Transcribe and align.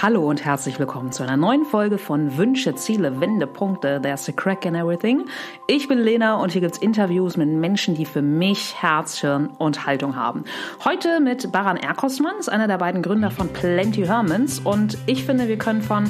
Hallo 0.00 0.28
und 0.28 0.44
herzlich 0.44 0.78
willkommen 0.78 1.10
zu 1.10 1.24
einer 1.24 1.36
neuen 1.36 1.64
Folge 1.64 1.98
von 1.98 2.36
Wünsche, 2.36 2.76
Ziele, 2.76 3.20
Wendepunkte, 3.20 3.98
There's 4.00 4.28
a 4.28 4.32
Crack 4.32 4.64
in 4.64 4.76
Everything. 4.76 5.24
Ich 5.66 5.88
bin 5.88 5.98
Lena 5.98 6.36
und 6.36 6.52
hier 6.52 6.60
gibt's 6.60 6.78
Interviews 6.78 7.36
mit 7.36 7.48
Menschen, 7.48 7.96
die 7.96 8.04
für 8.04 8.22
mich 8.22 8.80
Herz, 8.80 9.18
Hirn 9.18 9.50
und 9.58 9.86
Haltung 9.86 10.14
haben. 10.14 10.44
Heute 10.84 11.18
mit 11.18 11.50
Baran 11.50 11.76
Erkosman, 11.76 12.38
ist 12.38 12.48
einer 12.48 12.68
der 12.68 12.78
beiden 12.78 13.02
Gründer 13.02 13.32
von 13.32 13.48
Plenty 13.48 14.04
Hermans 14.04 14.60
und 14.60 14.96
ich 15.06 15.24
finde, 15.24 15.48
wir 15.48 15.58
können 15.58 15.82
von 15.82 16.08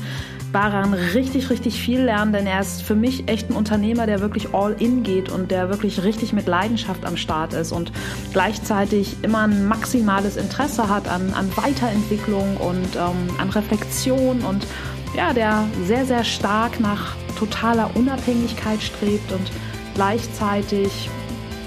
Baran 0.52 0.94
richtig, 0.94 1.50
richtig 1.50 1.80
viel 1.80 2.00
lernen, 2.00 2.32
denn 2.32 2.46
er 2.46 2.60
ist 2.60 2.82
für 2.82 2.94
mich 2.94 3.28
echt 3.28 3.50
ein 3.50 3.56
Unternehmer, 3.56 4.06
der 4.06 4.20
wirklich 4.20 4.54
all 4.54 4.74
in 4.78 5.02
geht 5.02 5.30
und 5.30 5.50
der 5.50 5.68
wirklich 5.68 6.04
richtig 6.04 6.32
mit 6.32 6.46
Leidenschaft 6.46 7.04
am 7.04 7.16
Start 7.16 7.52
ist 7.52 7.72
und 7.72 7.92
gleichzeitig 8.32 9.16
immer 9.22 9.42
ein 9.42 9.66
maximales 9.68 10.36
Interesse 10.36 10.88
hat 10.88 11.08
an, 11.08 11.32
an 11.34 11.54
Weiterentwicklung 11.56 12.56
und 12.56 12.96
ähm, 12.96 13.29
an 13.38 13.50
Reflexion 13.50 14.40
und 14.40 14.66
ja, 15.14 15.32
der 15.32 15.64
sehr, 15.86 16.04
sehr 16.04 16.25
stark 16.25 16.80
nach 16.80 17.17
totaler 17.39 17.90
Unabhängigkeit 17.94 18.82
strebt 18.82 19.32
und 19.32 19.50
gleichzeitig 19.94 21.11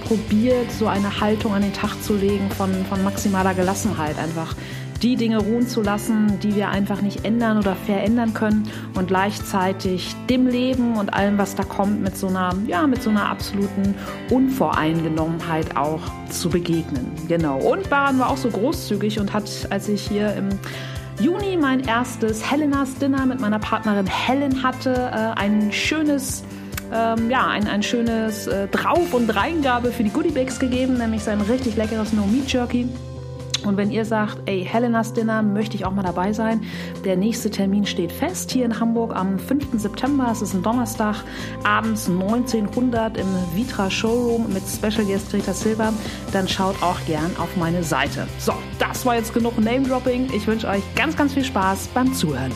probiert, 0.07 0.71
so 0.71 0.87
eine 0.87 1.21
Haltung 1.21 1.53
an 1.53 1.61
den 1.61 1.73
Tag 1.73 2.01
zu 2.03 2.15
legen 2.15 2.49
von, 2.51 2.85
von 2.85 3.03
maximaler 3.03 3.53
Gelassenheit 3.53 4.17
einfach 4.17 4.55
die 5.01 5.15
Dinge 5.15 5.39
ruhen 5.39 5.67
zu 5.67 5.81
lassen, 5.81 6.39
die 6.41 6.55
wir 6.55 6.69
einfach 6.69 7.01
nicht 7.01 7.25
ändern 7.25 7.57
oder 7.57 7.75
verändern 7.75 8.33
können 8.33 8.69
und 8.95 9.07
gleichzeitig 9.07 10.15
dem 10.29 10.47
Leben 10.47 10.97
und 10.97 11.13
allem, 11.13 11.37
was 11.37 11.55
da 11.55 11.63
kommt, 11.63 12.01
mit 12.01 12.15
so 12.15 12.27
einer, 12.27 12.53
ja, 12.67 12.85
mit 12.85 13.01
so 13.01 13.09
einer 13.09 13.27
absoluten 13.27 13.95
Unvoreingenommenheit 14.29 15.75
auch 15.75 16.01
zu 16.29 16.49
begegnen. 16.49 17.11
Genau. 17.27 17.57
Und 17.57 17.89
Baran 17.89 18.19
war 18.19 18.29
auch 18.29 18.37
so 18.37 18.49
großzügig 18.49 19.19
und 19.19 19.33
hat, 19.33 19.49
als 19.71 19.89
ich 19.89 20.07
hier 20.07 20.33
im 20.35 20.49
Juni 21.19 21.57
mein 21.57 21.81
erstes 21.81 22.51
Helenas 22.51 22.95
Dinner 22.95 23.25
mit 23.25 23.39
meiner 23.39 23.59
Partnerin 23.59 24.07
Helen 24.07 24.63
hatte, 24.63 24.93
äh, 24.93 25.39
ein 25.39 25.71
schönes 25.71 26.43
ähm, 26.93 27.29
ja, 27.29 27.47
ein, 27.47 27.67
ein 27.67 27.83
schönes 27.83 28.47
äh, 28.47 28.67
Drauf- 28.67 29.13
und 29.13 29.33
Reingabe 29.33 29.91
für 29.91 30.03
die 30.03 30.09
Goodiebags 30.09 30.59
gegeben, 30.59 30.97
nämlich 30.97 31.23
sein 31.23 31.39
richtig 31.39 31.77
leckeres 31.77 32.11
No 32.11 32.25
Meat 32.25 32.51
Jerky. 32.51 32.89
Und 33.63 33.77
wenn 33.77 33.91
ihr 33.91 34.05
sagt, 34.05 34.37
ey, 34.45 34.65
Helenas 34.65 35.13
Dinner 35.13 35.41
möchte 35.41 35.75
ich 35.75 35.85
auch 35.85 35.91
mal 35.91 36.03
dabei 36.03 36.33
sein, 36.33 36.61
der 37.05 37.15
nächste 37.15 37.49
Termin 37.49 37.85
steht 37.85 38.11
fest 38.11 38.51
hier 38.51 38.65
in 38.65 38.79
Hamburg 38.79 39.15
am 39.15 39.37
5. 39.39 39.79
September. 39.79 40.29
Es 40.31 40.41
ist 40.41 40.53
ein 40.53 40.63
Donnerstag, 40.63 41.23
abends 41.63 42.09
1900 42.09 43.17
im 43.17 43.27
Vitra 43.53 43.89
Showroom 43.89 44.51
mit 44.53 44.63
Special 44.67 45.05
Guest 45.05 45.31
Greta 45.31 45.53
Silva. 45.53 45.93
Dann 46.31 46.47
schaut 46.47 46.81
auch 46.81 46.99
gern 47.05 47.31
auf 47.37 47.55
meine 47.57 47.83
Seite. 47.83 48.27
So, 48.39 48.53
das 48.79 49.05
war 49.05 49.15
jetzt 49.15 49.33
genug 49.33 49.59
Name 49.59 49.87
Dropping. 49.87 50.29
Ich 50.33 50.47
wünsche 50.47 50.67
euch 50.67 50.83
ganz, 50.95 51.15
ganz 51.15 51.33
viel 51.33 51.43
Spaß 51.43 51.89
beim 51.93 52.13
Zuhören. 52.13 52.51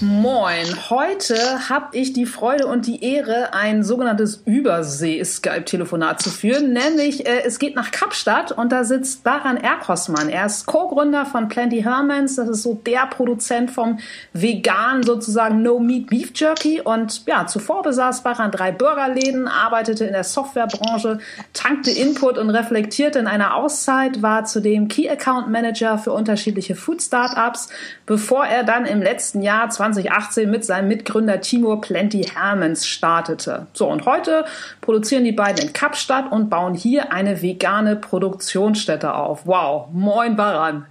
Moin, 0.00 0.66
heute 0.90 1.68
habe 1.68 1.96
ich 1.96 2.12
die 2.12 2.26
Freude 2.26 2.66
und 2.66 2.86
die 2.86 3.04
Ehre, 3.04 3.54
ein 3.54 3.84
sogenanntes 3.84 4.42
Übersee-Skype-Telefonat 4.44 6.20
zu 6.20 6.30
führen. 6.30 6.72
Nämlich, 6.72 7.26
äh, 7.26 7.44
es 7.44 7.60
geht 7.60 7.76
nach 7.76 7.92
Kapstadt 7.92 8.50
und 8.50 8.72
da 8.72 8.82
sitzt 8.82 9.22
Baran 9.22 9.56
Erkosman. 9.56 10.28
Er 10.28 10.46
ist 10.46 10.66
Co-Gründer 10.66 11.26
von 11.26 11.46
Plenty 11.46 11.82
Hermans. 11.82 12.34
Das 12.34 12.48
ist 12.48 12.64
so 12.64 12.74
der 12.74 13.06
Produzent 13.06 13.70
vom 13.70 14.00
vegan 14.32 15.04
sozusagen 15.04 15.62
No-Meat 15.62 16.08
Beef 16.08 16.32
Jerky. 16.34 16.80
Und 16.80 17.24
ja, 17.26 17.46
zuvor 17.46 17.82
besaß 17.82 18.24
Baran 18.24 18.50
drei 18.50 18.72
Burgerläden, 18.72 19.46
arbeitete 19.46 20.06
in 20.06 20.12
der 20.12 20.24
Softwarebranche, 20.24 21.20
tankte 21.52 21.92
Input 21.92 22.36
und 22.38 22.50
reflektierte 22.50 23.20
in 23.20 23.28
einer 23.28 23.54
Auszeit, 23.54 24.22
war 24.22 24.44
zudem 24.44 24.88
Key 24.88 25.08
Account 25.08 25.50
Manager 25.50 25.98
für 25.98 26.12
unterschiedliche 26.12 26.74
Food 26.74 27.00
Startups, 27.00 27.68
bevor 28.06 28.44
er 28.44 28.64
dann 28.64 28.86
im 28.86 29.00
letzten 29.00 29.40
Jahr 29.40 29.70
2018 29.92 30.50
mit 30.50 30.64
seinem 30.64 30.88
Mitgründer 30.88 31.40
Timur 31.40 31.80
Plenty 31.80 32.24
Hermans 32.24 32.86
startete. 32.86 33.66
So, 33.72 33.88
und 33.88 34.06
heute 34.06 34.44
produzieren 34.80 35.24
die 35.24 35.32
beiden 35.32 35.66
in 35.66 35.72
Kapstadt 35.72 36.32
und 36.32 36.48
bauen 36.48 36.74
hier 36.74 37.12
eine 37.12 37.42
vegane 37.42 37.96
Produktionsstätte 37.96 39.14
auf. 39.14 39.46
Wow, 39.46 39.88
moin 39.92 40.36
Baran. 40.36 40.86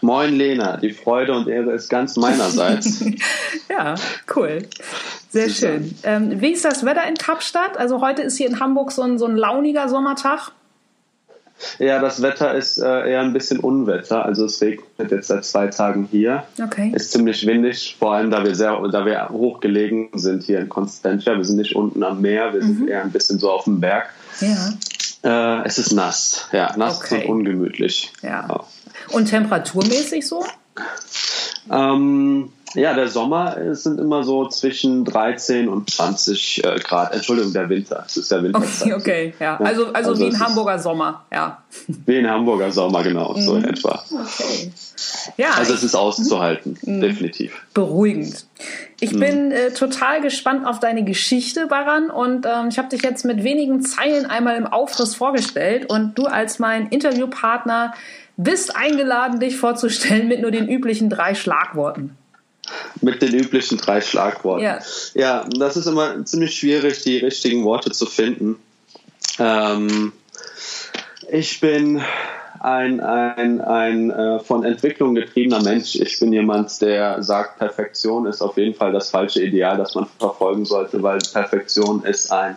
Moin 0.00 0.34
Lena, 0.34 0.76
die 0.78 0.92
Freude 0.92 1.34
und 1.34 1.48
Ehre 1.48 1.72
ist 1.72 1.88
ganz 1.88 2.16
meinerseits. 2.16 3.04
ja, 3.68 3.94
cool. 4.34 4.66
Sehr 5.30 5.50
schön. 5.50 5.94
Ähm, 6.02 6.40
wie 6.40 6.52
ist 6.52 6.64
das 6.64 6.84
Wetter 6.84 7.06
in 7.06 7.14
Kapstadt? 7.14 7.76
Also 7.76 8.00
heute 8.00 8.22
ist 8.22 8.36
hier 8.36 8.48
in 8.48 8.60
Hamburg 8.60 8.92
so 8.92 9.02
ein, 9.02 9.18
so 9.18 9.26
ein 9.26 9.36
launiger 9.36 9.88
Sommertag. 9.88 10.52
Ja, 11.78 12.00
das 12.00 12.22
Wetter 12.22 12.54
ist 12.54 12.78
äh, 12.78 13.10
eher 13.10 13.20
ein 13.20 13.32
bisschen 13.32 13.60
Unwetter. 13.60 14.24
Also 14.24 14.44
es 14.44 14.60
regnet 14.60 15.10
jetzt 15.10 15.28
seit 15.28 15.44
zwei 15.44 15.68
Tagen 15.68 16.08
hier. 16.10 16.44
Okay. 16.62 16.92
Ist 16.94 17.12
ziemlich 17.12 17.46
windig, 17.46 17.96
vor 17.98 18.14
allem 18.14 18.30
da 18.30 18.44
wir 18.44 18.54
sehr, 18.54 18.80
da 18.90 19.06
wir 19.06 19.28
hochgelegen 19.30 20.10
sind 20.14 20.42
hier 20.44 20.60
in 20.60 20.68
Constantia. 20.68 21.36
Wir 21.36 21.44
sind 21.44 21.56
nicht 21.56 21.74
unten 21.74 22.02
am 22.02 22.20
Meer, 22.20 22.52
wir 22.52 22.62
sind 22.62 22.80
mhm. 22.80 22.88
eher 22.88 23.02
ein 23.02 23.10
bisschen 23.10 23.38
so 23.38 23.50
auf 23.50 23.64
dem 23.64 23.80
Berg. 23.80 24.10
Ja. 24.40 25.60
Äh, 25.62 25.66
es 25.66 25.78
ist 25.78 25.92
nass, 25.92 26.48
ja, 26.52 26.76
nass 26.76 26.98
okay. 26.98 27.24
und 27.24 27.40
ungemütlich. 27.40 28.12
Ja. 28.22 28.46
ja. 28.48 28.64
Und 29.12 29.26
temperaturmäßig 29.26 30.26
so? 30.26 30.44
Ähm, 31.70 32.50
ja, 32.74 32.94
der 32.94 33.08
Sommer 33.08 33.56
sind 33.74 34.00
immer 34.00 34.24
so 34.24 34.48
zwischen 34.48 35.04
13 35.04 35.68
und 35.68 35.88
20 35.88 36.64
äh, 36.64 36.76
Grad. 36.80 37.14
Entschuldigung, 37.14 37.52
der 37.52 37.68
Winter. 37.68 38.04
Es 38.06 38.16
ist 38.16 38.30
der 38.30 38.42
Winter. 38.42 38.58
Okay, 38.58 38.94
okay, 38.94 39.34
ja. 39.38 39.56
Also, 39.58 39.86
also, 39.86 40.10
also 40.10 40.18
wie 40.18 40.26
ein 40.26 40.40
Hamburger 40.40 40.78
Sommer, 40.78 41.24
ja. 41.32 41.62
Wie 41.86 42.18
ein 42.18 42.28
Hamburger 42.28 42.72
Sommer, 42.72 43.02
genau, 43.02 43.34
so 43.38 43.54
in 43.54 43.62
mhm. 43.62 43.68
etwa. 43.68 44.02
Okay. 44.10 44.72
Ja, 45.36 45.50
also 45.56 45.74
es 45.74 45.84
ist 45.84 45.94
auszuhalten, 45.94 46.78
mhm. 46.82 47.00
definitiv. 47.00 47.52
Beruhigend. 47.72 48.46
Ich 49.00 49.12
mhm. 49.12 49.20
bin 49.20 49.52
äh, 49.52 49.72
total 49.72 50.20
gespannt 50.20 50.66
auf 50.66 50.80
deine 50.80 51.04
Geschichte, 51.04 51.66
Baran, 51.66 52.10
und 52.10 52.46
ähm, 52.46 52.68
ich 52.68 52.78
habe 52.78 52.88
dich 52.88 53.02
jetzt 53.02 53.24
mit 53.24 53.44
wenigen 53.44 53.82
Zeilen 53.82 54.26
einmal 54.26 54.56
im 54.56 54.66
Aufriss 54.66 55.14
vorgestellt 55.14 55.90
und 55.90 56.18
du 56.18 56.26
als 56.26 56.58
mein 56.58 56.88
Interviewpartner 56.88 57.94
bist 58.36 58.76
eingeladen, 58.76 59.40
dich 59.40 59.56
vorzustellen 59.56 60.28
mit 60.28 60.42
nur 60.42 60.50
den 60.50 60.68
üblichen 60.68 61.08
drei 61.08 61.34
Schlagworten. 61.34 62.16
Mit 63.00 63.22
den 63.22 63.34
üblichen 63.34 63.78
drei 63.78 64.00
Schlagworten. 64.00 64.64
Ja. 64.64 64.78
ja, 65.14 65.44
das 65.56 65.76
ist 65.76 65.86
immer 65.86 66.24
ziemlich 66.24 66.56
schwierig, 66.56 67.02
die 67.02 67.18
richtigen 67.18 67.64
Worte 67.64 67.90
zu 67.90 68.06
finden. 68.06 68.56
Ähm, 69.38 70.12
ich 71.30 71.60
bin 71.60 72.02
ein, 72.60 73.00
ein, 73.00 73.60
ein 73.60 74.10
äh, 74.10 74.40
von 74.40 74.64
Entwicklung 74.64 75.14
getriebener 75.14 75.62
Mensch. 75.62 75.96
Ich 75.96 76.18
bin 76.18 76.32
jemand, 76.32 76.80
der 76.80 77.22
sagt, 77.22 77.58
Perfektion 77.58 78.26
ist 78.26 78.42
auf 78.42 78.56
jeden 78.56 78.74
Fall 78.74 78.92
das 78.92 79.10
falsche 79.10 79.42
Ideal, 79.42 79.76
das 79.76 79.94
man 79.94 80.06
verfolgen 80.18 80.64
sollte, 80.64 81.02
weil 81.02 81.18
Perfektion 81.18 82.04
ist 82.04 82.32
ein, 82.32 82.56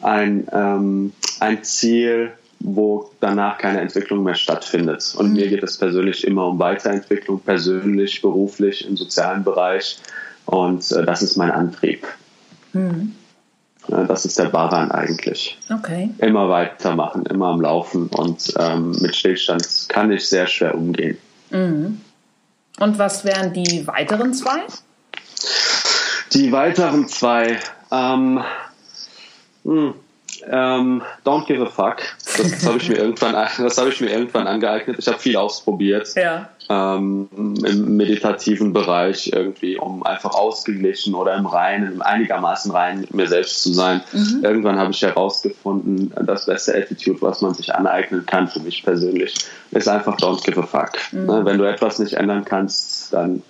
ein, 0.00 0.46
ähm, 0.52 1.12
ein 1.40 1.64
Ziel, 1.64 2.32
wo 2.64 3.10
danach 3.20 3.58
keine 3.58 3.80
Entwicklung 3.80 4.22
mehr 4.22 4.34
stattfindet. 4.34 5.14
Und 5.16 5.28
mhm. 5.28 5.32
mir 5.34 5.48
geht 5.48 5.62
es 5.62 5.78
persönlich 5.78 6.26
immer 6.26 6.46
um 6.46 6.58
Weiterentwicklung, 6.58 7.40
persönlich, 7.40 8.22
beruflich, 8.22 8.86
im 8.86 8.96
sozialen 8.96 9.44
Bereich. 9.44 9.98
Und 10.46 10.90
äh, 10.92 11.04
das 11.04 11.22
ist 11.22 11.36
mein 11.36 11.50
Antrieb. 11.50 12.06
Mhm. 12.72 13.14
Ja, 13.88 14.04
das 14.04 14.24
ist 14.24 14.38
der 14.38 14.46
Baran 14.46 14.92
eigentlich. 14.92 15.58
Okay. 15.72 16.10
Immer 16.18 16.48
weitermachen, 16.48 17.26
immer 17.26 17.48
am 17.48 17.60
Laufen. 17.60 18.06
Und 18.08 18.54
ähm, 18.58 18.92
mit 19.00 19.16
Stillstand 19.16 19.86
kann 19.88 20.12
ich 20.12 20.28
sehr 20.28 20.46
schwer 20.46 20.74
umgehen. 20.74 21.18
Mhm. 21.50 22.00
Und 22.78 22.98
was 22.98 23.24
wären 23.24 23.52
die 23.52 23.86
weiteren 23.86 24.32
zwei? 24.34 24.60
Die 26.32 26.52
weiteren 26.52 27.08
zwei. 27.08 27.58
Ähm, 27.90 28.40
mh, 29.64 29.94
ähm, 30.50 31.02
don't 31.24 31.46
give 31.46 31.62
a 31.62 31.66
fuck. 31.66 31.98
Das, 32.36 32.50
das 32.50 32.66
habe 32.66 32.78
ich 32.78 32.88
mir 32.88 32.98
irgendwann, 32.98 33.32
das 33.32 33.78
habe 33.78 33.90
ich 33.90 34.00
mir 34.00 34.10
irgendwann 34.10 34.46
angeeignet. 34.46 34.96
Ich 34.98 35.06
habe 35.06 35.18
viel 35.18 35.36
ausprobiert 35.36 36.14
ja. 36.14 36.48
ähm, 36.68 37.28
im 37.32 37.96
meditativen 37.96 38.72
Bereich 38.72 39.30
irgendwie, 39.32 39.76
um 39.76 40.02
einfach 40.02 40.34
ausgeglichen 40.34 41.14
oder 41.14 41.34
im 41.36 41.46
Reinen, 41.46 42.02
einigermaßen 42.02 42.70
rein 42.72 43.00
mit 43.00 43.14
mir 43.14 43.28
selbst 43.28 43.62
zu 43.62 43.72
sein. 43.72 44.02
Mhm. 44.12 44.40
Irgendwann 44.42 44.78
habe 44.78 44.90
ich 44.90 45.02
herausgefunden, 45.02 46.12
das 46.24 46.46
beste 46.46 46.74
Attitude, 46.74 47.22
was 47.22 47.40
man 47.40 47.54
sich 47.54 47.74
aneignen 47.74 48.26
kann 48.26 48.48
für 48.48 48.60
mich 48.60 48.82
persönlich, 48.82 49.34
ist 49.70 49.88
einfach 49.88 50.16
don't 50.16 50.44
give 50.44 50.60
a 50.60 50.66
fuck. 50.66 50.92
Mhm. 51.12 51.26
Ne, 51.26 51.44
wenn 51.44 51.58
du 51.58 51.64
etwas 51.64 51.98
nicht 51.98 52.14
ändern 52.14 52.44
kannst, 52.44 53.12
dann 53.12 53.42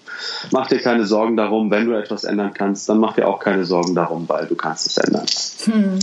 mach 0.50 0.68
dir 0.68 0.78
keine 0.78 1.06
Sorgen 1.06 1.36
darum. 1.36 1.70
Wenn 1.70 1.86
du 1.86 1.92
etwas 1.92 2.24
ändern 2.24 2.52
kannst, 2.54 2.88
dann 2.88 2.98
mach 2.98 3.14
dir 3.14 3.26
auch 3.26 3.38
keine 3.38 3.64
Sorgen 3.64 3.94
darum, 3.94 4.28
weil 4.28 4.46
du 4.46 4.54
kannst 4.54 4.86
es 4.86 4.96
ändern. 4.98 5.26
Mhm. 5.66 5.98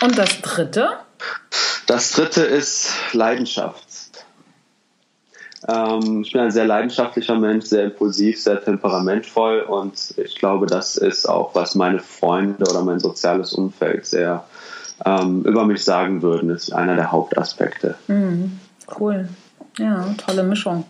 Und 0.00 0.18
das 0.18 0.40
dritte? 0.40 0.88
Das 1.86 2.12
dritte 2.12 2.42
ist 2.42 2.90
Leidenschaft. 3.12 3.84
Ähm, 5.66 6.22
ich 6.22 6.32
bin 6.32 6.42
ein 6.42 6.50
sehr 6.50 6.66
leidenschaftlicher 6.66 7.36
Mensch, 7.36 7.66
sehr 7.66 7.84
impulsiv, 7.84 8.40
sehr 8.40 8.62
temperamentvoll 8.62 9.60
und 9.60 10.14
ich 10.18 10.36
glaube, 10.36 10.66
das 10.66 10.96
ist 10.96 11.26
auch, 11.26 11.54
was 11.54 11.74
meine 11.74 12.00
Freunde 12.00 12.64
oder 12.68 12.82
mein 12.82 13.00
soziales 13.00 13.52
Umfeld 13.54 14.06
sehr 14.06 14.44
ähm, 15.04 15.42
über 15.44 15.64
mich 15.64 15.82
sagen 15.84 16.22
würden, 16.22 16.50
ist 16.50 16.72
einer 16.72 16.96
der 16.96 17.10
Hauptaspekte. 17.10 17.96
Mhm. 18.08 18.58
Cool. 18.98 19.28
Ja, 19.78 20.14
tolle 20.18 20.42
Mischung. 20.42 20.84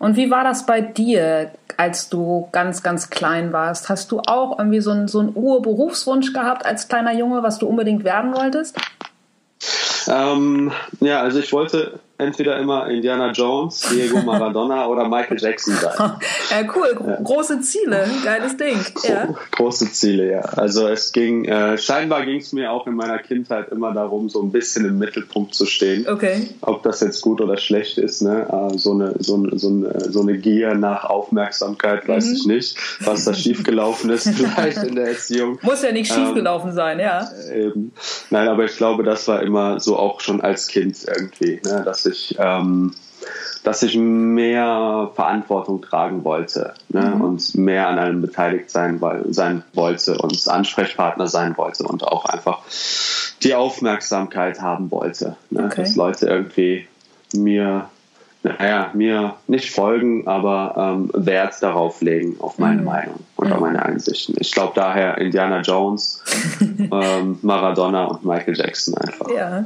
Und 0.00 0.16
wie 0.16 0.30
war 0.30 0.44
das 0.44 0.64
bei 0.64 0.80
dir, 0.80 1.50
als 1.76 2.08
du 2.08 2.48
ganz, 2.52 2.82
ganz 2.82 3.10
klein 3.10 3.52
warst? 3.52 3.90
Hast 3.90 4.10
du 4.10 4.20
auch 4.20 4.58
irgendwie 4.58 4.80
so 4.80 4.92
einen, 4.92 5.08
so 5.08 5.20
einen 5.20 5.36
Urberufswunsch 5.36 6.32
gehabt 6.32 6.64
als 6.64 6.88
kleiner 6.88 7.12
Junge, 7.12 7.42
was 7.42 7.58
du 7.58 7.66
unbedingt 7.66 8.02
werden 8.02 8.34
wolltest? 8.34 8.78
Ähm, 10.08 10.72
ja, 11.00 11.20
also 11.20 11.38
ich 11.38 11.52
wollte 11.52 12.00
entweder 12.20 12.58
immer 12.58 12.88
Indiana 12.88 13.32
Jones, 13.32 13.88
Diego 13.90 14.18
Maradona 14.24 14.86
oder 14.86 15.08
Michael 15.08 15.38
Jackson 15.40 15.74
sein. 15.74 15.92
ja, 16.50 16.74
cool. 16.74 16.98
Ja. 17.06 17.20
Große 17.22 17.60
Ziele. 17.60 18.08
Geiles 18.24 18.56
Ding. 18.56 18.78
Ja. 19.02 19.34
Große 19.52 19.92
Ziele, 19.92 20.30
ja. 20.30 20.40
Also 20.40 20.86
es 20.88 21.12
ging, 21.12 21.44
äh, 21.44 21.78
scheinbar 21.78 22.24
ging 22.24 22.38
es 22.38 22.52
mir 22.52 22.72
auch 22.72 22.86
in 22.86 22.94
meiner 22.94 23.18
Kindheit 23.18 23.70
immer 23.70 23.92
darum, 23.92 24.28
so 24.28 24.42
ein 24.42 24.52
bisschen 24.52 24.84
im 24.84 24.98
Mittelpunkt 24.98 25.54
zu 25.54 25.66
stehen. 25.66 26.06
Okay. 26.08 26.48
Ob 26.60 26.82
das 26.82 27.00
jetzt 27.00 27.20
gut 27.22 27.40
oder 27.40 27.56
schlecht 27.56 27.98
ist, 27.98 28.22
ne? 28.22 28.46
Äh, 28.48 28.78
so, 28.78 28.92
eine, 28.92 29.14
so, 29.18 29.34
eine, 29.34 29.58
so, 29.58 29.68
eine, 29.68 30.10
so 30.10 30.20
eine 30.20 30.38
Gier 30.38 30.74
nach 30.74 31.04
Aufmerksamkeit, 31.04 32.08
weiß 32.08 32.26
mhm. 32.26 32.32
ich 32.34 32.46
nicht, 32.46 32.76
was 33.00 33.24
da 33.24 33.34
schiefgelaufen 33.34 34.10
ist, 34.10 34.28
vielleicht 34.34 34.82
in 34.82 34.94
der 34.94 35.08
Erziehung. 35.08 35.58
Muss 35.62 35.82
ja 35.82 35.92
nicht 35.92 36.12
schiefgelaufen 36.12 36.70
ähm, 36.70 36.76
sein, 36.76 37.00
ja. 37.00 37.28
Eben. 37.52 37.92
Nein, 38.30 38.48
aber 38.48 38.64
ich 38.64 38.76
glaube, 38.76 39.02
das 39.02 39.26
war 39.28 39.42
immer 39.42 39.80
so 39.80 39.96
auch 39.96 40.20
schon 40.20 40.40
als 40.40 40.66
Kind 40.66 40.96
irgendwie, 41.06 41.60
ne? 41.64 41.82
dass 41.84 42.06
ich, 42.06 42.09
ähm, 42.38 42.92
dass 43.64 43.82
ich 43.82 43.96
mehr 43.96 45.10
Verantwortung 45.14 45.82
tragen 45.82 46.24
wollte 46.24 46.74
ne? 46.88 47.12
Mhm. 47.14 47.20
und 47.20 47.54
mehr 47.56 47.88
an 47.88 47.98
allem 47.98 48.22
beteiligt 48.22 48.70
sein, 48.70 49.00
sein 49.28 49.62
wollte 49.74 50.16
und 50.18 50.48
Ansprechpartner 50.48 51.26
sein 51.26 51.56
wollte 51.56 51.84
und 51.84 52.04
auch 52.04 52.24
einfach 52.24 52.60
die 53.42 53.54
Aufmerksamkeit 53.54 54.62
haben 54.62 54.90
wollte. 54.90 55.36
Ne? 55.50 55.64
Okay. 55.64 55.82
Dass 55.82 55.96
Leute 55.96 56.26
irgendwie 56.26 56.86
mir 57.34 57.90
naja, 58.42 58.90
mir 58.94 59.34
nicht 59.48 59.70
folgen, 59.70 60.26
aber 60.26 60.74
ähm, 60.76 61.10
Wert 61.12 61.62
darauf 61.62 62.00
legen, 62.00 62.36
auf 62.40 62.58
meine 62.58 62.80
mhm. 62.80 62.86
Meinung 62.86 63.20
und 63.36 63.48
mhm. 63.48 63.52
auf 63.52 63.60
meine 63.60 63.82
Einsichten. 63.84 64.34
Ich 64.38 64.52
glaube 64.52 64.72
daher 64.74 65.18
Indiana 65.18 65.60
Jones, 65.60 66.22
ähm, 66.60 67.38
Maradona 67.42 68.04
und 68.04 68.24
Michael 68.24 68.56
Jackson 68.56 68.94
einfach. 68.96 69.28
Ja. 69.28 69.64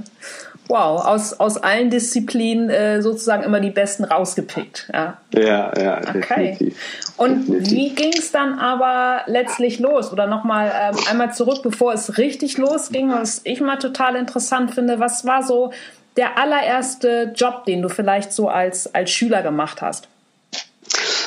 Wow, 0.68 1.04
aus, 1.04 1.34
aus 1.34 1.58
allen 1.58 1.90
Disziplinen 1.90 2.70
äh, 2.70 3.02
sozusagen 3.02 3.42
immer 3.42 3.60
die 3.60 3.70
besten 3.70 4.04
rausgepickt. 4.04 4.88
Ja, 4.92 5.18
ja, 5.34 5.72
ja 5.78 5.98
okay. 5.98 6.56
definitiv. 6.56 6.76
Und 7.18 7.48
definitiv. 7.48 7.70
wie 7.72 7.94
ging 7.94 8.12
es 8.16 8.32
dann 8.32 8.58
aber 8.58 9.22
letztlich 9.26 9.78
los? 9.78 10.10
Oder 10.10 10.26
nochmal 10.26 10.72
ähm, 10.74 10.96
einmal 11.10 11.34
zurück, 11.34 11.60
bevor 11.62 11.92
es 11.92 12.16
richtig 12.16 12.56
losging, 12.56 13.10
was 13.10 13.42
ich 13.44 13.60
mal 13.60 13.76
total 13.76 14.16
interessant 14.16 14.74
finde. 14.74 15.00
Was 15.00 15.26
war 15.26 15.42
so 15.42 15.70
der 16.16 16.38
allererste 16.38 17.32
Job, 17.36 17.64
den 17.66 17.82
du 17.82 17.90
vielleicht 17.90 18.32
so 18.32 18.48
als, 18.48 18.94
als 18.94 19.10
Schüler 19.10 19.42
gemacht 19.42 19.82
hast? 19.82 20.08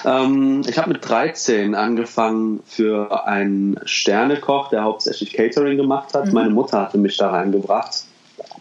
Ähm, 0.04 0.64
ich 0.68 0.80
habe 0.80 0.90
mit 0.90 1.08
13 1.08 1.76
angefangen 1.76 2.62
für 2.66 3.28
einen 3.28 3.80
Sternekoch, 3.86 4.70
der 4.70 4.84
hauptsächlich 4.84 5.34
Catering 5.34 5.78
gemacht 5.78 6.16
hat. 6.16 6.26
Mhm. 6.28 6.34
Meine 6.34 6.50
Mutter 6.50 6.82
hatte 6.82 6.98
mich 6.98 7.18
da 7.18 7.30
reingebracht 7.30 8.07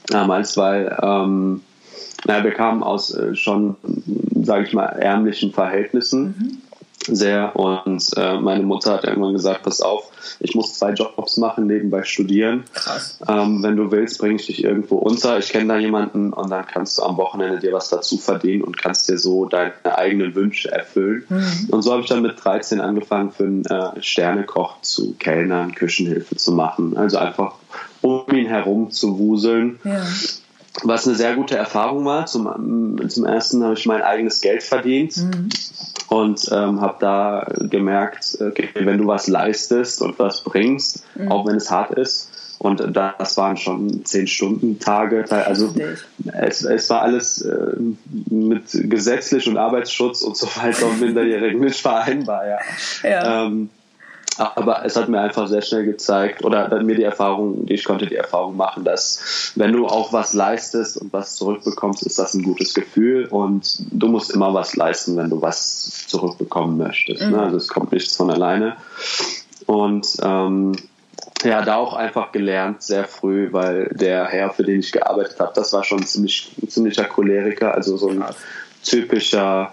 damals, 0.08 0.56
weil 0.56 0.97
ähm, 1.03 1.62
naja, 2.25 2.44
wir 2.44 2.53
kamen 2.53 2.82
aus 2.82 3.14
äh, 3.14 3.35
schon, 3.35 3.76
sage 4.43 4.64
ich 4.64 4.73
mal, 4.73 4.87
ärmlichen 4.87 5.53
Verhältnissen. 5.53 6.35
Mhm 6.38 6.62
sehr 7.08 7.55
und 7.56 8.05
äh, 8.17 8.38
meine 8.38 8.64
Mutter 8.64 8.94
hat 8.94 9.05
irgendwann 9.05 9.35
gesagt, 9.35 9.62
pass 9.62 9.81
auf, 9.81 10.11
ich 10.41 10.55
muss 10.55 10.75
zwei 10.75 10.93
Jobs 10.93 11.37
machen, 11.37 11.67
nebenbei 11.67 12.03
studieren. 12.05 12.64
Ähm, 13.29 13.62
wenn 13.62 13.76
du 13.76 13.91
willst, 13.91 14.19
bringe 14.19 14.37
ich 14.37 14.47
dich 14.47 14.64
irgendwo 14.64 14.97
unter. 14.97 15.38
Ich 15.38 15.50
kenne 15.50 15.69
da 15.69 15.79
jemanden 15.79 16.32
und 16.32 16.50
dann 16.50 16.67
kannst 16.67 16.99
du 16.99 17.02
am 17.02 17.17
Wochenende 17.17 17.59
dir 17.59 17.73
was 17.73 17.91
dazu 17.91 18.19
verdienen 18.19 18.64
und 18.64 18.79
kannst 18.79 19.09
dir 19.09 19.19
so 19.19 19.44
deine 19.44 19.73
eigenen 19.85 20.35
Wünsche 20.35 20.70
erfüllen. 20.70 21.25
Mhm. 21.29 21.69
Und 21.70 21.82
so 21.82 21.93
habe 21.93 22.02
ich 22.02 22.09
dann 22.09 22.23
mit 22.23 22.43
13 22.43 22.81
angefangen, 22.81 23.31
für 23.31 23.44
einen 23.44 23.64
äh, 23.67 24.02
Sternekoch 24.02 24.81
zu 24.82 25.14
Kellnern, 25.14 25.75
Küchenhilfe 25.75 26.37
zu 26.37 26.52
machen. 26.52 26.97
Also 26.97 27.19
einfach 27.19 27.55
um 28.06 28.35
ihn 28.35 28.47
herum 28.47 28.91
zu 28.91 29.19
wuseln. 29.19 29.79
Ja. 29.85 30.05
Was 30.82 31.06
eine 31.06 31.17
sehr 31.17 31.35
gute 31.35 31.56
Erfahrung 31.56 32.05
war. 32.05 32.26
Zum, 32.26 33.08
zum 33.08 33.25
ersten 33.25 33.64
habe 33.64 33.75
ich 33.75 33.87
mein 33.87 34.03
eigenes 34.03 34.41
Geld 34.41 34.62
verdient. 34.62 35.17
Mhm 35.17 35.49
und 36.08 36.49
ähm, 36.53 36.81
habe 36.81 36.97
da 37.00 37.47
gemerkt, 37.69 38.38
okay, 38.41 38.69
wenn 38.75 38.99
du 38.99 39.06
was 39.06 39.26
leistest 39.26 40.03
und 40.03 40.19
was 40.19 40.43
bringst, 40.43 41.05
mhm. 41.17 41.32
auch 41.32 41.47
wenn 41.47 41.56
es 41.56 41.70
hart 41.70 41.93
ist, 41.93 42.31
und 42.58 42.97
das 42.97 43.37
waren 43.37 43.58
schon 43.58 44.06
zehn 44.06 44.26
Stunden 44.26 44.79
Tage. 44.79 45.26
Also 45.31 45.75
es, 46.32 46.64
es 46.64 46.88
war 46.88 47.02
alles 47.02 47.43
äh, 47.43 47.76
mit 48.31 48.64
gesetzlich 48.73 49.47
und 49.47 49.59
Arbeitsschutz 49.59 50.23
und 50.23 50.38
so 50.38 50.47
weiter 50.56 50.87
und 50.87 51.00
Minderjährigen 51.00 51.61
nicht 51.61 51.81
vereinbar. 51.81 52.47
Ja. 52.47 52.59
ja. 53.02 53.44
Ähm, 53.44 53.69
aber 54.38 54.84
es 54.84 54.96
hat 54.96 55.08
mir 55.08 55.20
einfach 55.20 55.49
sehr 55.49 55.62
schnell 55.62 55.84
gezeigt 55.84 56.44
oder 56.44 56.69
hat 56.69 56.82
mir 56.82 56.94
die 56.94 57.02
Erfahrung, 57.02 57.64
ich 57.69 57.84
konnte 57.84 58.06
die 58.06 58.17
Erfahrung 58.17 58.56
machen, 58.56 58.84
dass 58.84 59.52
wenn 59.56 59.73
du 59.73 59.87
auch 59.87 60.12
was 60.12 60.34
leistest 60.34 60.99
und 60.99 61.12
was 61.12 61.37
zurückbekommst, 61.37 62.02
ist 62.02 62.19
das 62.19 62.34
ein 62.34 62.43
gutes 62.43 62.75
Gefühl 62.75 63.26
und 63.26 63.82
du 63.90 64.08
musst 64.08 64.31
immer 64.31 64.52
was 64.52 64.76
leisten, 64.76 65.17
wenn 65.17 65.31
du 65.31 65.40
was 65.40 66.06
zurückbekommen 66.06 66.76
möchtest. 66.76 67.23
Ne? 67.23 67.28
Mhm. 67.28 67.32
Ne? 67.34 67.43
Also 67.43 67.56
es 67.56 67.69
kommt 67.69 67.93
nichts 67.93 68.17
von 68.17 68.31
alleine. 68.31 68.76
Und 69.67 70.06
ähm, 70.23 70.73
ja, 71.43 71.62
da 71.62 71.76
auch 71.76 71.94
einfach 71.94 72.32
gelernt, 72.32 72.82
sehr 72.82 73.05
früh, 73.05 73.49
weil 73.52 73.88
der 73.93 74.26
Herr, 74.26 74.50
für 74.50 74.64
den 74.64 74.81
ich 74.81 74.93
gearbeitet 74.93 75.38
habe, 75.40 75.52
das 75.55 75.73
war 75.73 75.84
schon 75.84 76.05
ziemlich, 76.05 76.52
ein 76.62 76.69
ziemlicher 76.69 77.05
Choleriker, 77.05 77.75
also 77.75 77.96
so 77.96 78.08
ein 78.08 78.23
typischer 78.82 79.73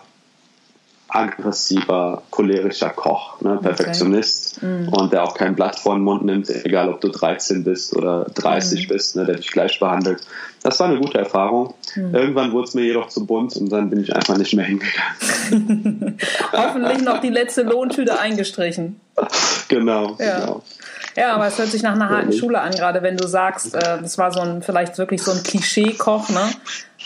aggressiver, 1.13 2.23
cholerischer 2.31 2.89
Koch, 2.89 3.39
ne? 3.41 3.59
Perfektionist 3.61 4.57
okay. 4.57 4.65
mhm. 4.65 4.89
und 4.89 5.13
der 5.13 5.23
auch 5.23 5.35
kein 5.35 5.55
Blatt 5.55 5.79
vor 5.79 5.93
den 5.93 6.03
Mund 6.03 6.25
nimmt, 6.25 6.49
egal 6.49 6.89
ob 6.89 7.01
du 7.01 7.09
13 7.09 7.63
bist 7.63 7.95
oder 7.95 8.25
30 8.33 8.85
mhm. 8.85 8.93
bist, 8.93 9.15
ne? 9.15 9.25
der 9.25 9.35
dich 9.35 9.51
gleich 9.51 9.79
behandelt. 9.79 10.21
Das 10.63 10.79
war 10.79 10.87
eine 10.87 10.99
gute 10.99 11.19
Erfahrung. 11.19 11.75
Mhm. 11.95 12.15
Irgendwann 12.15 12.51
wurde 12.51 12.67
es 12.67 12.73
mir 12.73 12.83
jedoch 12.83 13.09
zu 13.09 13.27
bunt 13.27 13.55
und 13.57 13.71
dann 13.71 13.91
bin 13.91 14.01
ich 14.01 14.15
einfach 14.15 14.37
nicht 14.37 14.55
mehr 14.55 14.65
hingegangen. 14.65 16.17
Hoffentlich 16.51 17.03
noch 17.03 17.19
die 17.19 17.29
letzte 17.29 17.61
Lohntüte 17.61 18.19
eingestrichen. 18.19 18.99
Genau, 19.67 20.15
ja. 20.19 20.39
genau. 20.39 20.63
Ja, 21.15 21.35
aber 21.35 21.45
es 21.45 21.59
hört 21.59 21.69
sich 21.69 21.83
nach 21.83 21.93
einer 21.93 22.09
harten 22.09 22.33
Schule 22.33 22.59
an, 22.59 22.71
gerade 22.71 23.03
wenn 23.03 23.17
du 23.17 23.27
sagst, 23.27 23.75
äh, 23.75 24.01
das 24.01 24.17
war 24.17 24.31
so 24.31 24.39
ein 24.39 24.63
vielleicht 24.63 24.97
wirklich 24.97 25.21
so 25.21 25.31
ein 25.31 25.43
Klischee-Koch, 25.43 26.29
ne? 26.29 26.49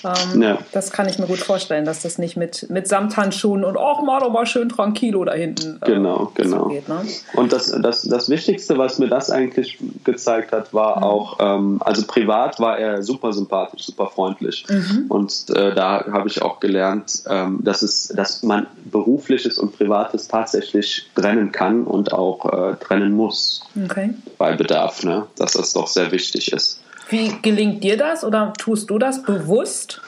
Ähm, 0.03 0.41
ja. 0.41 0.57
Das 0.71 0.91
kann 0.91 1.07
ich 1.07 1.19
mir 1.19 1.27
gut 1.27 1.39
vorstellen, 1.39 1.85
dass 1.85 2.01
das 2.01 2.17
nicht 2.17 2.38
mit, 2.38 2.69
mit 2.69 2.88
Samthandschuhen 2.88 3.63
und 3.63 3.77
auch 3.77 4.03
mal 4.03 4.19
doch 4.19 4.31
mal 4.31 4.45
schön 4.45 4.69
tranquilo 4.69 5.23
da 5.25 5.33
hinten. 5.33 5.80
Äh, 5.81 5.85
genau, 5.85 6.31
genau. 6.35 6.63
So 6.63 6.69
geht, 6.69 6.87
ne? 6.87 7.01
Und 7.33 7.54
das, 7.54 7.71
das, 7.81 8.04
das 8.04 8.30
Wichtigste, 8.30 8.77
was 8.77 8.99
mir 8.99 9.07
das 9.07 9.30
eigentlich 9.30 9.77
gezeigt 10.04 10.51
hat, 10.51 10.73
war 10.73 10.97
mhm. 10.97 11.04
auch, 11.04 11.37
ähm, 11.39 11.81
also 11.81 12.06
privat 12.06 12.59
war 12.59 12.77
er 12.77 13.04
super 13.04 13.33
sympathisch, 13.33 13.85
super 13.85 14.07
freundlich. 14.07 14.66
Mhm. 14.69 15.06
Und 15.09 15.49
äh, 15.56 15.73
da 15.73 16.06
habe 16.11 16.27
ich 16.27 16.42
auch 16.42 16.59
gelernt, 16.59 17.23
ähm, 17.30 17.59
dass, 17.61 17.81
es, 17.81 18.07
dass 18.09 18.44
man 18.44 18.68
berufliches 18.85 19.57
und 19.57 19.77
privates 19.77 20.27
tatsächlich 20.27 21.09
trennen 21.16 21.51
kann 21.51 21.83
und 21.83 22.13
auch 22.13 22.45
äh, 22.45 22.75
trennen 22.75 23.13
muss. 23.13 23.63
Okay. 23.85 24.13
Bei 24.37 24.56
Bedarf, 24.56 25.04
ne? 25.04 25.27
dass 25.37 25.54
das 25.54 25.73
doch 25.73 25.87
sehr 25.87 26.11
wichtig 26.11 26.51
ist. 26.51 26.80
Wie 27.09 27.31
gelingt 27.42 27.83
dir 27.83 27.97
das 27.97 28.23
oder 28.23 28.54
tust 28.57 28.90
du 28.90 28.97
das 28.97 29.23
bewusst? 29.23 30.02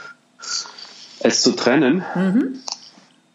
Es 1.21 1.41
zu 1.41 1.51
trennen? 1.51 2.03
Mhm. 2.15 2.59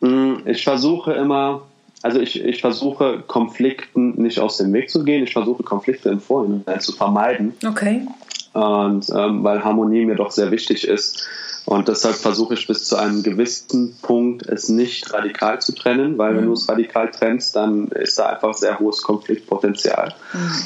Mm, 0.00 0.47
ich 0.47 0.64
versuche 0.64 1.12
immer, 1.12 1.62
also 2.02 2.21
ich, 2.21 2.42
ich 2.42 2.61
versuche 2.61 3.23
Konflikten 3.26 4.21
nicht 4.21 4.38
aus 4.40 4.59
dem 4.59 4.73
Weg 4.73 4.90
zu 4.90 5.04
gehen. 5.04 5.25
Ich 5.25 5.33
versuche 5.33 5.62
Konflikte 5.62 6.11
im 6.11 6.21
Vorhinein 6.21 6.80
zu 6.80 6.92
vermeiden. 6.92 7.54
Okay. 7.66 8.06
Und 8.52 9.09
ähm, 9.11 9.42
weil 9.42 9.64
Harmonie 9.64 10.04
mir 10.04 10.16
doch 10.16 10.30
sehr 10.30 10.50
wichtig 10.50 10.87
ist. 10.87 11.26
Und 11.66 11.88
deshalb 11.88 12.16
versuche 12.16 12.54
ich 12.54 12.66
bis 12.66 12.85
zu 12.85 12.97
einem 12.97 13.23
gewissen 13.23 13.97
Punkt 14.02 14.47
es 14.47 14.68
nicht 14.68 15.11
radikal 15.14 15.62
zu 15.62 15.75
trennen, 15.75 16.18
weil 16.18 16.35
mhm. 16.35 16.37
wenn 16.37 16.47
du 16.47 16.52
es 16.52 16.68
radikal 16.68 17.11
trennst, 17.11 17.56
dann 17.56 17.88
ist 17.88 18.18
da 18.18 18.26
einfach 18.26 18.52
sehr 18.52 18.78
hohes 18.78 19.02
Konfliktpotenzial. 19.02 20.14
Mhm 20.35 20.62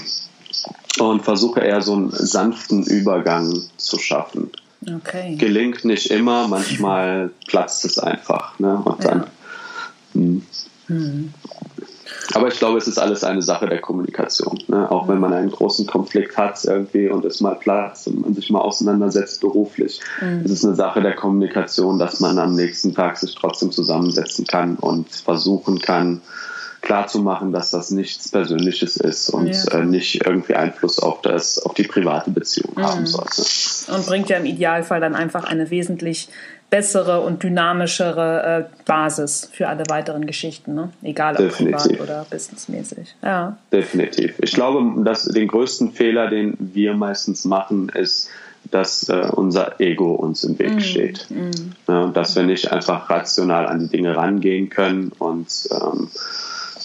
und 0.98 1.22
versuche 1.22 1.60
eher 1.60 1.82
so 1.82 1.94
einen 1.94 2.10
sanften 2.10 2.84
Übergang 2.84 3.54
zu 3.76 3.98
schaffen. 3.98 4.50
Okay. 4.86 5.36
Gelingt 5.36 5.84
nicht 5.84 6.10
immer, 6.10 6.48
manchmal 6.48 7.30
platzt 7.46 7.84
es 7.84 7.98
einfach. 7.98 8.58
Ne? 8.58 8.80
Und 8.84 9.04
dann. 9.04 9.26
Hm. 10.12 10.42
hm. 10.86 11.34
Aber 12.34 12.48
ich 12.48 12.58
glaube, 12.58 12.78
es 12.78 12.86
ist 12.86 12.98
alles 12.98 13.24
eine 13.24 13.42
Sache 13.42 13.66
der 13.66 13.80
Kommunikation. 13.80 14.58
Ne? 14.68 14.90
Auch 14.90 15.08
wenn 15.08 15.18
man 15.18 15.32
einen 15.32 15.50
großen 15.50 15.86
Konflikt 15.86 16.36
hat 16.36 16.62
irgendwie 16.64 17.08
und 17.08 17.24
es 17.24 17.40
mal 17.40 17.54
platzt 17.54 18.06
und 18.06 18.20
man 18.20 18.34
sich 18.34 18.50
mal 18.50 18.60
auseinandersetzt 18.60 19.40
beruflich, 19.40 20.00
mhm. 20.20 20.44
ist 20.44 20.50
es 20.50 20.64
eine 20.64 20.74
Sache 20.74 21.00
der 21.00 21.14
Kommunikation, 21.14 21.98
dass 21.98 22.20
man 22.20 22.38
am 22.38 22.54
nächsten 22.54 22.94
Tag 22.94 23.16
sich 23.16 23.34
trotzdem 23.34 23.72
zusammensetzen 23.72 24.46
kann 24.46 24.76
und 24.76 25.08
versuchen 25.10 25.80
kann, 25.80 26.20
klarzumachen, 26.80 27.52
dass 27.52 27.70
das 27.70 27.90
nichts 27.90 28.30
Persönliches 28.30 28.96
ist 28.96 29.30
und 29.30 29.48
ja. 29.48 29.80
äh, 29.80 29.84
nicht 29.84 30.24
irgendwie 30.26 30.54
Einfluss 30.54 30.98
auf, 30.98 31.22
das, 31.22 31.58
auf 31.58 31.74
die 31.74 31.82
private 31.82 32.30
Beziehung 32.30 32.72
mhm. 32.76 32.82
haben 32.82 33.06
sollte. 33.06 33.42
Und 33.92 34.06
bringt 34.06 34.28
ja 34.28 34.38
im 34.38 34.46
Idealfall 34.46 35.00
dann 35.00 35.14
einfach 35.14 35.44
eine 35.44 35.70
wesentlich 35.70 36.28
bessere 36.70 37.20
und 37.22 37.42
dynamischere 37.42 38.68
äh, 38.68 38.84
Basis 38.84 39.48
für 39.52 39.68
alle 39.68 39.84
weiteren 39.88 40.26
Geschichten, 40.26 40.74
ne? 40.74 40.90
egal 41.02 41.34
ob 41.34 41.40
Definitiv. 41.40 41.82
privat 41.82 42.00
oder 42.00 42.26
businessmäßig. 42.30 43.14
Ja. 43.22 43.56
Definitiv. 43.72 44.34
Ich 44.42 44.52
glaube, 44.52 45.02
dass 45.02 45.24
den 45.24 45.48
größten 45.48 45.92
Fehler, 45.92 46.28
den 46.28 46.56
wir 46.58 46.94
meistens 46.94 47.46
machen, 47.46 47.88
ist, 47.88 48.28
dass 48.70 49.08
äh, 49.08 49.28
unser 49.32 49.80
Ego 49.80 50.14
uns 50.14 50.44
im 50.44 50.58
Weg 50.58 50.76
mm, 50.76 50.80
steht. 50.80 51.26
Mm. 51.30 51.72
Ja, 51.88 52.08
dass 52.08 52.36
wir 52.36 52.42
nicht 52.42 52.70
einfach 52.70 53.08
rational 53.08 53.66
an 53.66 53.78
die 53.80 53.88
Dinge 53.88 54.14
rangehen 54.14 54.68
können 54.68 55.12
und 55.18 55.48
ähm, 55.70 56.10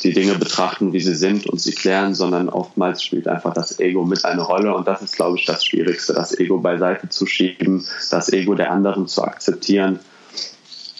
die 0.03 0.13
Dinge 0.13 0.35
betrachten, 0.35 0.93
wie 0.93 0.99
sie 0.99 1.15
sind 1.15 1.47
und 1.47 1.59
sie 1.59 1.73
klären, 1.73 2.13
sondern 2.13 2.49
oftmals 2.49 3.03
spielt 3.03 3.27
einfach 3.27 3.53
das 3.53 3.79
Ego 3.79 4.05
mit 4.05 4.23
eine 4.25 4.41
Rolle. 4.41 4.75
Und 4.75 4.87
das 4.87 5.01
ist, 5.01 5.15
glaube 5.15 5.37
ich, 5.37 5.45
das 5.45 5.65
Schwierigste, 5.65 6.13
das 6.13 6.37
Ego 6.37 6.59
beiseite 6.59 7.09
zu 7.09 7.25
schieben, 7.25 7.85
das 8.11 8.31
Ego 8.31 8.55
der 8.55 8.71
anderen 8.71 9.07
zu 9.07 9.23
akzeptieren. 9.23 9.99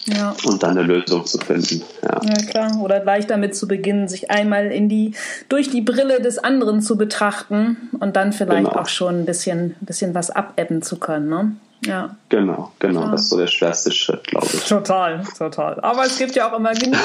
Ja. 0.06 0.34
Und 0.44 0.62
dann 0.62 0.76
eine 0.76 0.82
Lösung 0.82 1.24
zu 1.24 1.38
finden. 1.38 1.82
Ja. 2.02 2.20
ja, 2.22 2.46
klar. 2.46 2.80
Oder 2.82 3.00
gleich 3.00 3.26
damit 3.26 3.56
zu 3.56 3.66
beginnen, 3.66 4.06
sich 4.06 4.30
einmal 4.30 4.66
in 4.70 4.88
die, 4.88 5.14
durch 5.48 5.70
die 5.70 5.80
Brille 5.80 6.20
des 6.20 6.38
anderen 6.38 6.82
zu 6.82 6.98
betrachten 6.98 7.90
und 7.98 8.16
dann 8.16 8.32
vielleicht 8.32 8.68
genau. 8.68 8.80
auch 8.80 8.88
schon 8.88 9.20
ein 9.20 9.24
bisschen, 9.24 9.76
bisschen 9.80 10.14
was 10.14 10.30
abebben 10.30 10.82
zu 10.82 10.98
können. 10.98 11.28
Ne? 11.28 11.56
Ja. 11.86 12.16
Genau, 12.28 12.72
genau. 12.78 13.02
Ja. 13.02 13.10
Das 13.10 13.22
ist 13.22 13.30
so 13.30 13.38
der 13.38 13.46
schwerste 13.46 13.92
Schritt, 13.92 14.24
glaube 14.26 14.46
ich. 14.52 14.64
Total, 14.64 15.22
total. 15.36 15.80
Aber 15.80 16.04
es 16.04 16.18
gibt 16.18 16.34
ja 16.34 16.50
auch 16.50 16.56
immer 16.56 16.72
genügend 16.72 17.02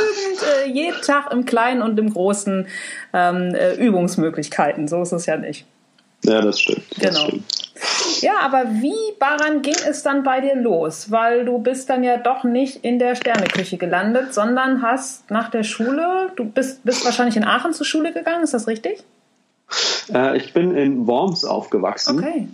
äh, 0.65 0.69
jeden 0.69 1.01
Tag 1.01 1.31
im 1.31 1.45
Kleinen 1.45 1.81
und 1.81 1.99
im 1.99 2.11
Großen 2.11 2.67
ähm, 3.13 3.55
äh, 3.55 3.75
Übungsmöglichkeiten. 3.75 4.87
So 4.87 5.01
ist 5.01 5.11
es 5.11 5.25
ja 5.25 5.37
nicht. 5.37 5.65
Ja, 6.23 6.41
das 6.41 6.59
stimmt. 6.59 6.83
Das 6.97 7.15
genau. 7.15 7.27
Stimmt. 7.27 7.43
Ja, 8.21 8.39
aber 8.41 8.65
wie, 8.81 8.93
Baran, 9.19 9.61
ging 9.61 9.75
es 9.87 10.03
dann 10.03 10.23
bei 10.23 10.41
dir 10.41 10.55
los? 10.55 11.11
Weil 11.11 11.45
du 11.45 11.59
bist 11.59 11.89
dann 11.89 12.03
ja 12.03 12.17
doch 12.17 12.43
nicht 12.43 12.83
in 12.83 12.99
der 12.99 13.15
Sterneküche 13.15 13.77
gelandet, 13.77 14.33
sondern 14.33 14.81
hast 14.81 15.31
nach 15.31 15.49
der 15.49 15.63
Schule, 15.63 16.31
du 16.35 16.43
bist, 16.43 16.83
bist 16.83 17.05
wahrscheinlich 17.05 17.37
in 17.37 17.45
Aachen 17.45 17.73
zur 17.73 17.85
Schule 17.85 18.11
gegangen, 18.11 18.43
ist 18.43 18.53
das 18.53 18.67
richtig? 18.67 19.03
Äh, 20.13 20.37
ich 20.37 20.53
bin 20.53 20.75
in 20.75 21.07
Worms 21.07 21.45
aufgewachsen. 21.45 22.19
Okay 22.19 22.47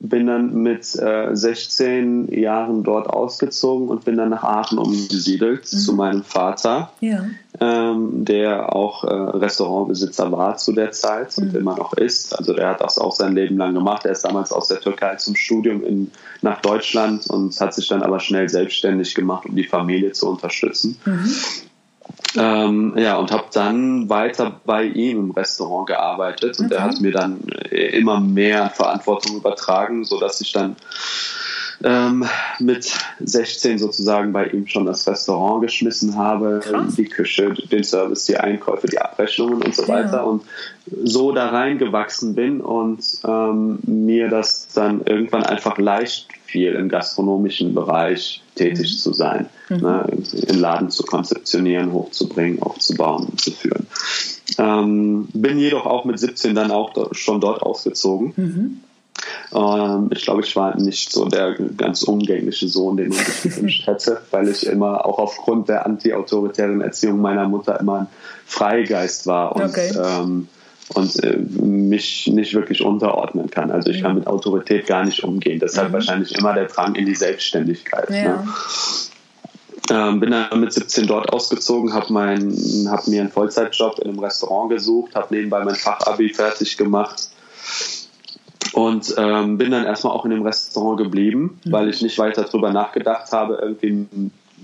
bin 0.00 0.26
dann 0.26 0.54
mit 0.54 0.96
äh, 0.98 1.28
16 1.36 2.32
Jahren 2.32 2.82
dort 2.82 3.06
ausgezogen 3.06 3.88
und 3.88 4.04
bin 4.06 4.16
dann 4.16 4.30
nach 4.30 4.42
Aachen 4.42 4.78
umgesiedelt 4.78 5.70
mhm. 5.70 5.76
zu 5.76 5.92
meinem 5.92 6.24
Vater, 6.24 6.90
ja. 7.00 7.26
ähm, 7.60 8.24
der 8.24 8.74
auch 8.74 9.04
äh, 9.04 9.12
Restaurantbesitzer 9.12 10.32
war 10.32 10.56
zu 10.56 10.72
der 10.72 10.92
Zeit 10.92 11.36
mhm. 11.36 11.44
und 11.44 11.54
immer 11.54 11.76
noch 11.76 11.92
ist. 11.92 12.36
Also 12.36 12.54
der 12.54 12.70
hat 12.70 12.80
das 12.80 12.98
auch 12.98 13.14
sein 13.14 13.34
Leben 13.34 13.58
lang 13.58 13.74
gemacht. 13.74 14.06
Er 14.06 14.12
ist 14.12 14.24
damals 14.24 14.52
aus 14.52 14.68
der 14.68 14.80
Türkei 14.80 15.16
zum 15.16 15.36
Studium 15.36 15.84
in, 15.84 16.10
nach 16.40 16.62
Deutschland 16.62 17.26
und 17.28 17.60
hat 17.60 17.74
sich 17.74 17.86
dann 17.88 18.02
aber 18.02 18.20
schnell 18.20 18.48
selbstständig 18.48 19.14
gemacht, 19.14 19.44
um 19.46 19.54
die 19.54 19.64
Familie 19.64 20.12
zu 20.12 20.30
unterstützen. 20.30 20.96
Mhm. 21.04 21.30
Ähm, 22.36 22.94
ja, 22.96 23.16
und 23.16 23.32
habe 23.32 23.46
dann 23.52 24.08
weiter 24.08 24.60
bei 24.64 24.84
ihm 24.84 25.18
im 25.18 25.30
Restaurant 25.32 25.88
gearbeitet 25.88 26.58
und 26.60 26.66
okay. 26.66 26.74
er 26.74 26.82
hat 26.84 27.00
mir 27.00 27.10
dann 27.10 27.40
äh, 27.70 27.96
immer 27.96 28.20
mehr 28.20 28.70
Verantwortung 28.70 29.36
übertragen, 29.36 30.04
sodass 30.04 30.40
ich 30.40 30.52
dann 30.52 30.76
ähm, 31.82 32.24
mit 32.58 32.92
16 33.20 33.78
sozusagen 33.78 34.32
bei 34.32 34.46
ihm 34.46 34.66
schon 34.66 34.86
das 34.86 35.06
Restaurant 35.08 35.62
geschmissen 35.62 36.16
habe, 36.16 36.60
Krass. 36.62 36.94
die 36.96 37.06
Küche, 37.06 37.54
den 37.70 37.84
Service, 37.84 38.26
die 38.26 38.36
Einkäufe, 38.36 38.86
die 38.86 38.98
Abrechnungen 38.98 39.62
und 39.62 39.74
so 39.74 39.88
weiter 39.88 40.18
ja. 40.18 40.22
und 40.22 40.42
so 41.02 41.32
da 41.32 41.48
reingewachsen 41.48 42.34
bin 42.34 42.60
und 42.60 43.02
ähm, 43.26 43.78
mir 43.82 44.28
das 44.28 44.68
dann 44.68 45.02
irgendwann 45.02 45.44
einfach 45.44 45.78
leicht 45.78 46.28
fiel, 46.44 46.72
im 46.74 46.88
gastronomischen 46.88 47.74
Bereich 47.74 48.42
tätig 48.56 48.92
mhm. 48.92 48.98
zu 48.98 49.12
sein, 49.12 49.46
mhm. 49.68 49.76
ne, 49.76 50.06
den 50.32 50.58
Laden 50.58 50.90
zu 50.90 51.04
konzeptionieren, 51.04 51.92
hochzubringen, 51.92 52.60
aufzubauen 52.60 53.26
und 53.26 53.40
zu 53.40 53.52
führen. 53.52 53.86
Ähm, 54.58 55.28
bin 55.32 55.58
jedoch 55.58 55.86
auch 55.86 56.04
mit 56.04 56.18
17 56.18 56.54
dann 56.54 56.70
auch 56.70 57.14
schon 57.14 57.40
dort 57.40 57.62
ausgezogen. 57.62 58.32
Mhm. 58.36 58.80
Ähm, 59.54 60.10
ich 60.12 60.22
glaube, 60.22 60.42
ich 60.42 60.54
war 60.56 60.76
nicht 60.76 61.12
so 61.12 61.24
der 61.26 61.54
ganz 61.76 62.02
umgängliche 62.02 62.68
Sohn, 62.68 62.96
den 62.96 63.08
man 63.08 63.18
sich 63.18 63.42
gewünscht 63.42 63.86
hätte, 63.86 64.20
weil 64.30 64.48
ich 64.48 64.66
immer 64.66 65.04
auch 65.04 65.18
aufgrund 65.18 65.68
der 65.68 65.86
anti-autoritären 65.86 66.80
Erziehung 66.80 67.20
meiner 67.20 67.48
Mutter 67.48 67.78
immer 67.80 68.00
ein 68.00 68.06
Freigeist 68.46 69.26
war 69.26 69.56
und 69.56 69.64
okay. 69.64 69.92
ähm, 69.96 70.48
und 70.92 71.22
äh, 71.22 71.36
mich 71.36 72.26
nicht 72.26 72.52
wirklich 72.52 72.82
unterordnen 72.82 73.48
kann. 73.48 73.70
Also 73.70 73.90
ich 73.90 74.02
kann 74.02 74.16
mit 74.16 74.26
Autorität 74.26 74.88
gar 74.88 75.04
nicht 75.04 75.22
umgehen. 75.22 75.60
Deshalb 75.60 75.90
mhm. 75.90 75.92
wahrscheinlich 75.92 76.36
immer 76.36 76.52
der 76.52 76.66
Drang 76.66 76.96
in 76.96 77.06
die 77.06 77.14
Selbstständigkeit. 77.14 78.10
Ja. 78.10 78.16
Ne? 78.16 78.48
Ähm, 79.88 80.18
bin 80.18 80.32
dann 80.32 80.60
mit 80.60 80.72
17 80.72 81.06
dort 81.06 81.32
ausgezogen, 81.32 81.94
habe 81.94 82.12
hab 82.12 83.06
mir 83.06 83.20
einen 83.20 83.30
Vollzeitjob 83.30 84.00
in 84.00 84.10
einem 84.10 84.18
Restaurant 84.18 84.70
gesucht, 84.70 85.14
habe 85.14 85.32
nebenbei 85.34 85.64
mein 85.64 85.76
Fachabi 85.76 86.30
fertig 86.30 86.76
gemacht 86.76 87.30
und 88.72 89.14
ähm, 89.16 89.58
bin 89.58 89.70
dann 89.70 89.84
erstmal 89.84 90.12
auch 90.12 90.24
in 90.24 90.30
dem 90.30 90.42
Restaurant 90.42 90.98
geblieben, 90.98 91.60
mhm. 91.64 91.72
weil 91.72 91.88
ich 91.88 92.02
nicht 92.02 92.18
weiter 92.18 92.44
darüber 92.44 92.72
nachgedacht 92.72 93.32
habe, 93.32 93.58
irgendwie, 93.60 94.06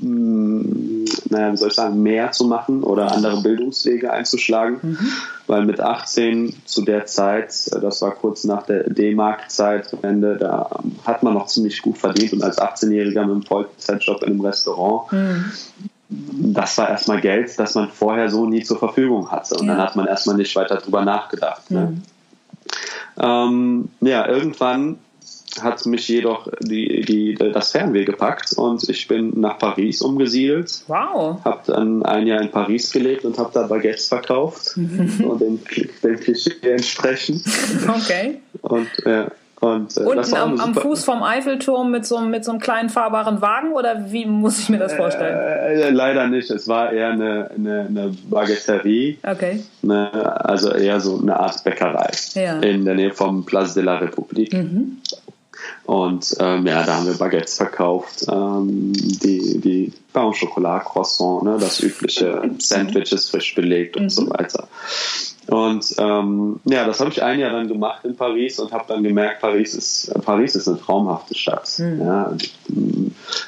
mh, 0.01 1.07
naja, 1.31 1.53
wie 1.53 1.57
soll 1.57 1.69
ich 1.69 1.75
sagen, 1.75 2.03
mehr 2.03 2.33
zu 2.33 2.47
machen 2.47 2.83
oder 2.83 3.13
andere 3.13 3.41
Bildungswege 3.43 4.13
einzuschlagen. 4.13 4.79
Mhm. 4.83 5.09
Weil 5.47 5.65
mit 5.65 5.81
18 5.81 6.55
zu 6.65 6.83
der 6.83 7.07
Zeit, 7.07 7.55
äh, 7.73 7.81
das 7.81 8.03
war 8.03 8.13
kurz 8.13 8.45
nach 8.45 8.65
der 8.65 8.85
D-Mark-Zeitwende, 8.91 10.37
da 10.37 10.71
hat 11.05 11.23
man 11.23 11.35
noch 11.35 11.47
ziemlich 11.47 11.83
gut 11.83 11.99
verdient 11.99 12.33
und 12.33 12.43
als 12.43 12.59
18-Jähriger 12.59 13.23
mit 13.23 13.31
einem 13.31 13.43
Vollzeitjob 13.43 14.23
in 14.23 14.33
einem 14.33 14.41
Restaurant. 14.41 15.13
Mhm 15.13 15.53
das 16.09 16.79
war 16.79 16.89
erstmal 16.89 17.21
Geld, 17.21 17.59
das 17.59 17.75
man 17.75 17.91
vorher 17.91 18.29
so 18.29 18.47
nie 18.47 18.63
zur 18.63 18.79
Verfügung 18.79 19.31
hatte. 19.31 19.57
Und 19.57 19.67
ja. 19.67 19.75
dann 19.75 19.83
hat 19.83 19.97
man 19.97 20.07
erstmal 20.07 20.37
nicht 20.37 20.55
weiter 20.55 20.77
drüber 20.77 21.05
nachgedacht. 21.05 21.71
Ne? 21.71 21.81
Mhm. 21.81 22.03
Ähm, 23.20 23.88
ja, 24.00 24.28
irgendwann 24.28 24.99
hat 25.62 25.87
mich 25.87 26.08
jedoch 26.08 26.49
die, 26.61 27.00
die, 27.02 27.35
das 27.35 27.73
Fernweh 27.73 28.04
gepackt 28.04 28.52
und 28.56 28.88
ich 28.88 29.08
bin 29.08 29.40
nach 29.40 29.58
Paris 29.58 30.02
umgesiedelt. 30.02 30.82
Wow. 30.87 31.42
Hab 31.44 31.64
dann 31.64 32.02
ein 32.02 32.26
Jahr 32.26 32.42
in 32.42 32.50
Paris 32.50 32.92
gelebt 32.92 33.25
und 33.25 33.38
habe 33.38 33.50
da 33.52 33.66
Baguettes 33.66 34.08
verkauft 34.08 34.76
und 34.76 35.40
dem, 35.40 35.61
dem 36.02 36.20
Klischee 36.20 36.52
entsprechend. 36.62 37.42
Okay. 37.88 38.40
Und 38.62 38.88
ja, 39.04 39.30
und, 39.61 39.97
äh, 39.97 40.01
Unten 40.01 40.37
am, 40.37 40.61
am, 40.61 40.75
Fuß 40.75 41.05
vom 41.05 41.23
Eiffelturm 41.23 41.91
mit 41.91 42.05
so, 42.05 42.21
mit 42.21 42.45
so 42.45 42.51
einem 42.51 42.61
kleinen 42.61 42.91
fahrbaren 42.91 43.41
Wagen 43.41 43.73
oder 43.73 44.13
wie 44.13 44.27
muss 44.27 44.59
ich 44.59 44.69
mir 44.69 44.79
das 44.79 44.93
vorstellen? 44.93 45.35
Äh, 45.35 45.83
äh, 45.83 45.91
leider 45.91 46.27
nicht. 46.27 46.51
Es 46.51 46.69
war 46.69 46.93
eher 46.93 47.09
eine, 47.09 47.51
eine, 47.55 47.87
eine 47.89 48.15
Baguetterie. 48.29 49.19
Okay. 49.23 49.63
Eine, 49.83 50.45
also 50.45 50.73
eher 50.73 51.01
so 51.01 51.19
eine 51.19 51.41
Art 51.41 51.65
Bäckerei 51.65 52.11
ja. 52.35 52.59
in 52.61 52.85
der 52.85 52.97
Nähe 52.97 53.13
vom 53.13 53.47
Place 53.47 53.73
de 53.73 53.83
la 53.83 53.99
République. 53.99 54.55
Mhm. 54.55 54.99
Und 55.85 56.37
ähm, 56.39 56.67
ja, 56.67 56.83
da 56.83 56.97
haben 56.97 57.07
wir 57.07 57.15
Baguettes 57.15 57.57
verkauft, 57.57 58.27
ähm, 58.31 58.93
die, 58.93 59.59
die 59.59 59.93
Pain 60.13 60.25
au 60.25 60.33
Chocolat, 60.33 60.85
Croissant, 60.85 61.45
ne, 61.45 61.57
das 61.59 61.81
übliche, 61.81 62.43
Sandwiches 62.59 63.31
frisch 63.31 63.55
belegt 63.55 63.97
und 63.97 64.05
mhm. 64.05 64.11
so 64.11 64.29
weiter. 64.31 64.69
Und 65.49 65.95
ähm, 65.99 66.61
ja, 66.65 66.85
das 66.85 66.99
habe 66.99 67.11
ich 67.11 67.23
ein 67.23 67.38
Jahr 67.38 67.53
dann 67.53 67.69
gemacht 67.69 68.05
in 68.05 68.17
Paris 68.17 68.59
und 68.59 68.73
habe 68.73 68.85
dann 68.88 69.03
gemerkt, 69.03 69.41
Paris 69.41 69.75
ist, 69.75 70.12
Paris 70.25 70.57
ist 70.57 70.67
eine 70.67 70.81
traumhafte 70.81 71.37
Stadt. 71.37 71.71
Mhm. 71.79 72.00
Ja, 72.00 72.33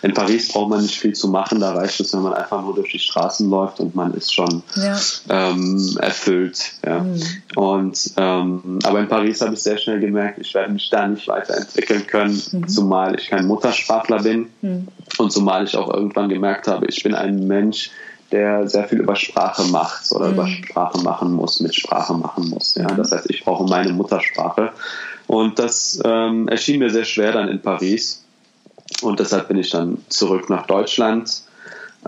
in 0.02 0.14
Paris 0.14 0.49
braucht 0.52 0.71
man 0.71 0.83
nicht 0.83 0.99
viel 0.99 1.14
zu 1.14 1.28
machen, 1.28 1.59
da 1.59 1.73
reicht 1.73 1.99
es, 2.00 2.12
wenn 2.12 2.23
man 2.23 2.35
einfach 2.35 2.62
nur 2.62 2.75
durch 2.75 2.93
die 2.93 3.00
Straßen 3.00 3.50
läuft 3.50 3.81
und 3.81 3.97
man 3.97 4.14
ist 4.14 4.33
schon 4.33 4.62
ja. 4.76 4.97
ähm, 5.28 5.99
erfüllt. 6.00 6.73
Ja. 6.87 7.00
Mhm. 7.00 7.23
Und 7.57 8.12
ähm, 8.17 8.78
aber 8.85 9.00
in 9.00 9.09
Paris 9.09 9.40
habe 9.40 9.55
ich 9.55 9.62
sehr 9.62 9.78
schnell 9.78 9.99
gemerkt, 9.99 10.38
ich 10.38 10.55
werde 10.55 10.73
mich 10.73 10.88
da 10.90 11.07
nicht 11.09 11.26
weiterentwickeln 11.26 12.07
können, 12.07 12.40
mhm. 12.52 12.69
zumal 12.69 13.19
ich 13.19 13.28
kein 13.28 13.47
Muttersprachler 13.47 14.23
bin 14.23 14.47
mhm. 14.62 14.87
und 15.19 15.33
zumal 15.33 15.64
ich 15.64 15.76
auch 15.76 15.93
irgendwann 15.93 16.28
gemerkt 16.28 16.69
habe, 16.69 16.87
ich 16.87 17.02
bin 17.02 17.14
ein 17.14 17.49
Mensch, 17.49 17.90
der 18.30 18.68
sehr 18.68 18.85
viel 18.85 19.00
über 19.00 19.16
Sprache 19.16 19.64
macht 19.64 20.11
oder 20.12 20.26
mhm. 20.26 20.32
über 20.35 20.47
Sprache 20.47 20.99
machen 20.99 21.32
muss, 21.32 21.61
mit 21.61 21.75
Sprache 21.75 22.14
machen 22.14 22.49
muss. 22.49 22.75
Ja? 22.75 22.87
Das 22.87 23.12
heißt, 23.12 23.30
ich 23.30 23.44
brauche 23.44 23.64
meine 23.68 23.92
Muttersprache. 23.92 24.73
Und 25.26 25.58
das 25.58 26.00
ähm, 26.04 26.49
erschien 26.49 26.78
mir 26.78 26.90
sehr 26.90 27.04
schwer 27.04 27.32
dann 27.32 27.49
in 27.49 27.61
Paris. 27.61 28.25
Und 29.02 29.20
deshalb 29.20 29.49
bin 29.49 29.58
ich 29.58 29.70
dann 29.70 29.99
zurück 30.08 30.49
nach 30.49 30.66
Deutschland. 30.66 31.42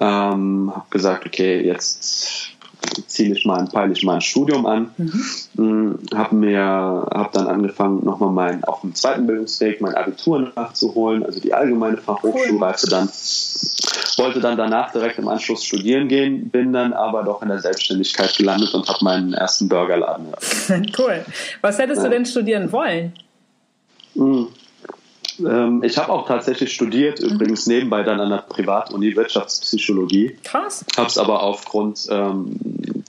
Ähm, 0.00 0.72
habe 0.74 0.86
gesagt, 0.90 1.26
okay, 1.26 1.60
jetzt 1.60 2.50
ziele 3.06 3.34
ich 3.34 3.44
mal, 3.44 3.66
peile 3.66 3.92
ich 3.92 4.02
mal 4.02 4.14
ein 4.14 4.20
Studium 4.20 4.66
an. 4.66 4.90
Mhm. 4.96 5.24
Mm, 5.54 5.98
habe 6.14 6.34
mir, 6.34 6.60
habe 6.60 7.30
dann 7.32 7.46
angefangen, 7.46 8.04
nochmal 8.04 8.30
mein, 8.30 8.64
auf 8.64 8.80
dem 8.82 8.94
zweiten 8.94 9.26
Bildungsweg 9.26 9.80
mein 9.80 9.94
Abitur 9.94 10.52
nachzuholen, 10.54 11.24
also 11.24 11.40
die 11.40 11.52
allgemeine 11.52 11.96
Fachhochschulreife 11.96 12.86
dann. 12.88 13.08
Wollte 14.16 14.40
dann 14.40 14.56
danach 14.56 14.92
direkt 14.92 15.18
im 15.18 15.28
Anschluss 15.28 15.64
studieren 15.64 16.08
gehen, 16.08 16.50
bin 16.50 16.72
dann 16.72 16.92
aber 16.92 17.22
doch 17.22 17.42
in 17.42 17.48
der 17.48 17.60
Selbstständigkeit 17.60 18.36
gelandet 18.36 18.74
und 18.74 18.88
habe 18.88 19.02
meinen 19.02 19.32
ersten 19.32 19.68
Burgerladen. 19.68 20.26
Cool. 20.98 21.24
Was 21.60 21.78
hättest 21.78 21.98
ja. 21.98 22.04
du 22.04 22.10
denn 22.10 22.26
studieren 22.26 22.70
wollen? 22.72 23.12
Mm. 24.14 24.44
Ähm, 25.46 25.82
ich 25.82 25.98
habe 25.98 26.10
auch 26.10 26.26
tatsächlich 26.26 26.72
studiert, 26.72 27.20
mhm. 27.20 27.34
übrigens 27.34 27.66
nebenbei 27.66 28.02
dann 28.02 28.20
an 28.20 28.30
der 28.30 28.38
Privatuni 28.38 29.14
Wirtschaftspsychologie. 29.16 30.36
Krass. 30.44 30.84
Habe 30.96 31.08
es 31.08 31.18
aber 31.18 31.42
aufgrund 31.42 32.06
ähm, 32.10 32.58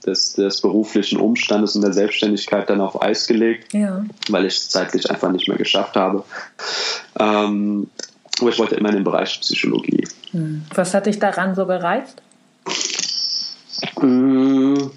des, 0.06 0.34
des, 0.34 0.60
beruflichen 0.60 1.18
Umstandes 1.18 1.76
und 1.76 1.82
der 1.82 1.92
Selbstständigkeit 1.92 2.68
dann 2.68 2.80
auf 2.80 3.00
Eis 3.02 3.26
gelegt, 3.26 3.72
ja. 3.72 4.04
weil 4.28 4.46
ich 4.46 4.56
es 4.56 4.68
zeitlich 4.68 5.10
einfach 5.10 5.30
nicht 5.30 5.48
mehr 5.48 5.58
geschafft 5.58 5.96
habe. 5.96 6.24
Ähm, 7.18 7.88
aber 8.40 8.50
ich 8.50 8.58
wollte 8.58 8.74
immer 8.74 8.88
in 8.88 8.96
den 8.96 9.04
Bereich 9.04 9.40
Psychologie. 9.40 10.06
Hm. 10.32 10.62
Was 10.74 10.94
hat 10.94 11.06
dich 11.06 11.18
daran 11.18 11.54
so 11.54 11.66
gereizt? 11.66 12.22
Mmh 14.00 14.90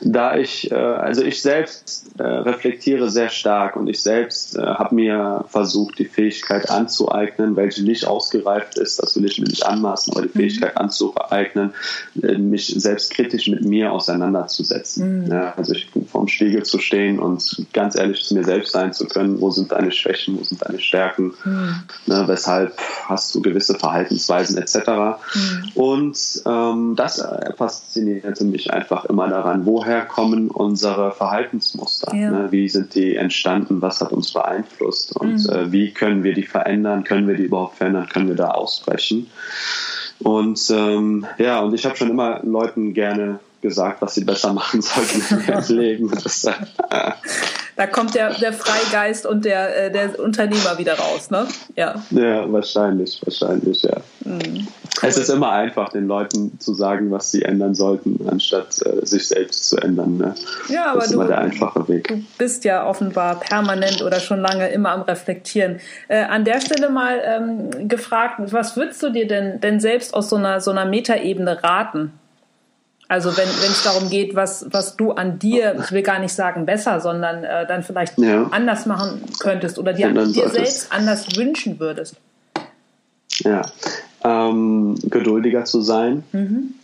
da 0.00 0.36
ich, 0.36 0.70
äh, 0.70 0.74
also 0.74 1.22
ich 1.22 1.42
selbst 1.42 2.10
äh, 2.18 2.22
reflektiere 2.22 3.10
sehr 3.10 3.28
stark 3.28 3.76
und 3.76 3.88
ich 3.88 4.02
selbst 4.02 4.56
äh, 4.56 4.62
habe 4.62 4.94
mir 4.94 5.44
versucht, 5.48 5.98
die 5.98 6.04
Fähigkeit 6.04 6.70
anzueignen, 6.70 7.56
welche 7.56 7.82
nicht 7.82 8.06
ausgereift 8.06 8.78
ist, 8.78 9.02
das 9.02 9.16
will 9.16 9.24
ich 9.24 9.38
mir 9.38 9.48
nicht 9.48 9.66
anmaßen, 9.66 10.12
aber 10.12 10.22
die 10.22 10.28
mhm. 10.28 10.40
Fähigkeit 10.40 10.76
anzueignen, 10.76 11.72
mich 12.14 12.74
selbst 12.76 13.12
kritisch 13.12 13.48
mit 13.48 13.64
mir 13.64 13.92
auseinanderzusetzen. 13.92 15.24
Mhm. 15.24 15.32
Ja, 15.32 15.54
also 15.56 15.72
ich 15.72 15.88
vorm 16.10 16.28
Spiegel 16.28 16.62
zu 16.62 16.78
stehen 16.78 17.18
und 17.18 17.66
ganz 17.72 17.96
ehrlich 17.96 18.24
zu 18.24 18.34
mir 18.34 18.44
selbst 18.44 18.72
sein 18.72 18.92
zu 18.92 19.06
können, 19.06 19.40
wo 19.40 19.50
sind 19.50 19.72
deine 19.72 19.92
Schwächen, 19.92 20.38
wo 20.38 20.44
sind 20.44 20.62
deine 20.66 20.80
Stärken, 20.80 21.34
mhm. 21.44 21.82
ne, 22.06 22.24
weshalb 22.26 22.76
hast 23.06 23.34
du 23.34 23.42
gewisse 23.42 23.74
Verhaltensweisen 23.74 24.58
etc. 24.58 24.76
Mhm. 25.34 25.70
Und 25.74 26.18
ähm, 26.46 26.94
das 26.96 27.24
faszinierte 27.56 28.44
mich 28.44 28.72
einfach 28.72 29.04
immer 29.06 29.28
daran, 29.28 29.63
woher 29.64 29.94
woher 29.94 30.04
kommen 30.06 30.50
unsere 30.50 31.12
Verhaltensmuster? 31.12 32.14
Ja. 32.14 32.30
Ne? 32.30 32.52
Wie 32.52 32.68
sind 32.68 32.94
die 32.94 33.16
entstanden? 33.16 33.82
Was 33.82 34.00
hat 34.00 34.12
uns 34.12 34.32
beeinflusst? 34.32 35.16
Und 35.16 35.46
mhm. 35.46 35.50
äh, 35.50 35.72
wie 35.72 35.92
können 35.92 36.22
wir 36.22 36.34
die 36.34 36.44
verändern? 36.44 37.04
Können 37.04 37.28
wir 37.28 37.36
die 37.36 37.44
überhaupt 37.44 37.76
verändern? 37.76 38.08
Können 38.08 38.28
wir 38.28 38.36
da 38.36 38.50
ausbrechen? 38.50 39.30
Und 40.20 40.70
ähm, 40.70 41.26
ja, 41.38 41.60
und 41.60 41.74
ich 41.74 41.84
habe 41.84 41.96
schon 41.96 42.10
immer 42.10 42.40
Leuten 42.44 42.94
gerne 42.94 43.40
gesagt, 43.60 44.00
was 44.02 44.14
sie 44.14 44.24
besser 44.24 44.52
machen 44.60 44.80
sollten 44.82 45.22
in 45.30 45.46
ihrem 45.46 45.68
Leben. 45.76 46.10
Das, 46.10 46.44
äh, 46.44 46.52
da 47.76 47.86
kommt 47.86 48.14
der, 48.14 48.34
der 48.34 48.52
Freigeist 48.52 49.26
und 49.26 49.44
der, 49.44 49.86
äh, 49.86 49.92
der 49.92 50.18
Unternehmer 50.20 50.78
wieder 50.78 50.98
raus, 50.98 51.30
ne? 51.30 51.46
Ja. 51.76 52.02
Ja, 52.10 52.50
wahrscheinlich, 52.52 53.20
wahrscheinlich, 53.24 53.82
ja. 53.82 53.96
Mhm. 54.24 54.66
Es 55.06 55.16
ist 55.16 55.28
immer 55.28 55.52
einfach, 55.52 55.88
den 55.90 56.06
Leuten 56.06 56.58
zu 56.58 56.74
sagen, 56.74 57.10
was 57.10 57.30
sie 57.30 57.42
ändern 57.42 57.74
sollten, 57.74 58.28
anstatt 58.28 58.78
äh, 58.84 59.04
sich 59.04 59.28
selbst 59.28 59.68
zu 59.68 59.76
ändern. 59.76 60.16
Ne? 60.16 60.34
Ja, 60.68 60.86
aber 60.86 61.00
das 61.00 61.06
ist 61.06 61.10
du, 61.12 61.20
immer 61.20 61.28
der 61.28 61.38
einfache 61.38 61.88
Weg. 61.88 62.08
Du 62.08 62.24
bist 62.38 62.64
ja 62.64 62.86
offenbar 62.86 63.40
permanent 63.40 64.02
oder 64.02 64.20
schon 64.20 64.40
lange 64.40 64.68
immer 64.68 64.90
am 64.90 65.02
Reflektieren. 65.02 65.80
Äh, 66.08 66.24
an 66.24 66.44
der 66.44 66.60
Stelle 66.60 66.90
mal 66.90 67.20
ähm, 67.24 67.88
gefragt, 67.88 68.40
was 68.52 68.76
würdest 68.76 69.02
du 69.02 69.10
dir 69.10 69.26
denn, 69.26 69.60
denn 69.60 69.80
selbst 69.80 70.14
aus 70.14 70.28
so 70.30 70.36
einer, 70.36 70.60
so 70.60 70.70
einer 70.70 70.84
Metaebene 70.84 71.62
raten? 71.62 72.12
Also 73.06 73.36
wenn 73.36 73.48
es 73.48 73.82
darum 73.82 74.08
geht, 74.08 74.34
was, 74.34 74.66
was 74.70 74.96
du 74.96 75.12
an 75.12 75.38
dir, 75.38 75.76
ich 75.78 75.92
will 75.92 76.02
gar 76.02 76.18
nicht 76.18 76.32
sagen 76.32 76.64
besser, 76.64 77.00
sondern 77.00 77.44
äh, 77.44 77.66
dann 77.66 77.82
vielleicht 77.82 78.18
ja. 78.18 78.48
anders 78.50 78.86
machen 78.86 79.22
könntest 79.40 79.78
oder 79.78 79.92
dir, 79.92 80.10
dir 80.12 80.48
selbst 80.48 80.90
anders 80.90 81.36
wünschen 81.36 81.78
würdest. 81.78 82.16
Ja, 83.40 83.62
ähm, 84.24 84.96
geduldiger 85.08 85.64
zu 85.64 85.82
sein. 85.82 86.24
Mhm 86.32 86.74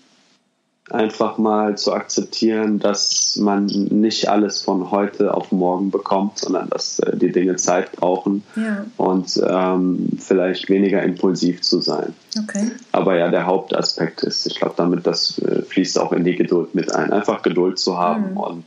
einfach 0.91 1.39
mal 1.39 1.79
zu 1.79 1.93
akzeptieren, 1.93 2.79
dass 2.79 3.37
man 3.37 3.67
nicht 3.67 4.29
alles 4.29 4.63
von 4.63 4.91
heute 4.91 5.35
auf 5.35 5.53
morgen 5.53 5.91
bekommt, 5.91 6.39
sondern 6.39 6.69
dass 6.69 6.99
äh, 6.99 7.17
die 7.17 7.33
Dinge 7.33 7.57
Zeit 7.57 7.93
brauchen 7.93 8.43
ja. 8.57 8.85
und 8.97 9.41
ähm, 9.47 10.09
vielleicht 10.19 10.69
weniger 10.69 11.03
impulsiv 11.03 11.63
zu 11.63 11.81
sein. 11.81 12.15
Okay. 12.43 12.73
Aber 12.93 13.17
ja, 13.17 13.31
der 13.31 13.47
Hauptaspekt 13.47 14.23
ist, 14.23 14.47
ich 14.47 14.57
glaube, 14.57 14.75
damit 14.77 15.07
das 15.07 15.39
äh, 15.39 15.63
fließt 15.63 15.99
auch 15.99 16.13
in 16.13 16.25
die 16.25 16.37
Geduld 16.37 16.75
mit 16.75 16.93
ein, 16.93 17.13
einfach 17.13 17.43
Geduld 17.43 17.79
zu 17.79 17.99
haben 17.99 18.33
mhm. 18.33 18.37
und 18.37 18.65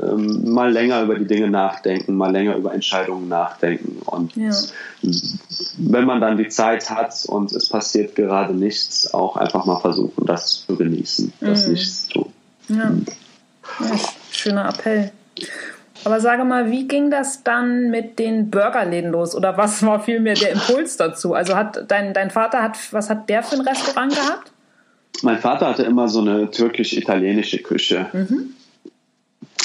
ähm, 0.00 0.52
mal 0.52 0.72
länger 0.72 1.02
über 1.02 1.16
die 1.16 1.26
Dinge 1.26 1.50
nachdenken, 1.50 2.14
mal 2.16 2.30
länger 2.30 2.56
über 2.56 2.72
Entscheidungen 2.72 3.28
nachdenken. 3.28 4.00
Und 4.06 4.34
ja. 4.36 4.52
wenn 5.78 6.04
man 6.04 6.20
dann 6.20 6.38
die 6.38 6.48
Zeit 6.48 6.90
hat 6.90 7.24
und 7.26 7.52
es 7.52 7.68
passiert 7.68 8.14
gerade 8.14 8.54
nichts, 8.54 9.12
auch 9.12 9.36
einfach 9.36 9.64
mal 9.66 9.80
versuchen, 9.80 10.26
das 10.26 10.64
zu 10.66 10.76
genießen, 10.76 11.32
das 11.40 11.66
mhm. 11.66 11.72
nichts 11.72 12.06
zu 12.06 12.12
tun. 12.12 12.32
Ja. 12.68 12.90
Mhm. 12.90 13.06
ja, 13.80 13.98
schöner 14.30 14.68
Appell. 14.68 15.12
Aber 16.04 16.20
sage 16.20 16.44
mal, 16.44 16.70
wie 16.70 16.88
ging 16.88 17.10
das 17.10 17.44
dann 17.44 17.90
mit 17.90 18.18
den 18.18 18.50
Burgerläden 18.50 19.12
los? 19.12 19.36
Oder 19.36 19.56
was 19.56 19.84
war 19.84 20.00
vielmehr 20.00 20.34
der 20.34 20.52
Impuls 20.52 20.96
dazu? 20.96 21.34
Also 21.34 21.54
hat 21.54 21.84
dein, 21.88 22.12
dein 22.12 22.30
Vater 22.30 22.62
hat, 22.62 22.76
was 22.92 23.08
hat 23.08 23.28
der 23.28 23.42
für 23.42 23.56
ein 23.56 23.60
Restaurant 23.60 24.12
gehabt? 24.12 24.52
Mein 25.22 25.38
Vater 25.38 25.68
hatte 25.68 25.84
immer 25.84 26.08
so 26.08 26.20
eine 26.20 26.50
türkisch-italienische 26.50 27.58
Küche. 27.58 28.06
Mhm. 28.12 28.54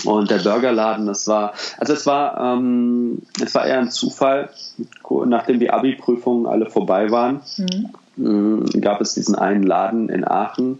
Und 0.05 0.29
der 0.29 0.39
Burgerladen, 0.39 1.05
das 1.05 1.27
war, 1.27 1.53
also 1.77 1.93
es 1.93 2.05
war, 2.05 2.55
ähm, 2.57 3.21
es 3.43 3.55
war 3.55 3.65
eher 3.65 3.79
ein 3.79 3.91
Zufall, 3.91 4.49
nachdem 5.25 5.59
die 5.59 5.71
Abi-Prüfungen 5.71 6.45
alle 6.45 6.69
vorbei 6.69 7.09
waren, 7.09 7.41
mhm. 8.15 8.81
gab 8.81 9.01
es 9.01 9.15
diesen 9.15 9.35
einen 9.35 9.63
Laden 9.63 10.09
in 10.09 10.23
Aachen 10.23 10.79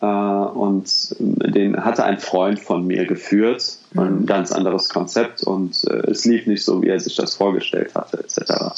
äh, 0.00 0.06
und 0.06 1.16
den 1.18 1.84
hatte 1.84 2.04
ein 2.04 2.18
Freund 2.18 2.60
von 2.60 2.86
mir 2.86 3.06
geführt, 3.06 3.78
mhm. 3.92 4.00
ein 4.00 4.26
ganz 4.26 4.52
anderes 4.52 4.88
Konzept 4.88 5.42
und 5.42 5.84
äh, 5.84 6.10
es 6.10 6.24
lief 6.24 6.46
nicht 6.46 6.64
so, 6.64 6.82
wie 6.82 6.88
er 6.88 7.00
sich 7.00 7.16
das 7.16 7.36
vorgestellt 7.36 7.94
hatte, 7.94 8.18
etc. 8.18 8.74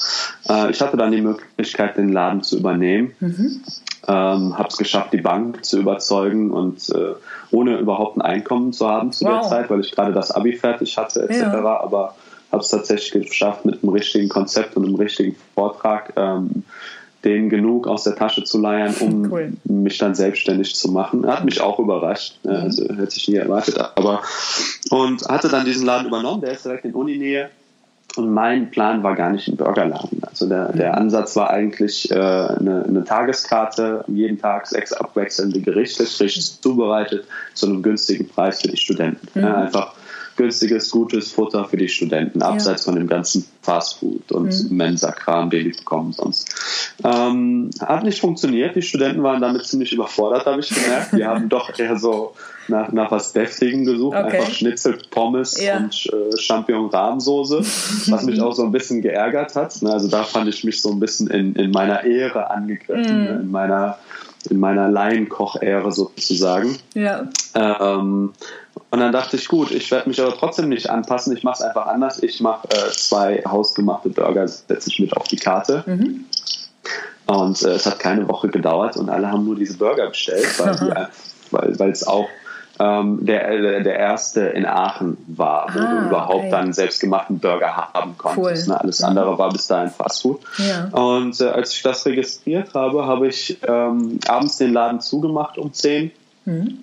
Äh, 0.48 0.70
ich 0.70 0.80
hatte 0.80 0.96
dann 0.96 1.12
die 1.12 1.22
Möglichkeit, 1.22 1.96
den 1.96 2.10
Laden 2.10 2.42
zu 2.42 2.58
übernehmen. 2.58 3.12
Mhm 3.20 3.62
ähm, 4.08 4.58
habe 4.58 4.68
es 4.68 4.76
geschafft, 4.76 5.12
die 5.12 5.20
Bank 5.20 5.64
zu 5.64 5.78
überzeugen 5.78 6.50
und 6.50 6.88
äh, 6.90 7.14
ohne 7.50 7.78
überhaupt 7.78 8.16
ein 8.16 8.22
Einkommen 8.22 8.72
zu 8.72 8.88
haben 8.88 9.12
zu 9.12 9.24
wow. 9.24 9.40
der 9.40 9.48
Zeit, 9.48 9.70
weil 9.70 9.80
ich 9.80 9.92
gerade 9.92 10.12
das 10.12 10.30
Abi 10.30 10.54
fertig 10.54 10.96
hatte 10.98 11.22
etc. 11.22 11.40
Ja. 11.40 11.80
Aber 11.80 12.14
habe 12.50 12.62
es 12.62 12.68
tatsächlich 12.68 13.28
geschafft, 13.28 13.64
mit 13.64 13.82
einem 13.82 13.92
richtigen 13.92 14.28
Konzept 14.28 14.76
und 14.76 14.84
einem 14.84 14.96
richtigen 14.96 15.36
Vortrag 15.54 16.12
ähm, 16.16 16.64
denen 17.24 17.48
genug 17.48 17.86
aus 17.86 18.02
der 18.02 18.16
Tasche 18.16 18.42
zu 18.42 18.60
leiern, 18.60 18.94
um 19.00 19.26
cool. 19.32 19.52
mich 19.64 19.98
dann 19.98 20.14
selbstständig 20.14 20.74
zu 20.74 20.90
machen. 20.90 21.24
Hat 21.26 21.44
mich 21.44 21.60
auch 21.60 21.78
überrascht, 21.78 22.38
mhm. 22.42 22.50
also 22.50 22.88
hätte 22.88 23.16
ich 23.16 23.28
nie 23.28 23.36
erwartet, 23.36 23.78
aber 23.78 24.22
und 24.90 25.22
hatte 25.28 25.48
dann 25.48 25.64
diesen 25.64 25.86
Laden 25.86 26.08
übernommen, 26.08 26.40
der 26.40 26.52
ist 26.52 26.64
direkt 26.64 26.84
in 26.84 26.94
Uninähe 26.94 27.50
und 28.16 28.32
mein 28.32 28.70
Plan 28.70 29.02
war 29.02 29.14
gar 29.14 29.30
nicht 29.30 29.48
ein 29.48 29.56
Burgerladen. 29.56 30.22
Also 30.22 30.48
der, 30.48 30.72
der 30.72 30.92
mhm. 30.92 30.98
Ansatz 30.98 31.36
war 31.36 31.50
eigentlich 31.50 32.10
äh, 32.10 32.14
eine, 32.14 32.84
eine, 32.86 33.04
Tageskarte, 33.04 34.04
jeden 34.08 34.38
Tag 34.38 34.66
sechs 34.66 34.92
abwechselnde 34.92 35.60
Gerichte, 35.60 36.04
frisch 36.04 36.60
zubereitet, 36.60 37.24
zu 37.54 37.66
einem 37.66 37.82
günstigen 37.82 38.28
Preis 38.28 38.60
für 38.60 38.68
die 38.68 38.76
Studenten. 38.76 39.26
Mhm. 39.34 39.42
Ja, 39.42 39.54
einfach 39.56 39.94
günstiges, 40.36 40.90
gutes 40.90 41.32
Futter 41.32 41.66
für 41.66 41.76
die 41.76 41.88
Studenten, 41.88 42.42
abseits 42.42 42.82
ja. 42.82 42.92
von 42.92 42.98
dem 42.98 43.06
ganzen 43.06 43.46
Fastfood 43.60 44.32
und 44.32 44.70
mhm. 44.70 44.76
Mensa-Kram, 44.76 45.50
den 45.50 45.64
die 45.64 45.76
bekommen 45.76 46.12
sonst. 46.12 46.94
Ähm, 47.04 47.70
hat 47.80 48.04
nicht 48.04 48.20
funktioniert. 48.20 48.74
Die 48.76 48.82
Studenten 48.82 49.22
waren 49.22 49.40
damit 49.40 49.64
ziemlich 49.66 49.92
überfordert, 49.92 50.46
habe 50.46 50.60
ich 50.60 50.70
gemerkt. 50.70 51.12
Die 51.12 51.24
haben 51.24 51.48
doch 51.48 51.78
eher 51.78 51.98
so 51.98 52.34
nach, 52.68 52.92
nach 52.92 53.10
was 53.10 53.32
Deftigem 53.32 53.84
gesucht. 53.84 54.16
Okay. 54.16 54.38
Einfach 54.38 54.52
Schnitzel, 54.52 54.98
Pommes 55.10 55.60
ja. 55.60 55.78
und 55.78 56.06
äh, 56.12 56.36
Champignon-Rahmsoße, 56.36 57.58
was 58.10 58.22
mich 58.24 58.40
auch 58.42 58.52
so 58.52 58.64
ein 58.64 58.72
bisschen 58.72 59.02
geärgert 59.02 59.54
hat. 59.54 59.74
Also 59.84 60.08
da 60.08 60.24
fand 60.24 60.48
ich 60.48 60.64
mich 60.64 60.80
so 60.80 60.90
ein 60.90 61.00
bisschen 61.00 61.28
in, 61.28 61.54
in 61.54 61.70
meiner 61.70 62.04
Ehre 62.04 62.50
angegriffen, 62.50 63.24
mm. 63.24 63.40
in 63.40 63.50
meiner 63.50 63.98
in 64.50 64.58
meiner 64.58 64.88
Laienkoch-Ehre 64.88 65.92
sozusagen. 65.92 66.76
Ja. 66.94 67.28
Ähm, 67.54 68.32
und 68.90 69.00
dann 69.00 69.12
dachte 69.12 69.36
ich, 69.36 69.48
gut, 69.48 69.70
ich 69.70 69.90
werde 69.90 70.08
mich 70.08 70.20
aber 70.20 70.34
trotzdem 70.36 70.68
nicht 70.68 70.90
anpassen. 70.90 71.36
Ich 71.36 71.44
mache 71.44 71.56
es 71.56 71.62
einfach 71.62 71.86
anders. 71.86 72.22
Ich 72.22 72.40
mache 72.40 72.68
äh, 72.70 72.90
zwei 72.90 73.42
hausgemachte 73.46 74.08
Burger, 74.08 74.46
setze 74.48 74.90
ich 74.90 74.98
mit 74.98 75.16
auf 75.16 75.28
die 75.28 75.36
Karte. 75.36 75.84
Mhm. 75.86 76.24
Und 77.26 77.62
äh, 77.62 77.70
es 77.70 77.86
hat 77.86 77.98
keine 77.98 78.28
Woche 78.28 78.48
gedauert 78.48 78.96
und 78.96 79.08
alle 79.08 79.30
haben 79.30 79.44
nur 79.44 79.54
diese 79.54 79.78
Burger 79.78 80.08
bestellt, 80.08 80.46
weil 81.50 81.90
es 81.90 82.06
auch 82.06 82.26
ähm, 82.82 83.24
der, 83.24 83.80
der 83.80 83.96
erste 83.96 84.40
in 84.40 84.66
Aachen 84.66 85.16
war, 85.28 85.68
wo 85.72 85.78
ah, 85.78 86.00
du 86.00 86.06
überhaupt 86.06 86.34
okay. 86.34 86.50
dann 86.50 86.72
selbstgemachten 86.72 87.38
Burger 87.38 87.90
haben 87.94 88.16
konntest. 88.18 88.66
Cool. 88.66 88.74
Ne? 88.74 88.80
Alles 88.80 89.02
andere 89.02 89.38
war 89.38 89.50
bis 89.50 89.66
dahin 89.68 89.90
Fastfood. 89.90 90.40
Ja. 90.58 90.88
Und 90.88 91.40
äh, 91.40 91.44
als 91.44 91.74
ich 91.74 91.82
das 91.82 92.04
registriert 92.06 92.74
habe, 92.74 93.06
habe 93.06 93.28
ich 93.28 93.58
ähm, 93.66 94.18
abends 94.26 94.56
den 94.56 94.72
Laden 94.72 95.00
zugemacht 95.00 95.58
um 95.58 95.72
10 95.72 96.10
Mhm. 96.44 96.78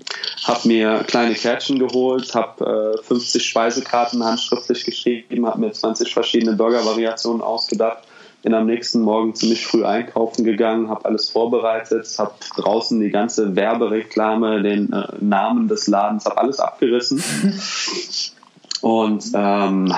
Habe 0.45 0.67
mir 0.69 1.03
kleine 1.05 1.33
Kärtchen 1.33 1.79
geholt, 1.79 2.33
habe 2.33 2.95
äh, 2.97 3.03
50 3.03 3.45
Speisekarten 3.45 4.23
handschriftlich 4.23 4.85
geschrieben, 4.85 5.45
habe 5.45 5.59
mir 5.59 5.73
20 5.73 6.13
verschiedene 6.13 6.53
Burger-Variationen 6.53 7.41
ausgedacht 7.41 8.03
bin 8.41 8.53
am 8.53 8.65
nächsten 8.65 9.01
Morgen 9.01 9.35
ziemlich 9.35 9.65
früh 9.65 9.83
einkaufen 9.83 10.43
gegangen, 10.43 10.89
habe 10.89 11.05
alles 11.05 11.29
vorbereitet, 11.29 12.07
habe 12.17 12.33
draußen 12.55 12.99
die 12.99 13.09
ganze 13.09 13.55
Werbereklame, 13.55 14.61
den 14.61 14.93
äh, 14.93 15.07
Namen 15.19 15.67
des 15.67 15.87
Ladens, 15.87 16.25
habe 16.25 16.37
alles 16.37 16.59
abgerissen. 16.59 17.21
Und 18.81 19.23
ähm, 19.33 19.93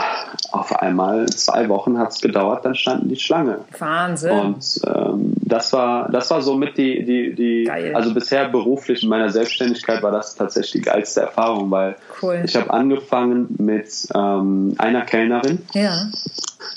auf 0.51 0.75
einmal, 0.79 1.27
zwei 1.29 1.69
Wochen 1.69 1.97
hat 1.99 2.11
es 2.11 2.21
gedauert, 2.21 2.65
dann 2.65 2.75
standen 2.75 3.09
die 3.09 3.15
Schlange. 3.19 3.59
Wahnsinn. 3.77 4.31
Und 4.31 4.81
ähm, 4.87 5.33
das 5.41 5.71
war, 5.73 6.09
das 6.09 6.29
war 6.31 6.41
somit 6.41 6.77
die, 6.77 7.03
die, 7.05 7.35
die 7.35 7.63
Geil. 7.65 7.93
also 7.95 8.13
bisher 8.13 8.49
beruflich 8.49 9.03
in 9.03 9.09
meiner 9.09 9.29
Selbstständigkeit 9.29 10.01
war 10.01 10.11
das 10.11 10.35
tatsächlich 10.35 10.71
die 10.71 10.81
geilste 10.81 11.21
Erfahrung, 11.21 11.69
weil 11.69 11.95
Cool. 12.21 12.41
ich 12.43 12.55
habe 12.55 12.71
angefangen 12.71 13.55
mit 13.59 13.89
ähm, 14.15 14.73
einer 14.77 15.01
Kellnerin. 15.01 15.59
ja. 15.73 16.07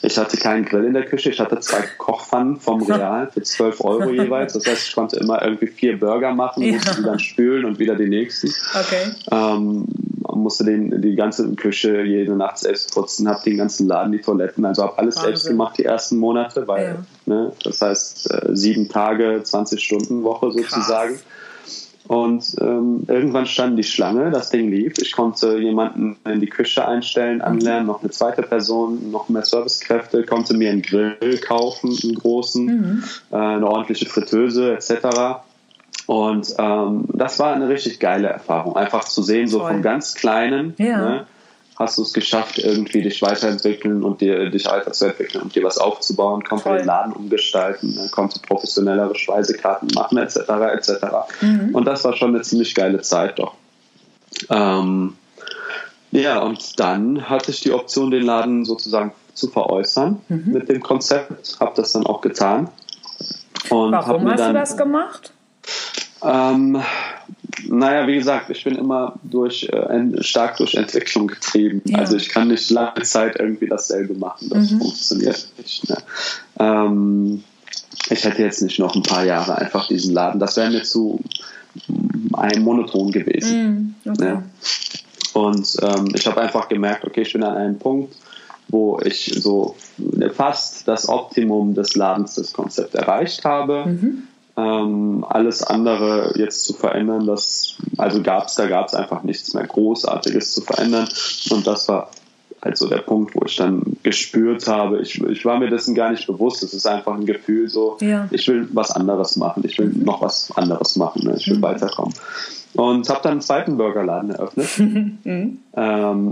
Ich 0.01 0.19
hatte 0.19 0.37
keinen 0.37 0.65
Grill 0.67 0.85
in 0.85 0.93
der 0.95 1.05
Küche, 1.07 1.31
ich 1.31 1.41
hatte 1.41 1.61
zwei 1.61 1.83
Kochpfannen 1.99 2.59
vom 2.59 2.83
Real 2.91 3.31
für 3.33 3.43
12 3.43 3.81
Euro 3.83 4.11
jeweils. 4.11 4.53
Das 4.55 4.67
heißt, 4.67 4.89
ich 4.89 4.95
konnte 4.95 5.17
immer 5.19 5.43
irgendwie 5.43 5.67
vier 5.67 5.99
Burger 5.99 6.33
machen, 6.35 6.63
Ja. 6.63 6.73
musste 6.75 6.97
die 6.97 7.03
dann 7.05 7.19
spülen 7.19 7.65
und 7.65 7.79
wieder 7.79 7.95
die 7.95 8.09
nächsten. 8.09 8.49
Okay. 8.75 9.13
Ähm, 9.31 9.87
musste 10.37 10.65
den, 10.65 11.03
die 11.03 11.15
ganze 11.15 11.55
Küche 11.55 12.03
jede 12.03 12.37
Nacht 12.37 12.59
selbst 12.59 12.95
putzen, 12.95 13.29
habe 13.29 13.43
den 13.45 13.57
ganzen 13.57 13.87
Laden, 13.87 14.13
die 14.13 14.21
Toiletten, 14.21 14.65
also 14.65 14.83
habe 14.83 14.99
alles 14.99 15.17
Wahnsinn. 15.17 15.31
selbst 15.31 15.49
gemacht 15.49 15.79
die 15.79 15.85
ersten 15.85 16.19
Monate, 16.19 16.67
weil, 16.67 16.99
ne, 17.27 17.53
das 17.63 17.81
heißt 17.81 18.31
äh, 18.33 18.57
sieben 18.57 18.89
Tage, 18.89 19.41
20 19.43 19.83
Stunden 19.83 20.25
Woche 20.25 20.53
sozusagen. 20.53 21.19
Und 22.07 22.57
ähm, 22.61 23.05
irgendwann 23.09 23.47
stand 23.47 23.79
die 23.79 23.83
Schlange, 23.83 24.31
das 24.31 24.51
Ding 24.51 24.69
lief. 24.69 24.95
Ich 24.99 25.13
konnte 25.13 25.57
jemanden 25.57 26.19
in 26.27 26.41
die 26.41 26.49
Küche 26.49 26.87
einstellen, 26.87 27.41
anlernen, 27.41 27.87
noch 27.87 28.03
eine 28.03 28.11
zweite 28.11 28.43
Person, 28.43 29.11
noch 29.11 29.31
mehr 29.31 29.45
Servicekräfte, 29.45 30.25
konnte 30.25 30.55
mir 30.55 30.71
einen 30.71 30.83
Grill 30.83 31.39
kaufen, 31.39 31.97
einen 32.03 32.15
großen, 32.15 33.05
äh, 33.33 33.37
eine 33.37 33.67
ordentliche 33.67 34.05
Fritteuse 34.07 34.75
etc. 34.75 35.45
Und 36.07 36.55
ähm, 36.59 37.05
das 37.13 37.39
war 37.39 37.55
eine 37.55 37.69
richtig 37.69 37.99
geile 38.01 38.29
Erfahrung, 38.29 38.77
einfach 38.77 39.05
zu 39.05 39.23
sehen, 39.23 39.49
so 39.49 39.59
Toll. 39.61 39.73
vom 39.73 39.83
ganz 39.83 40.15
Kleinen, 40.15 40.75
Ja. 40.79 40.99
ne, 40.99 41.27
hast 41.77 41.99
du 41.99 42.03
es 42.03 42.13
geschafft, 42.13 42.59
irgendwie 42.59 43.03
dich 43.03 43.21
weiterentwickeln 43.23 44.05
und 44.05 44.21
dir, 44.21 44.49
dich 44.51 44.67
weiterzuentwickeln 44.67 45.43
und 45.43 45.55
dir 45.57 45.65
was 45.65 45.79
aufzubauen, 45.79 46.45
Toll. 46.45 46.79
den 46.79 46.87
Laden 46.87 47.13
umgestalten, 47.13 47.95
ne, 47.95 48.09
konnte 48.11 48.39
professionellere 48.41 49.15
Speisekarten 49.17 49.89
machen, 49.95 50.19
etc. 50.19 50.37
etc. 50.75 50.91
Mhm. 51.41 51.75
Und 51.75 51.85
das 51.87 52.05
war 52.05 52.15
schon 52.15 52.35
eine 52.35 52.43
ziemlich 52.43 52.75
geile 52.75 53.01
Zeit 53.01 53.39
doch. 53.39 53.55
Ähm, 54.51 55.15
ja, 56.13 56.41
und 56.43 56.79
dann 56.79 57.29
hatte 57.29 57.51
ich 57.51 57.61
die 57.61 57.73
Option, 57.73 58.11
den 58.11 58.23
Laden 58.25 58.65
sozusagen 58.65 59.13
zu 59.35 59.49
veräußern 59.49 60.21
Mhm. 60.29 60.53
mit 60.53 60.69
dem 60.69 60.81
Konzept, 60.81 61.57
habe 61.61 61.73
das 61.75 61.93
dann 61.93 62.07
auch 62.07 62.21
getan. 62.21 62.69
Und 63.71 63.93
Warum 63.93 64.29
hast 64.31 64.39
dann, 64.39 64.53
du 64.55 64.61
das 64.61 64.77
gemacht? 64.77 65.34
Ähm, 66.25 66.81
naja, 67.69 68.07
wie 68.07 68.17
gesagt, 68.17 68.51
ich 68.51 68.65
bin 68.65 68.77
immer 68.77 69.15
durch, 69.23 69.69
äh, 69.73 70.23
stark 70.23 70.57
durch 70.59 70.75
Entwicklung 70.75 71.27
getrieben. 71.27 71.83
Ja. 71.85 71.99
Also 71.99 72.17
ich 72.17 72.29
kann 72.29 72.49
nicht 72.49 72.71
lange 72.71 73.03
Zeit 73.03 73.37
irgendwie 73.39 73.69
dasselbe 73.69 74.15
machen. 74.15 74.49
Das 74.51 74.71
Mhm. 74.71 74.79
funktioniert 74.81 75.49
nicht. 75.59 75.89
Ne? 75.89 75.97
Ähm, 76.59 77.45
ich 78.11 78.25
hätte 78.25 78.43
jetzt 78.43 78.63
nicht 78.63 78.79
noch 78.79 78.95
ein 78.95 79.03
paar 79.03 79.25
Jahre 79.25 79.57
einfach 79.57 79.87
diesen 79.87 80.13
Laden. 80.13 80.41
Das 80.41 80.57
wäre 80.57 80.71
mir 80.71 80.83
zu 80.83 81.21
mm, 81.89 82.35
ein 82.35 82.63
monoton 82.63 83.11
gewesen. 83.13 83.95
Mhm. 84.05 84.13
Okay. 84.13 84.25
Ja. 84.27 84.43
Und 85.33 85.77
ähm, 85.83 86.13
ich 86.15 86.27
habe 86.27 86.41
einfach 86.41 86.69
gemerkt, 86.69 87.05
okay, 87.05 87.23
ich 87.23 87.33
bin 87.33 87.43
an 87.43 87.57
einem 87.57 87.79
Punkt, 87.79 88.15
wo 88.69 89.01
ich 89.05 89.33
so 89.37 89.77
fast 90.35 90.87
das 90.87 91.09
Optimum 91.09 91.75
des 91.75 91.97
Ladens, 91.97 92.35
des 92.35 92.53
Konzepts 92.53 92.95
erreicht 92.95 93.45
habe. 93.45 93.85
Mhm. 93.87 94.23
Ähm, 94.57 95.25
alles 95.29 95.63
andere 95.65 96.33
jetzt 96.37 96.65
zu 96.65 96.75
verändern, 96.75 97.27
das, 97.27 97.77
also 97.97 98.23
gab's, 98.23 98.55
da 98.55 98.67
gab 98.67 98.87
es 98.87 98.95
einfach 98.95 99.25
nichts 99.25 99.53
mehr 99.53 99.67
Großartiges 99.67 100.53
zu 100.53 100.61
verändern. 100.61 101.09
Und 101.51 101.67
das 101.67 101.89
war 101.89 102.11
also 102.65 102.89
der 102.89 102.99
Punkt, 102.99 103.35
wo 103.35 103.45
ich 103.45 103.57
dann 103.57 103.83
gespürt 104.03 104.67
habe, 104.69 105.01
ich, 105.03 105.21
ich 105.23 105.45
war 105.45 105.59
mir 105.59 105.69
dessen 105.69 105.95
gar 105.95 106.11
nicht 106.11 106.27
bewusst. 106.27 106.63
Es 106.63 106.73
ist 106.73 106.87
einfach 106.87 107.15
ein 107.15 107.27
Gefühl 107.27 107.69
so, 107.69 107.99
Ja. 108.01 108.27
ich 108.31 108.49
will 108.49 108.69
was 108.73 108.91
anderes 108.91 109.37
machen, 109.37 109.65
ich 109.67 109.79
will 109.79 109.89
noch 109.89 110.23
was 110.23 110.51
anderes 110.57 110.97
machen, 110.97 111.27
ne? 111.27 111.35
ich 111.37 111.49
will 111.49 111.61
weiterkommen. 111.61 112.15
Und 112.75 113.09
habe 113.09 113.21
dann 113.23 113.33
einen 113.33 113.41
zweiten 113.43 113.77
Burgerladen 113.77 114.31
eröffnet, 114.31 114.69
ähm, 115.27 115.59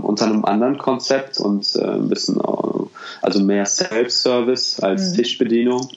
unter 0.01 0.25
einem 0.25 0.43
anderen 0.43 0.77
Konzept 0.77 1.39
und 1.39 1.75
äh, 1.75 1.83
ein 1.85 2.09
bisschen, 2.09 2.37
äh, 2.39 2.83
also 3.21 3.43
mehr 3.43 3.65
Self-Service 3.65 4.79
als 4.79 5.13
Tischbedienung. 5.13 5.87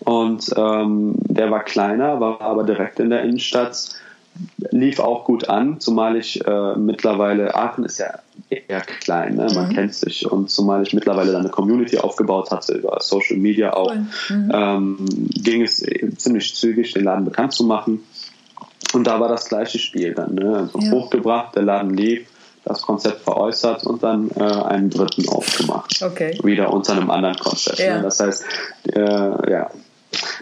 Und 0.00 0.50
ähm, 0.56 1.14
der 1.16 1.50
war 1.50 1.64
kleiner, 1.64 2.20
war 2.20 2.40
aber 2.40 2.64
direkt 2.64 3.00
in 3.00 3.10
der 3.10 3.22
Innenstadt, 3.22 3.90
lief 4.70 5.00
auch 5.00 5.24
gut 5.24 5.48
an, 5.48 5.80
zumal 5.80 6.16
ich 6.16 6.46
äh, 6.46 6.74
mittlerweile, 6.76 7.54
Aachen 7.54 7.84
ist 7.84 7.98
ja 7.98 8.18
eher 8.50 8.80
klein, 8.82 9.36
ne? 9.36 9.48
man 9.54 9.70
kennt 9.74 9.94
sich 9.94 10.30
und 10.30 10.50
zumal 10.50 10.82
ich 10.82 10.92
mittlerweile 10.92 11.32
dann 11.32 11.40
eine 11.40 11.50
Community 11.50 11.98
aufgebaut 11.98 12.50
hatte 12.50 12.74
über 12.74 12.98
Social 13.00 13.38
Media 13.38 13.72
auch, 13.72 13.92
Cool. 14.28 14.48
ähm, 14.52 14.98
ging 15.30 15.62
es 15.62 15.84
ziemlich 16.18 16.54
zügig, 16.54 16.92
den 16.92 17.04
Laden 17.04 17.24
bekannt 17.24 17.52
zu 17.54 17.64
machen. 17.64 18.04
Und 18.92 19.06
da 19.06 19.18
war 19.18 19.28
das 19.28 19.48
gleiche 19.48 19.78
Spiel 19.78 20.14
dann, 20.14 20.34
ne? 20.34 20.56
also 20.58 20.78
Ja. 20.78 20.92
hochgebracht, 20.92 21.56
der 21.56 21.62
Laden 21.62 21.96
lief, 21.96 22.28
das 22.66 22.82
Konzept 22.82 23.22
veräußert 23.22 23.84
und 23.86 24.02
dann 24.02 24.30
äh, 24.36 24.42
einen 24.42 24.90
dritten 24.90 25.28
aufgemacht 25.28 26.02
Okay. 26.02 26.38
wieder 26.42 26.72
unter 26.72 26.92
einem 26.92 27.10
anderen 27.10 27.38
Konzept. 27.38 27.78
Ja. 27.78 27.96
Ne? 27.96 28.02
Das 28.02 28.20
heißt, 28.20 28.44
äh, 28.92 29.50
ja. 29.50 29.70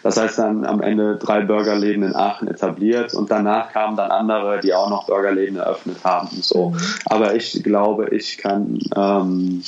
Das 0.03 0.19
heißt 0.21 0.39
dann 0.39 0.65
am 0.67 0.83
Ende 0.83 1.17
drei 1.17 1.41
Burgerläden 1.41 2.03
in 2.05 2.15
Aachen 2.15 2.47
etabliert 2.49 3.15
und 3.15 3.31
danach 3.31 3.73
kamen 3.73 3.97
dann 3.97 4.11
andere, 4.11 4.61
die 4.61 4.73
auch 4.75 4.91
noch 4.91 5.07
Burgerläden 5.07 5.57
eröffnet 5.57 5.97
haben. 6.05 6.29
und 6.29 6.45
So. 6.45 6.71
Mhm. 6.71 6.79
Aber 7.07 7.35
ich 7.35 7.61
glaube, 7.63 8.11
ich 8.11 8.39
kann 8.39 8.79
ähm, 8.95 9.63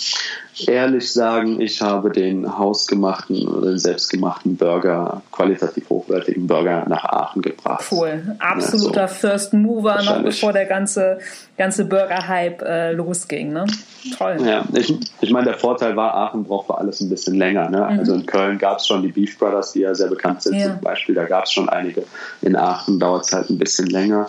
ehrlich 0.66 1.12
sagen, 1.12 1.61
ich 1.61 1.81
habe 1.83 2.11
den 2.11 2.59
hausgemachten 2.59 3.49
oder 3.49 3.71
den 3.71 3.79
selbstgemachten 3.79 4.57
Burger, 4.57 5.23
qualitativ 5.33 5.88
hochwertigen 5.88 6.47
Burger 6.47 6.85
nach 6.88 7.05
Aachen 7.05 7.42
gebracht. 7.42 7.87
Cool. 7.90 8.37
Absoluter 8.38 9.03
Ja, 9.03 9.09
so. 9.09 9.14
First 9.14 9.55
Mover, 9.55 10.03
noch 10.03 10.23
bevor 10.23 10.53
der 10.53 10.66
ganze, 10.66 11.19
ganze 11.57 11.85
Burger-Hype 11.85 12.62
äh, 12.62 12.92
losging. 12.92 13.53
Ne? 13.53 13.66
Toll. 14.16 14.37
Ja, 14.45 14.64
ich, 14.75 14.95
ich 15.21 15.31
meine, 15.31 15.47
der 15.47 15.55
Vorteil 15.59 15.97
war, 15.97 16.14
Aachen 16.14 16.45
braucht 16.45 16.66
für 16.66 16.79
alles 16.79 17.01
ein 17.01 17.09
bisschen 17.09 17.35
länger. 17.37 17.69
Ne? 17.71 17.85
Also 17.85 18.14
in 18.14 18.27
Köln 18.27 18.59
gab 18.59 18.79
es 18.79 18.87
schon 18.87 19.03
die 19.03 19.12
Beef 19.12 19.38
Brothers, 19.38 19.73
die 19.73 19.81
ja 19.81 19.95
sehr 19.95 20.09
bekannt 20.09 20.42
sind 20.42 20.55
Ja. 20.55 20.66
zum 20.73 20.81
Beispiel. 20.81 21.14
Da 21.14 21.25
gab 21.25 21.45
es 21.45 21.53
schon 21.53 21.69
einige. 21.69 22.05
In 22.42 22.57
Aachen 22.57 22.99
dauert 23.01 23.25
es 23.25 23.33
halt 23.33 23.51
ein 23.51 23.59
bisschen 23.59 23.87
länger. 23.87 24.29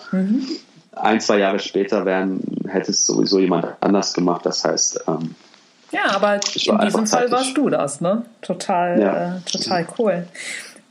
Ein, 0.94 1.20
zwei 1.22 1.38
Jahre 1.40 1.60
später 1.60 2.06
wären, 2.06 2.40
hätte 2.68 2.92
es 2.92 3.06
sowieso 3.06 3.40
jemand 3.40 3.68
anders 3.82 4.14
gemacht. 4.14 4.46
Das 4.46 4.64
heißt, 4.66 5.02
ähm, 5.08 5.36
Ja, 5.92 6.16
aber 6.16 6.36
in 6.36 6.80
diesem 6.80 7.06
Fall 7.08 7.30
warst 7.32 7.56
du 7.56 7.70
das, 7.70 8.02
ne? 8.02 8.24
Total, 8.42 9.00
Ja. 9.00 9.36
äh, 9.38 9.40
total 9.52 9.88
cool. 10.00 10.28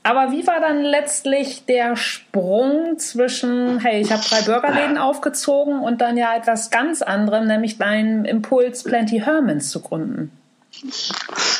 Aber 0.06 0.30
wie 0.30 0.46
war 0.46 0.60
dann 0.60 0.82
letztlich 0.82 1.66
der 1.66 1.96
Sprung 1.96 2.96
zwischen, 2.96 3.80
hey, 3.80 4.00
ich 4.00 4.12
habe 4.12 4.22
drei 4.22 4.40
Burgerläden 4.42 4.98
aufgezogen 4.98 5.80
und 5.80 6.00
dann 6.00 6.16
ja 6.16 6.36
etwas 6.36 6.70
ganz 6.70 7.02
anderem, 7.02 7.48
nämlich 7.48 7.76
deinen 7.76 8.24
Impuls 8.24 8.84
Plenty 8.84 9.18
Hermans 9.18 9.70
zu 9.70 9.80
gründen? 9.80 10.30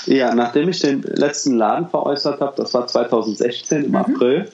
ja, 0.07 0.33
nachdem 0.35 0.69
ich 0.69 0.79
den 0.79 1.03
letzten 1.03 1.57
Laden 1.57 1.89
veräußert 1.89 2.41
habe, 2.41 2.53
das 2.57 2.73
war 2.73 2.87
2016 2.87 3.85
im 3.85 3.97
April, 3.97 4.49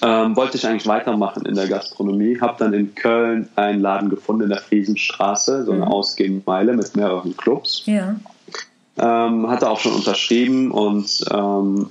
ähm, 0.00 0.34
wollte 0.34 0.56
ich 0.56 0.66
eigentlich 0.66 0.86
weitermachen 0.86 1.44
in 1.44 1.56
der 1.56 1.68
Gastronomie. 1.68 2.40
Habe 2.40 2.54
dann 2.58 2.72
in 2.72 2.94
Köln 2.94 3.50
einen 3.56 3.82
Laden 3.82 4.08
gefunden 4.08 4.44
in 4.44 4.48
der 4.48 4.60
Friesenstraße, 4.60 5.64
so 5.64 5.72
eine 5.72 5.86
Ausgehmeile 5.86 6.72
mit 6.72 6.96
mehreren 6.96 7.36
Clubs. 7.36 7.82
Ja. 7.84 8.16
Ähm, 8.96 9.50
hatte 9.50 9.68
auch 9.68 9.80
schon 9.80 9.92
unterschrieben 9.92 10.70
und 10.70 11.24
ähm, 11.32 11.84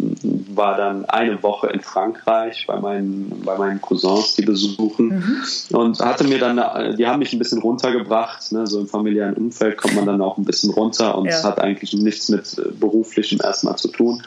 war 0.55 0.77
dann 0.77 1.03
eine 1.03 1.43
Woche 1.43 1.67
in 1.67 1.81
Frankreich 1.81 2.65
bei 2.65 2.79
meinen, 2.79 3.41
bei 3.43 3.57
meinen 3.57 3.81
Cousins, 3.81 4.35
die 4.35 4.43
besuchen. 4.43 5.43
Und 5.71 5.99
hatte 5.99 6.23
mir 6.23 6.39
dann, 6.39 6.57
äh, 6.59 6.95
die 6.95 7.05
haben 7.05 7.19
mich 7.19 7.33
ein 7.33 7.39
bisschen 7.39 7.59
runtergebracht. 7.61 8.53
Ne? 8.53 8.67
So 8.67 8.79
im 8.79 8.87
familiären 8.87 9.33
Umfeld 9.33 9.75
kommt 9.77 9.95
man 9.95 10.05
dann 10.05 10.21
auch 10.21 10.37
ein 10.37 10.45
bisschen 10.45 10.69
runter 10.69 11.17
und 11.17 11.25
Ja. 11.25 11.31
es 11.31 11.43
hat 11.43 11.59
eigentlich 11.59 11.91
nichts 11.91 12.29
mit 12.29 12.57
äh, 12.57 12.69
beruflichem 12.71 13.39
erstmal 13.43 13.75
zu 13.75 13.89
tun. 13.89 14.23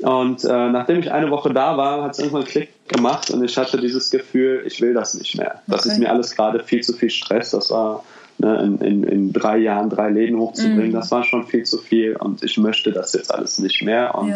Und 0.00 0.44
äh, 0.44 0.68
nachdem 0.70 0.98
ich 0.98 1.12
eine 1.12 1.30
Woche 1.30 1.54
da 1.54 1.76
war, 1.76 2.02
hat 2.02 2.12
es 2.14 2.18
irgendwann 2.18 2.42
einen 2.42 2.50
Klick 2.50 2.70
gemacht 2.88 3.30
und 3.30 3.44
ich 3.44 3.56
hatte 3.56 3.80
dieses 3.80 4.10
Gefühl, 4.10 4.64
ich 4.66 4.80
will 4.80 4.94
das 4.94 5.14
nicht 5.14 5.36
mehr. 5.36 5.62
Das 5.68 5.82
Okay. 5.82 5.90
ist 5.90 5.98
mir 6.00 6.10
alles 6.10 6.34
gerade 6.34 6.58
viel 6.64 6.80
zu 6.82 6.92
viel 6.92 7.10
Stress. 7.10 7.50
Das 7.52 7.70
war 7.70 8.02
ne, 8.40 8.78
in, 8.80 9.04
in, 9.04 9.32
drei 9.32 9.58
Jahren 9.58 9.90
drei 9.90 10.10
Läden 10.10 10.38
hochzubringen, 10.38 10.92
das 10.92 11.10
war 11.10 11.24
schon 11.24 11.46
viel 11.46 11.64
zu 11.64 11.78
viel 11.78 12.16
und 12.16 12.42
ich 12.42 12.58
möchte 12.58 12.92
das 12.92 13.12
jetzt 13.12 13.32
alles 13.32 13.58
nicht 13.58 13.82
mehr. 13.82 14.14
Und 14.14 14.34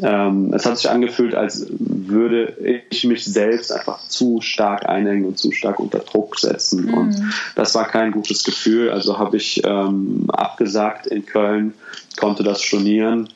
ähm, 0.00 0.52
es 0.52 0.66
hat 0.66 0.76
sich 0.76 0.90
angefühlt, 0.90 1.34
als 1.34 1.66
würde 1.70 2.84
ich 2.90 3.04
mich 3.04 3.24
selbst 3.24 3.72
einfach 3.72 4.00
zu 4.08 4.40
stark 4.40 4.88
einhängen 4.88 5.24
und 5.24 5.38
zu 5.38 5.52
stark 5.52 5.78
unter 5.80 6.00
Druck 6.00 6.38
setzen. 6.38 6.92
Und 6.92 7.16
das 7.54 7.74
war 7.74 7.86
kein 7.86 8.12
gutes 8.12 8.44
Gefühl. 8.44 8.90
Also 8.90 9.18
habe 9.18 9.36
ich 9.36 9.62
ähm, 9.64 10.26
abgesagt 10.28 11.06
in 11.06 11.24
Köln, 11.24 11.74
konnte 12.16 12.42
das 12.42 12.62
stornieren. 12.62 13.28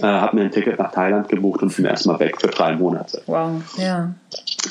Äh, 0.00 0.06
habe 0.06 0.36
mir 0.36 0.44
ein 0.44 0.50
Ticket 0.50 0.78
nach 0.78 0.90
Thailand 0.90 1.28
gebucht 1.28 1.62
und 1.62 1.76
bin 1.76 1.84
erstmal 1.84 2.18
weg 2.18 2.40
für 2.40 2.48
drei 2.48 2.74
Monate. 2.74 3.22
Wow. 3.26 3.62
Ja. 3.76 4.14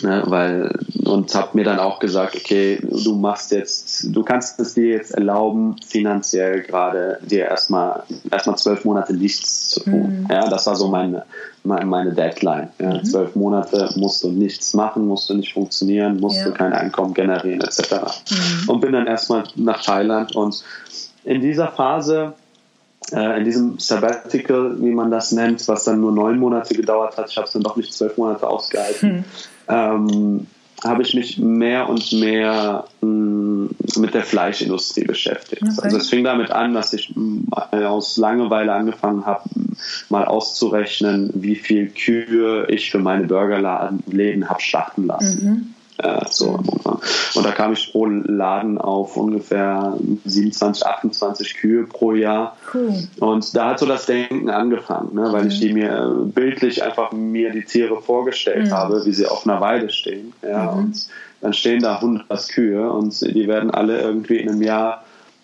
Ne, 0.02 0.24
weil 0.26 0.74
und 1.06 1.36
habe 1.36 1.50
mir 1.54 1.64
dann 1.64 1.78
auch 1.78 2.00
gesagt, 2.00 2.36
okay, 2.36 2.80
du 2.82 3.16
machst 3.16 3.52
jetzt, 3.52 4.16
du 4.16 4.24
kannst 4.24 4.60
es 4.60 4.74
dir 4.74 4.88
jetzt 4.88 5.12
erlauben, 5.12 5.76
finanziell 5.86 6.62
gerade 6.62 7.20
dir 7.22 7.46
erstmal 7.46 8.04
erstmal 8.32 8.58
zwölf 8.58 8.84
Monate 8.86 9.14
nichts 9.14 9.70
zu 9.70 9.82
tun. 9.82 10.22
Mhm. 10.22 10.28
Ja, 10.30 10.50
das 10.50 10.66
war 10.66 10.76
so 10.76 10.88
meine, 10.88 11.26
meine, 11.64 11.86
meine 11.86 12.14
Deadline. 12.14 12.70
Ja, 12.80 12.96
mhm. 12.96 13.04
Zwölf 13.04 13.36
Monate 13.36 13.90
musst 13.98 14.24
du 14.24 14.32
nichts 14.32 14.74
machen, 14.74 15.06
musst 15.06 15.30
du 15.30 15.36
nicht 15.36 15.54
funktionieren, 15.54 16.20
musst 16.20 16.38
ja. 16.38 16.46
du 16.46 16.52
kein 16.54 16.74
Einkommen 16.74 17.14
generieren, 17.14 17.62
etc. 17.62 17.92
Mhm. 18.32 18.70
Und 18.70 18.82
bin 18.82 18.94
dann 18.94 19.06
erstmal 19.06 19.44
nach 19.56 19.84
Thailand 19.84 20.36
und 20.36 20.64
in 21.24 21.42
dieser 21.42 21.68
Phase 21.68 22.34
äh, 23.12 23.39
in 23.39 23.45
diesem 23.45 23.80
Sabbatical, 23.80 24.76
wie 24.80 24.91
man 24.91 25.12
das 25.12 25.32
nennt, 25.32 25.67
was 25.67 25.84
dann 25.84 26.02
nur 26.02 26.12
neun 26.12 26.39
Monate 26.39 26.74
gedauert 26.74 27.17
hat, 27.17 27.30
ich 27.30 27.38
habe 27.38 27.47
es 27.47 27.54
dann 27.54 27.63
doch 27.63 27.76
nicht 27.76 27.93
zwölf 27.93 28.17
Monate 28.17 28.47
ausgehalten, 28.47 29.10
hm. 29.10 29.24
ähm, 29.67 30.47
habe 30.84 31.04
ich 31.04 31.13
mich 31.13 31.38
mehr 31.38 31.89
und 31.89 32.12
mehr 32.13 32.86
mh, 33.02 33.08
mm, 33.08 33.76
mit 33.97 34.13
der 34.13 34.24
Fleischindustrie 34.24 35.04
beschäftigt. 35.04 35.62
Okay. 35.62 35.80
Also 35.84 35.97
es 35.97 36.10
fing 36.10 36.24
damit 36.24 36.52
an, 36.52 36.74
dass 36.74 36.93
ich 36.93 37.13
mh, 37.15 37.88
aus 37.88 38.17
Langeweile 38.17 38.74
angefangen 38.74 39.26
habe, 39.26 39.47
mal 40.10 40.26
auszurechnen, 40.26 41.30
wie 41.36 41.56
viel 41.56 41.89
Kühe 41.89 42.65
ich 42.67 42.89
für 42.89 43.00
meine 43.00 43.26
Burgerläden 43.26 44.50
habe 44.50 44.62
schlachten 44.62 45.06
lassen. 45.06 45.45
Mhm. 45.45 45.74
Äh, 46.02 46.26
so. 46.30 46.60
Und 47.36 47.46
da 47.46 47.52
kam 47.52 47.74
ich 47.74 47.92
pro 47.92 48.06
Laden 48.06 48.78
auf 48.78 49.18
ungefähr 49.18 49.98
27, 50.26 50.86
28 50.86 51.56
Kühe 51.56 51.84
pro 51.86 52.14
Jahr. 52.14 52.58
Cool. 52.74 53.08
Und 53.20 53.56
da 53.56 53.70
hat 53.70 53.80
so 53.80 53.86
das 53.86 54.06
Denken 54.06 54.50
angefangen, 54.50 55.14
ne, 55.14 55.32
weil 55.32 55.44
mhm. 55.44 55.50
ich 55.50 55.60
die 55.60 55.74
mir 55.74 56.26
bildlich 56.26 56.84
einfach 56.84 57.12
mir 57.12 57.52
die 57.52 57.64
Tiere 57.64 58.02
vorgestellt 58.02 58.68
mhm. 58.68 58.72
habe, 58.72 59.06
wie 59.06 59.14
sie 59.14 59.28
auf 59.28 59.48
einer 59.48 59.62
Weide 59.62 59.90
stehen. 59.90 60.34
Ja, 60.42 60.72
mhm. 60.72 60.80
Und 60.80 61.08
dann 61.42 61.54
stehen 61.54 61.82
da 61.82 61.96
100 61.96 62.50
Kühe 62.50 62.92
und 62.92 63.20
die 63.22 63.48
werden 63.48 63.72
alle 63.72 64.00
irgendwie 64.00 64.38
in 64.38 64.50
einem 64.50 64.62
Jahr 64.62 65.04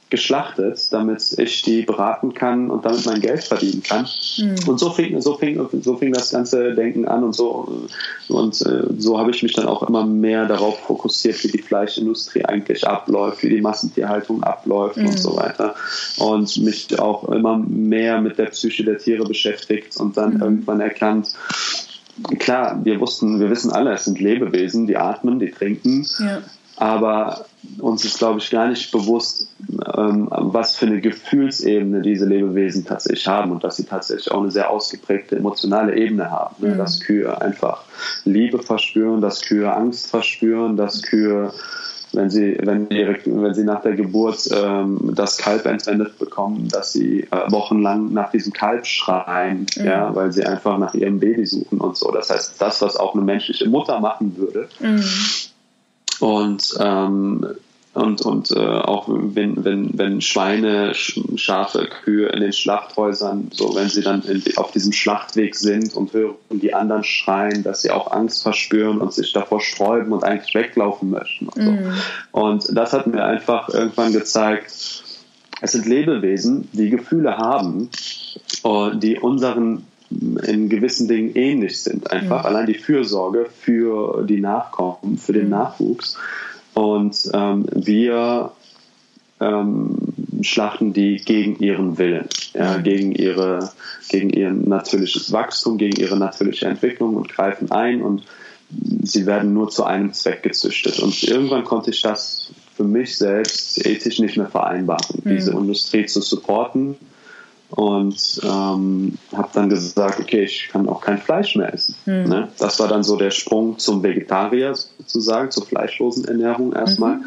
geschlachtet, 0.10 0.92
damit 0.92 1.38
ich 1.38 1.62
die 1.64 1.82
braten 1.82 2.34
kann 2.34 2.70
und 2.70 2.86
damit 2.86 3.06
mein 3.06 3.20
Geld 3.20 3.44
verdienen 3.44 3.84
kann. 3.84 4.08
Mhm. 4.38 4.56
Und 4.68 4.80
so 4.80 4.92
fing, 4.92 5.20
so, 5.22 5.36
fing, 5.36 5.68
so 5.82 5.98
fing 5.98 6.14
das 6.14 6.32
ganze 6.32 6.74
Denken 6.74 7.08
an 7.08 7.24
und 7.24 7.36
so 7.36 7.88
und 8.30 8.62
äh, 8.62 8.84
so 8.98 9.20
habe 9.20 9.32
ich 9.32 9.44
mich 9.44 9.54
dann 9.54 9.68
auch 9.68 9.84
immer 9.84 10.06
mehr 10.06 10.46
darauf 10.46 10.80
fokussiert, 10.80 11.44
wie 11.44 11.52
die 11.52 11.62
Fleischindustrie 11.62 12.46
eigentlich 12.46 12.88
abläuft, 12.88 13.44
wie 13.44 13.50
die 13.50 13.62
Massentierhaltung 13.62 14.44
abläuft 14.44 14.98
mhm. 14.98 15.08
und 15.08 15.20
so 15.20 15.36
weiter 15.36 15.76
und 16.18 16.58
mich 16.58 17.00
auch 17.00 17.30
immer 17.30 17.58
mehr 17.58 18.22
mit 18.22 18.38
der 18.38 18.46
Psyche 18.46 18.84
der 18.84 18.98
Tiere 18.98 19.26
beschäftigt 19.26 19.98
und 19.98 20.16
dann 20.18 20.36
mhm. 20.36 20.42
irgendwann 20.42 20.80
erkannt, 20.80 21.34
klar, 22.40 22.80
wir 22.84 23.00
wussten, 23.00 23.40
wir 23.40 23.50
wissen 23.50 23.72
alle, 23.72 23.94
es 23.94 24.06
sind 24.06 24.20
Lebewesen, 24.20 24.88
die 24.88 24.98
atmen, 24.98 25.40
die 25.40 25.52
trinken, 25.52 26.06
ja. 26.20 26.42
Aber 26.78 27.46
uns 27.80 28.06
ist, 28.06 28.20
glaube 28.20 28.40
ich, 28.40 28.50
gar 28.52 28.68
nicht 28.68 28.92
bewusst, 28.92 29.50
ähm, 29.96 30.28
was 30.30 30.76
für 30.76 30.86
eine 30.86 31.02
Gefühlsebene 31.02 32.02
diese 32.02 32.26
Lebewesen 32.26 32.86
tatsächlich 32.86 33.28
haben 33.28 33.52
und 33.52 33.64
dass 33.64 33.78
sie 33.78 33.86
tatsächlich 33.86 34.32
auch 34.32 34.42
eine 34.42 34.52
sehr 34.52 34.70
ausgeprägte 34.70 35.36
emotionale 35.36 35.96
Ebene 35.96 36.30
haben. 36.30 36.56
Ne? 36.60 36.76
Mhm. 36.76 36.78
Dass 36.78 37.00
Kühe 37.00 37.42
einfach 37.42 37.84
Liebe 38.26 38.60
verspüren, 38.60 39.22
dass 39.22 39.42
Kühe 39.42 39.74
Angst 39.74 40.10
verspüren, 40.10 40.78
dass 40.78 41.02
Kühe 41.02 41.52
wenn 42.14 42.30
sie, 42.30 42.58
wenn, 42.62 42.90
ihre, 42.90 43.18
wenn 43.26 43.54
sie 43.54 43.64
nach 43.64 43.82
der 43.82 43.94
Geburt 43.94 44.50
ähm, 44.52 45.12
das 45.14 45.38
Kalb 45.38 45.66
entwendet 45.66 46.18
bekommen, 46.18 46.70
dass 46.70 46.94
sie 46.94 47.24
äh, 47.24 47.52
wochenlang 47.52 48.14
nach 48.14 48.32
diesem 48.32 48.54
Kalb 48.54 48.86
schreien, 48.86 49.66
mhm. 49.78 49.86
ja, 49.86 50.16
weil 50.16 50.32
sie 50.32 50.46
einfach 50.46 50.78
nach 50.78 50.94
ihrem 50.94 51.20
Baby 51.20 51.46
suchen 51.46 51.80
und 51.80 51.98
so. 51.98 52.12
Das 52.12 52.30
heißt, 52.30 52.62
das, 52.62 52.82
was 52.82 52.96
auch 52.96 53.14
eine 53.14 53.24
menschliche 53.24 53.68
Mutter 53.68 54.00
machen 54.00 54.38
würde, 54.38 54.70
mhm. 54.80 55.04
Und 56.20 56.76
ähm, 56.80 57.46
und, 57.98 58.22
und 58.22 58.52
äh, 58.52 58.60
auch 58.60 59.06
wenn, 59.10 59.66
wenn, 59.66 59.98
wenn 59.98 60.22
Schweine, 60.22 60.94
Schafe, 60.94 61.90
Kühe 62.04 62.28
in 62.28 62.42
den 62.42 62.54
Schlachthäusern, 62.54 63.50
so 63.52 63.76
wenn 63.76 63.90
sie 63.90 64.04
dann 64.04 64.22
in, 64.22 64.44
auf 64.58 64.70
diesem 64.72 64.94
Schlachtweg 64.94 65.56
sind 65.56 65.96
und 65.96 66.14
hören 66.14 66.36
die 66.52 66.76
anderen 66.76 67.04
schreien, 67.04 67.64
dass 67.64 67.82
sie 67.82 67.90
auch 67.90 68.12
Angst 68.12 68.44
verspüren 68.44 69.00
und 69.00 69.14
sich 69.14 69.34
davor 69.34 69.62
sträuben 69.62 70.14
und 70.14 70.24
eigentlich 70.24 70.54
weglaufen 70.54 71.10
möchten. 71.10 71.48
Und, 71.48 71.66
so. 71.66 71.72
mm. 71.72 71.94
und 72.34 72.78
das 72.78 72.94
hat 72.94 73.08
mir 73.08 73.24
einfach 73.24 73.70
irgendwann 73.70 74.14
gezeigt, 74.14 75.04
es 75.62 75.72
sind 75.72 75.88
Lebewesen, 75.88 76.70
die 76.74 76.92
Gefühle 76.92 77.38
haben, 77.38 77.90
und 78.62 79.02
die 79.02 79.18
unseren 79.18 79.88
in 80.10 80.70
gewissen 80.70 81.08
Dingen 81.08 81.36
ähnlich 81.36 81.82
sind. 81.82 82.12
Einfach 82.12 82.42
mhm. 82.42 82.46
allein 82.46 82.66
die 82.68 82.76
Fürsorge 82.76 83.48
für 83.60 84.26
die 84.26 84.40
Nachkommen, 84.40 85.18
für 85.18 85.34
den 85.34 85.46
mhm. 85.46 85.52
Nachwuchs. 85.52 86.18
Und 86.74 87.30
ähm, 87.34 87.66
wir 87.74 88.52
ähm, 89.40 89.98
schlachten 90.42 90.94
die 90.94 91.18
gegen 91.18 91.58
ihren 91.60 91.98
Willen, 91.98 92.28
ja, 92.54 92.78
mhm. 92.78 92.84
gegen, 92.84 93.12
ihre, 93.12 93.72
gegen 94.10 94.30
ihr 94.30 94.52
natürliches 94.52 95.32
Wachstum, 95.32 95.78
gegen 95.78 96.00
ihre 96.00 96.18
natürliche 96.18 96.68
Entwicklung 96.68 97.16
und 97.16 97.30
greifen 97.30 97.72
ein 97.72 98.02
und 98.02 98.24
sie 99.02 99.26
werden 99.26 99.54
nur 99.54 99.70
zu 99.70 99.86
einem 99.86 100.14
Zweck 100.14 100.44
gezüchtet. 100.44 101.00
Und 101.00 101.24
irgendwann 101.24 101.64
konnte 101.64 101.92
ich 101.92 102.02
das 102.02 102.52
für 102.76 102.84
mich 102.84 103.18
selbst 103.18 103.86
ethisch 103.86 104.20
nicht 104.20 104.38
mehr 104.38 104.50
vereinbaren, 104.50 105.22
mhm. 105.24 105.30
diese 105.30 105.52
Industrie 105.52 106.06
zu 106.06 106.22
supporten 106.22 106.96
und 107.70 108.42
ähm, 108.44 109.18
habe 109.36 109.50
dann 109.54 109.70
gesagt, 109.70 110.20
okay, 110.20 110.44
ich 110.44 110.70
kann 110.70 110.88
auch 110.88 111.02
kein 111.02 111.18
Fleisch 111.18 111.56
mehr 111.56 111.74
essen. 111.74 111.96
Mhm. 112.06 112.24
Ne? 112.24 112.48
Das 112.60 112.80
war 112.80 112.88
dann 112.88 113.04
so 113.04 113.18
der 113.18 113.32
Sprung 113.32 113.78
zum 113.78 114.04
Vegetarier 114.04 114.74
sozusagen, 114.74 115.52
zur 115.52 115.66
fleischlosen 115.66 116.26
Ernährung 116.26 116.74
erstmal. 116.74 117.18
Mhm. 117.18 117.26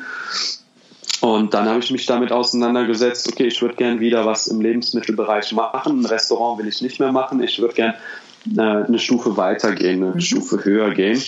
Und 1.20 1.52
dann 1.52 1.68
habe 1.68 1.80
ich 1.80 1.90
mich 1.90 2.06
damit 2.06 2.32
auseinandergesetzt, 2.32 3.28
okay, 3.28 3.46
ich 3.46 3.60
würde 3.60 3.74
gern 3.74 4.00
wieder 4.00 4.24
was 4.24 4.46
im 4.46 4.62
Lebensmittelbereich 4.62 5.52
machen. 5.52 6.00
Ein 6.00 6.06
Restaurant 6.06 6.58
will 6.58 6.68
ich 6.68 6.80
nicht 6.80 6.98
mehr 6.98 7.12
machen. 7.12 7.42
Ich 7.42 7.58
würde 7.58 7.74
gern 7.74 7.94
äh, 8.56 8.86
eine 8.86 8.98
Stufe 8.98 9.36
weitergehen, 9.36 10.02
eine 10.02 10.14
mhm. 10.14 10.20
Stufe 10.20 10.64
höher 10.64 10.94
gehen. 10.94 11.20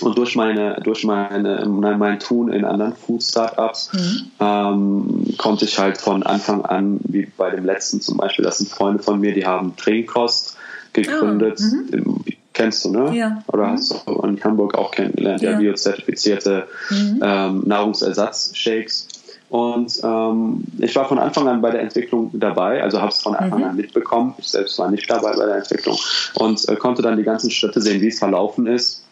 Und 0.00 0.16
durch 0.16 0.36
meine, 0.36 0.80
durch 0.82 1.04
meine, 1.04 1.64
mein 1.66 2.18
Tun 2.20 2.52
in 2.52 2.64
anderen 2.64 2.94
Food-Startups 2.94 3.92
mhm. 3.92 4.30
ähm, 4.40 5.34
konnte 5.38 5.64
ich 5.64 5.78
halt 5.78 5.98
von 5.98 6.22
Anfang 6.22 6.64
an, 6.64 7.00
wie 7.04 7.26
bei 7.36 7.50
dem 7.50 7.64
letzten 7.64 8.00
zum 8.00 8.16
Beispiel, 8.16 8.44
das 8.44 8.58
sind 8.58 8.70
Freunde 8.70 9.02
von 9.02 9.18
mir, 9.18 9.34
die 9.34 9.46
haben 9.46 9.76
Trinkkost 9.76 10.56
gegründet. 10.92 11.60
Oh, 11.60 11.96
mhm. 11.96 12.24
Kennst 12.52 12.84
du, 12.84 12.90
ne? 12.90 13.14
Ja. 13.14 13.42
Oder 13.48 13.66
mhm. 13.66 13.72
hast 13.72 13.90
du 14.06 14.12
in 14.22 14.42
Hamburg 14.42 14.76
auch 14.76 14.90
kennengelernt, 14.90 15.42
ja, 15.42 15.52
ja 15.52 15.58
biozertifizierte 15.58 16.66
mhm. 16.90 17.20
ähm, 17.22 17.62
Nahrungsersatzshakes. 17.66 19.08
Und 19.48 19.98
ähm, 20.02 20.64
ich 20.78 20.94
war 20.94 21.08
von 21.08 21.18
Anfang 21.18 21.48
an 21.48 21.62
bei 21.62 21.70
der 21.70 21.80
Entwicklung 21.80 22.30
dabei, 22.34 22.82
also 22.82 23.00
habe 23.00 23.10
es 23.10 23.20
von 23.20 23.34
Anfang 23.34 23.60
mhm. 23.60 23.66
an 23.66 23.76
mitbekommen. 23.76 24.34
Ich 24.38 24.48
selbst 24.48 24.78
war 24.78 24.90
nicht 24.90 25.10
dabei 25.10 25.34
bei 25.36 25.46
der 25.46 25.56
Entwicklung 25.56 25.96
und 26.34 26.68
äh, 26.68 26.76
konnte 26.76 27.00
dann 27.00 27.16
die 27.16 27.22
ganzen 27.22 27.50
Schritte 27.50 27.80
sehen, 27.80 28.00
wie 28.02 28.08
es 28.08 28.18
verlaufen 28.18 28.66
ist 28.66 29.04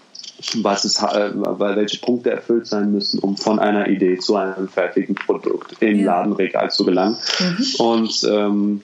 was 0.56 0.84
äh, 1.02 1.30
welche 1.34 1.98
Punkte 1.98 2.30
erfüllt 2.30 2.66
sein 2.66 2.92
müssen, 2.92 3.20
um 3.20 3.36
von 3.36 3.58
einer 3.58 3.88
Idee 3.88 4.18
zu 4.18 4.36
einem 4.36 4.68
fertigen 4.68 5.14
Produkt 5.14 5.76
im 5.80 6.00
ja. 6.00 6.06
Ladenregal 6.06 6.70
zu 6.70 6.84
gelangen. 6.84 7.16
Mhm. 7.38 7.66
Und 7.78 8.24
ähm, 8.30 8.82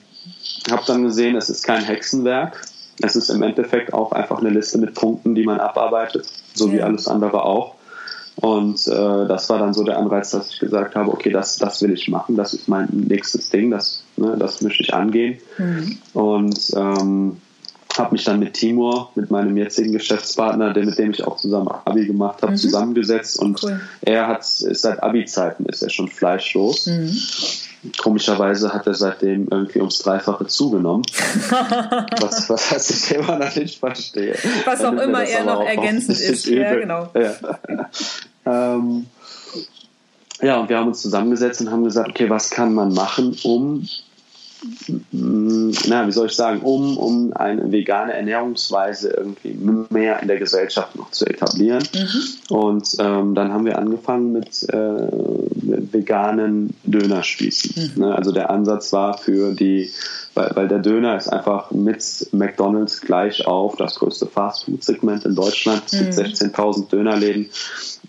habe 0.71 0.83
dann 0.87 1.03
gesehen, 1.03 1.35
es 1.35 1.49
ist 1.49 1.63
kein 1.63 1.83
Hexenwerk. 1.83 2.61
Es 3.01 3.15
ist 3.15 3.29
im 3.29 3.41
Endeffekt 3.41 3.93
auch 3.93 4.11
einfach 4.11 4.39
eine 4.39 4.49
Liste 4.49 4.77
mit 4.77 4.93
Punkten, 4.93 5.35
die 5.35 5.43
man 5.43 5.59
abarbeitet, 5.59 6.27
so 6.53 6.67
ja. 6.67 6.73
wie 6.73 6.81
alles 6.81 7.07
andere 7.07 7.43
auch. 7.43 7.75
Und 8.35 8.87
äh, 8.87 9.27
das 9.27 9.49
war 9.49 9.59
dann 9.59 9.73
so 9.73 9.83
der 9.83 9.97
Anreiz, 9.97 10.31
dass 10.31 10.49
ich 10.49 10.59
gesagt 10.59 10.95
habe, 10.95 11.11
okay, 11.11 11.29
das, 11.29 11.57
das 11.57 11.81
will 11.81 11.93
ich 11.93 12.07
machen, 12.07 12.35
das 12.35 12.53
ist 12.53 12.67
mein 12.67 12.87
nächstes 12.91 13.49
Ding, 13.49 13.69
das, 13.69 14.03
ne, 14.17 14.35
das 14.39 14.61
möchte 14.61 14.81
ich 14.81 14.93
angehen. 14.93 15.39
Mhm. 15.57 15.97
Und 16.13 16.71
ähm, 16.75 17.37
habe 17.97 18.13
mich 18.13 18.23
dann 18.23 18.39
mit 18.39 18.53
Timur, 18.53 19.09
mit 19.15 19.31
meinem 19.31 19.55
jetzigen 19.57 19.93
Geschäftspartner, 19.93 20.73
der, 20.73 20.85
mit 20.85 20.97
dem 20.97 21.11
ich 21.11 21.25
auch 21.25 21.37
zusammen 21.37 21.69
Abi 21.85 22.05
gemacht 22.05 22.41
habe, 22.41 22.53
mhm. 22.53 22.57
zusammengesetzt 22.57 23.39
und 23.39 23.63
cool. 23.63 23.81
er 24.01 24.27
hat 24.27 24.41
ist 24.41 24.81
seit 24.81 25.01
Abi-Zeiten 25.01 25.65
ist 25.65 25.83
er 25.83 25.89
schon 25.89 26.07
fleischlos. 26.07 26.87
Mhm. 26.87 27.15
Komischerweise 27.97 28.73
hat 28.73 28.87
er 28.87 28.93
seitdem 28.93 29.47
irgendwie 29.51 29.79
ums 29.79 29.99
Dreifache 29.99 30.47
zugenommen. 30.47 31.03
was, 32.21 32.49
was, 32.49 32.71
was 32.71 32.89
ich 32.89 33.15
immer 33.15 33.37
noch 33.37 33.53
nicht 33.55 33.79
verstehe. 33.79 34.35
Was 34.65 34.83
auch 34.83 34.93
immer 34.93 35.23
er 35.23 35.43
noch 35.43 35.61
ergänzend 35.61 36.19
ist. 36.19 36.47
Ja, 36.53 36.75
genau. 36.75 37.09
Ja. 37.13 37.33
ähm, 38.75 39.07
ja, 40.41 40.59
und 40.59 40.69
wir 40.69 40.77
haben 40.77 40.87
uns 40.87 41.01
zusammengesetzt 41.01 41.61
und 41.61 41.71
haben 41.71 41.83
gesagt, 41.83 42.09
okay, 42.09 42.29
was 42.29 42.49
kann 42.49 42.73
man 42.73 42.93
machen, 42.93 43.37
um 43.43 43.87
na, 45.11 46.07
wie 46.07 46.11
soll 46.11 46.27
ich 46.27 46.35
sagen, 46.35 46.61
um, 46.61 46.97
um 46.97 47.33
eine 47.33 47.71
vegane 47.71 48.13
Ernährungsweise 48.13 49.09
irgendwie 49.09 49.57
mehr 49.89 50.21
in 50.21 50.27
der 50.27 50.39
Gesellschaft 50.39 50.95
noch 50.95 51.11
zu 51.11 51.25
etablieren. 51.25 51.83
Mhm. 51.93 52.55
Und 52.55 52.95
ähm, 52.99 53.35
dann 53.35 53.51
haben 53.51 53.65
wir 53.65 53.77
angefangen 53.77 54.31
mit, 54.31 54.63
äh, 54.69 55.07
veganen 55.91 56.73
Dönerspießen. 56.83 57.93
Mhm. 57.95 58.01
Ne? 58.01 58.15
Also 58.15 58.31
der 58.31 58.49
Ansatz 58.49 58.91
war 58.93 59.17
für 59.17 59.53
die, 59.53 59.91
weil, 60.33 60.51
weil 60.55 60.67
der 60.67 60.79
Döner 60.79 61.17
ist 61.17 61.27
einfach 61.27 61.71
mit 61.71 62.27
McDonalds 62.31 63.01
gleich 63.01 63.45
auf 63.47 63.75
das 63.75 63.95
größte 63.95 64.27
Fastfood-Segment 64.27 65.25
in 65.25 65.35
Deutschland. 65.35 65.83
Es 65.85 65.91
gibt 65.91 66.15
mhm. 66.15 66.49
16.000 66.53 66.89
Dönerläden. 66.89 67.49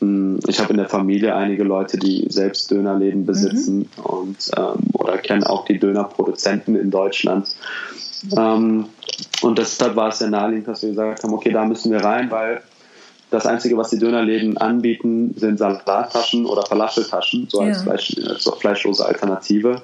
Hm, 0.01 0.41
ich 0.47 0.59
habe 0.61 0.71
in 0.71 0.79
der 0.79 0.89
Familie 0.89 1.35
einige 1.35 1.65
Leute, 1.65 1.99
die 1.99 2.27
selbst 2.29 2.71
Dönerläden 2.71 3.27
besitzen 3.27 3.89
mhm. 3.97 4.05
und 4.05 4.37
ähm, 4.57 4.91
oder 4.95 5.19
kennen 5.19 5.45
auch 5.45 5.65
die 5.65 5.79
Dönerproduzenten 5.79 6.77
in 6.77 6.91
Deutschland. 6.91 7.49
Ähm, 8.37 8.87
und 9.43 9.59
deshalb 9.59 9.97
war 9.97 10.09
es 10.09 10.19
sehr 10.19 10.31
naheliegend, 10.31 10.69
dass 10.69 10.83
wir 10.83 10.91
gesagt 10.91 11.23
haben, 11.23 11.35
okay, 11.35 11.53
da 11.53 11.65
müssen 11.65 11.93
wir 11.93 12.03
rein, 12.03 12.31
weil 12.31 12.63
das 13.31 13.47
Einzige, 13.47 13.77
was 13.77 13.91
die 13.91 13.99
Dönerläden 13.99 14.57
anbieten, 14.59 15.35
sind 15.37 15.59
Salattaschen 15.59 16.47
oder 16.47 16.63
Falafeltaschen, 16.63 17.49
so 17.51 17.61
als, 17.61 17.79
ja. 17.79 17.83
Fleisch, 17.83 18.17
als 18.29 18.51
fleischlose 18.61 19.05
Alternative. 19.05 19.83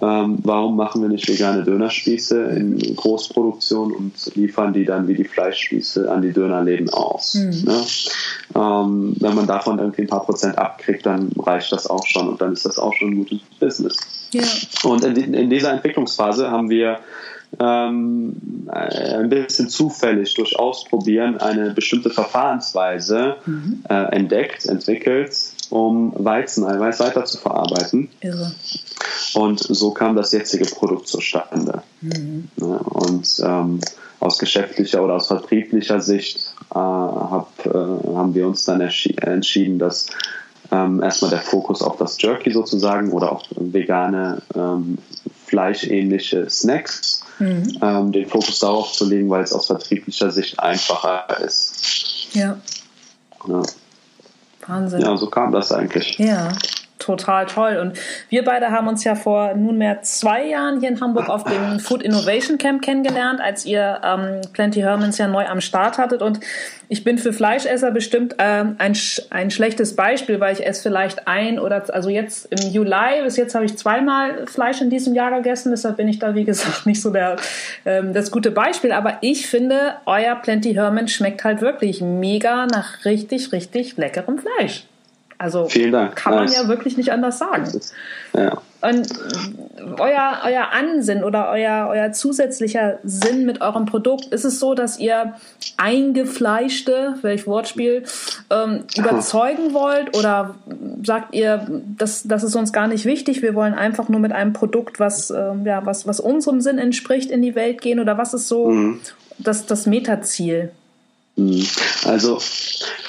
Ähm, 0.00 0.38
warum 0.42 0.76
machen 0.76 1.00
wir 1.00 1.08
nicht 1.08 1.26
vegane 1.26 1.64
Dönerspieße 1.64 2.42
in 2.50 2.96
Großproduktion 2.96 3.92
und 3.92 4.12
liefern 4.34 4.74
die 4.74 4.84
dann 4.84 5.08
wie 5.08 5.14
die 5.14 5.24
Fleischspieße 5.24 6.10
an 6.10 6.20
die 6.20 6.32
Dönerläden 6.32 6.90
aus? 6.90 7.34
Mhm. 7.34 7.64
Ne? 7.64 7.84
Ähm, 8.54 9.16
wenn 9.18 9.34
man 9.34 9.46
davon 9.46 9.78
irgendwie 9.78 10.02
ein 10.02 10.08
paar 10.08 10.24
Prozent 10.24 10.58
abkriegt, 10.58 11.06
dann 11.06 11.30
reicht 11.38 11.72
das 11.72 11.86
auch 11.86 12.06
schon 12.06 12.28
und 12.28 12.40
dann 12.42 12.52
ist 12.52 12.66
das 12.66 12.78
auch 12.78 12.92
schon 12.94 13.12
ein 13.12 13.16
gutes 13.16 13.40
Business. 13.58 13.96
Ja. 14.32 14.42
Und 14.84 15.04
in, 15.04 15.32
in 15.32 15.48
dieser 15.48 15.72
Entwicklungsphase 15.72 16.50
haben 16.50 16.68
wir 16.68 16.98
ähm, 17.58 18.68
ein 18.68 19.28
bisschen 19.28 19.68
zufällig 19.68 20.34
durch 20.34 20.58
Ausprobieren 20.58 21.38
eine 21.38 21.70
bestimmte 21.70 22.10
Verfahrensweise 22.10 23.36
mhm. 23.46 23.82
äh, 23.88 24.14
entdeckt, 24.14 24.66
entwickelt, 24.66 25.34
um 25.70 26.12
Weizeneiweiß 26.16 27.00
weiter 27.00 27.24
zu 27.24 27.38
verarbeiten. 27.38 28.08
Irre. 28.20 28.52
Und 29.34 29.60
so 29.60 29.90
kam 29.90 30.16
das 30.16 30.32
jetzige 30.32 30.64
Produkt 30.64 31.08
zustande. 31.08 31.82
Mhm. 32.00 32.48
Und 32.56 33.40
ähm, 33.44 33.80
aus 34.20 34.38
geschäftlicher 34.38 35.02
oder 35.02 35.14
aus 35.14 35.26
vertrieblicher 35.26 36.00
Sicht 36.00 36.54
äh, 36.70 36.78
hab, 36.78 37.52
äh, 37.66 37.70
haben 37.70 38.34
wir 38.34 38.46
uns 38.46 38.64
dann 38.64 38.80
entschieden, 38.80 39.78
dass 39.78 40.06
ähm, 40.72 41.02
erstmal 41.02 41.30
der 41.30 41.40
Fokus 41.40 41.82
auf 41.82 41.96
das 41.96 42.20
Jerky 42.20 42.52
sozusagen 42.52 43.12
oder 43.12 43.32
auf 43.32 43.42
vegane 43.50 44.42
ähm, 44.54 44.98
fleischähnliche 45.44 46.50
Snacks, 46.50 47.22
mhm. 47.38 47.78
ähm, 47.80 48.12
den 48.12 48.26
Fokus 48.26 48.58
darauf 48.58 48.92
zu 48.92 49.08
legen, 49.08 49.30
weil 49.30 49.44
es 49.44 49.52
aus 49.52 49.66
vertrieblicher 49.66 50.30
Sicht 50.30 50.58
einfacher 50.58 51.40
ist. 51.44 52.34
Ja. 52.34 52.58
ja. 53.46 53.62
Wahnsinn. 54.66 55.02
Ja, 55.02 55.16
so 55.16 55.28
kam 55.28 55.52
das 55.52 55.70
eigentlich. 55.70 56.18
Ja 56.18 56.48
total 56.98 57.46
toll. 57.46 57.78
Und 57.80 57.98
wir 58.28 58.44
beide 58.44 58.70
haben 58.70 58.88
uns 58.88 59.04
ja 59.04 59.14
vor 59.14 59.54
nunmehr 59.54 60.02
zwei 60.02 60.46
Jahren 60.46 60.80
hier 60.80 60.88
in 60.88 61.00
Hamburg 61.00 61.28
auf 61.28 61.44
dem 61.44 61.78
Food 61.78 62.02
Innovation 62.02 62.58
Camp 62.58 62.82
kennengelernt, 62.82 63.40
als 63.40 63.66
ihr 63.66 64.00
ähm, 64.02 64.40
Plenty 64.52 64.80
Hermans 64.80 65.18
ja 65.18 65.28
neu 65.28 65.46
am 65.46 65.60
Start 65.60 65.98
hattet. 65.98 66.22
Und 66.22 66.40
ich 66.88 67.04
bin 67.04 67.18
für 67.18 67.32
Fleischesser 67.32 67.90
bestimmt 67.90 68.36
ähm, 68.38 68.76
ein, 68.78 68.96
ein 69.30 69.50
schlechtes 69.50 69.96
Beispiel, 69.96 70.40
weil 70.40 70.54
ich 70.54 70.64
esse 70.64 70.82
vielleicht 70.82 71.26
ein 71.26 71.58
oder 71.58 71.82
also 71.92 72.08
jetzt 72.08 72.46
im 72.50 72.70
Juli, 72.70 73.22
bis 73.24 73.36
jetzt 73.36 73.54
habe 73.54 73.64
ich 73.64 73.76
zweimal 73.76 74.46
Fleisch 74.46 74.80
in 74.80 74.88
diesem 74.88 75.14
Jahr 75.14 75.32
gegessen, 75.32 75.70
deshalb 75.70 75.96
bin 75.96 76.08
ich 76.08 76.18
da 76.18 76.34
wie 76.34 76.44
gesagt 76.46 76.86
nicht 76.86 77.02
so 77.02 77.10
der, 77.10 77.36
ähm, 77.84 78.12
das 78.12 78.30
gute 78.30 78.50
Beispiel. 78.50 78.92
Aber 78.92 79.18
ich 79.20 79.46
finde, 79.46 79.94
euer 80.06 80.36
Plenty 80.36 80.74
Herman 80.74 81.08
schmeckt 81.08 81.44
halt 81.44 81.60
wirklich 81.60 82.00
mega 82.00 82.66
nach 82.66 83.04
richtig, 83.04 83.52
richtig 83.52 83.96
leckerem 83.96 84.38
Fleisch. 84.38 84.84
Also 85.38 85.68
kann 86.14 86.34
man 86.34 86.50
ja 86.50 86.66
wirklich 86.68 86.96
nicht 86.96 87.12
anders 87.12 87.38
sagen. 87.38 87.70
Ja. 88.34 88.62
Und 88.80 89.08
euer, 89.98 90.40
euer 90.44 90.72
Ansinn 90.72 91.24
oder 91.24 91.50
euer, 91.50 91.88
euer 91.90 92.12
zusätzlicher 92.12 92.98
Sinn 93.04 93.44
mit 93.44 93.60
eurem 93.60 93.86
Produkt, 93.86 94.26
ist 94.26 94.44
es 94.44 94.60
so, 94.60 94.74
dass 94.74 94.98
ihr 94.98 95.34
eingefleischte, 95.76 97.14
welch 97.22 97.46
Wortspiel, 97.46 98.04
ähm, 98.50 98.84
überzeugen 98.96 99.74
wollt? 99.74 100.16
Oder 100.16 100.54
sagt 101.02 101.34
ihr, 101.34 101.66
das, 101.98 102.22
das 102.24 102.42
ist 102.42 102.54
uns 102.54 102.72
gar 102.72 102.86
nicht 102.86 103.04
wichtig, 103.04 103.42
wir 103.42 103.54
wollen 103.54 103.74
einfach 103.74 104.08
nur 104.08 104.20
mit 104.20 104.32
einem 104.32 104.52
Produkt, 104.52 105.00
was, 105.00 105.30
ähm, 105.30 105.64
ja, 105.64 105.84
was, 105.84 106.06
was 106.06 106.20
unserem 106.20 106.60
Sinn 106.60 106.78
entspricht, 106.78 107.30
in 107.30 107.42
die 107.42 107.54
Welt 107.54 107.80
gehen? 107.80 108.00
Oder 108.00 108.18
was 108.18 108.34
ist 108.34 108.48
so 108.48 108.70
mhm. 108.70 109.00
das, 109.38 109.66
das 109.66 109.86
Metaziel? 109.86 110.70
Mhm. 111.36 111.66
Also 112.04 112.38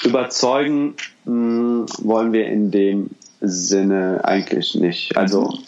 überzeugen 0.08 0.94
mh, 1.24 1.86
wollen 2.02 2.32
wir 2.32 2.46
in 2.46 2.70
dem 2.70 3.10
Sinne 3.40 4.20
eigentlich 4.24 4.74
nicht. 4.74 5.16
Also 5.16 5.58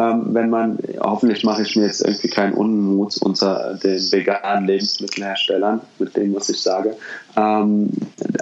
ähm, 0.00 0.28
wenn 0.34 0.48
man, 0.48 0.78
hoffentlich 0.98 1.44
mache 1.44 1.62
ich 1.62 1.76
mir 1.76 1.86
jetzt 1.86 2.00
irgendwie 2.00 2.28
keinen 2.28 2.54
Unmut 2.54 3.18
unter 3.18 3.74
den 3.74 4.00
veganen 4.12 4.66
Lebensmittelherstellern 4.66 5.80
mit 5.98 6.16
dem, 6.16 6.34
was 6.34 6.48
ich 6.48 6.60
sage. 6.60 6.96
Ähm, 7.36 7.90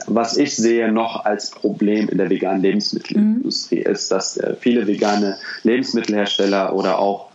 was 0.06 0.36
ich 0.36 0.56
sehe 0.56 0.92
noch 0.92 1.24
als 1.24 1.50
Problem 1.50 2.08
in 2.08 2.18
der 2.18 2.30
veganen 2.30 2.62
Lebensmittelindustrie 2.62 3.80
mhm. 3.80 3.92
ist, 3.92 4.12
dass 4.12 4.36
äh, 4.36 4.54
viele 4.60 4.86
vegane 4.86 5.36
Lebensmittelhersteller 5.64 6.74
oder 6.74 6.98
auch 6.98 7.27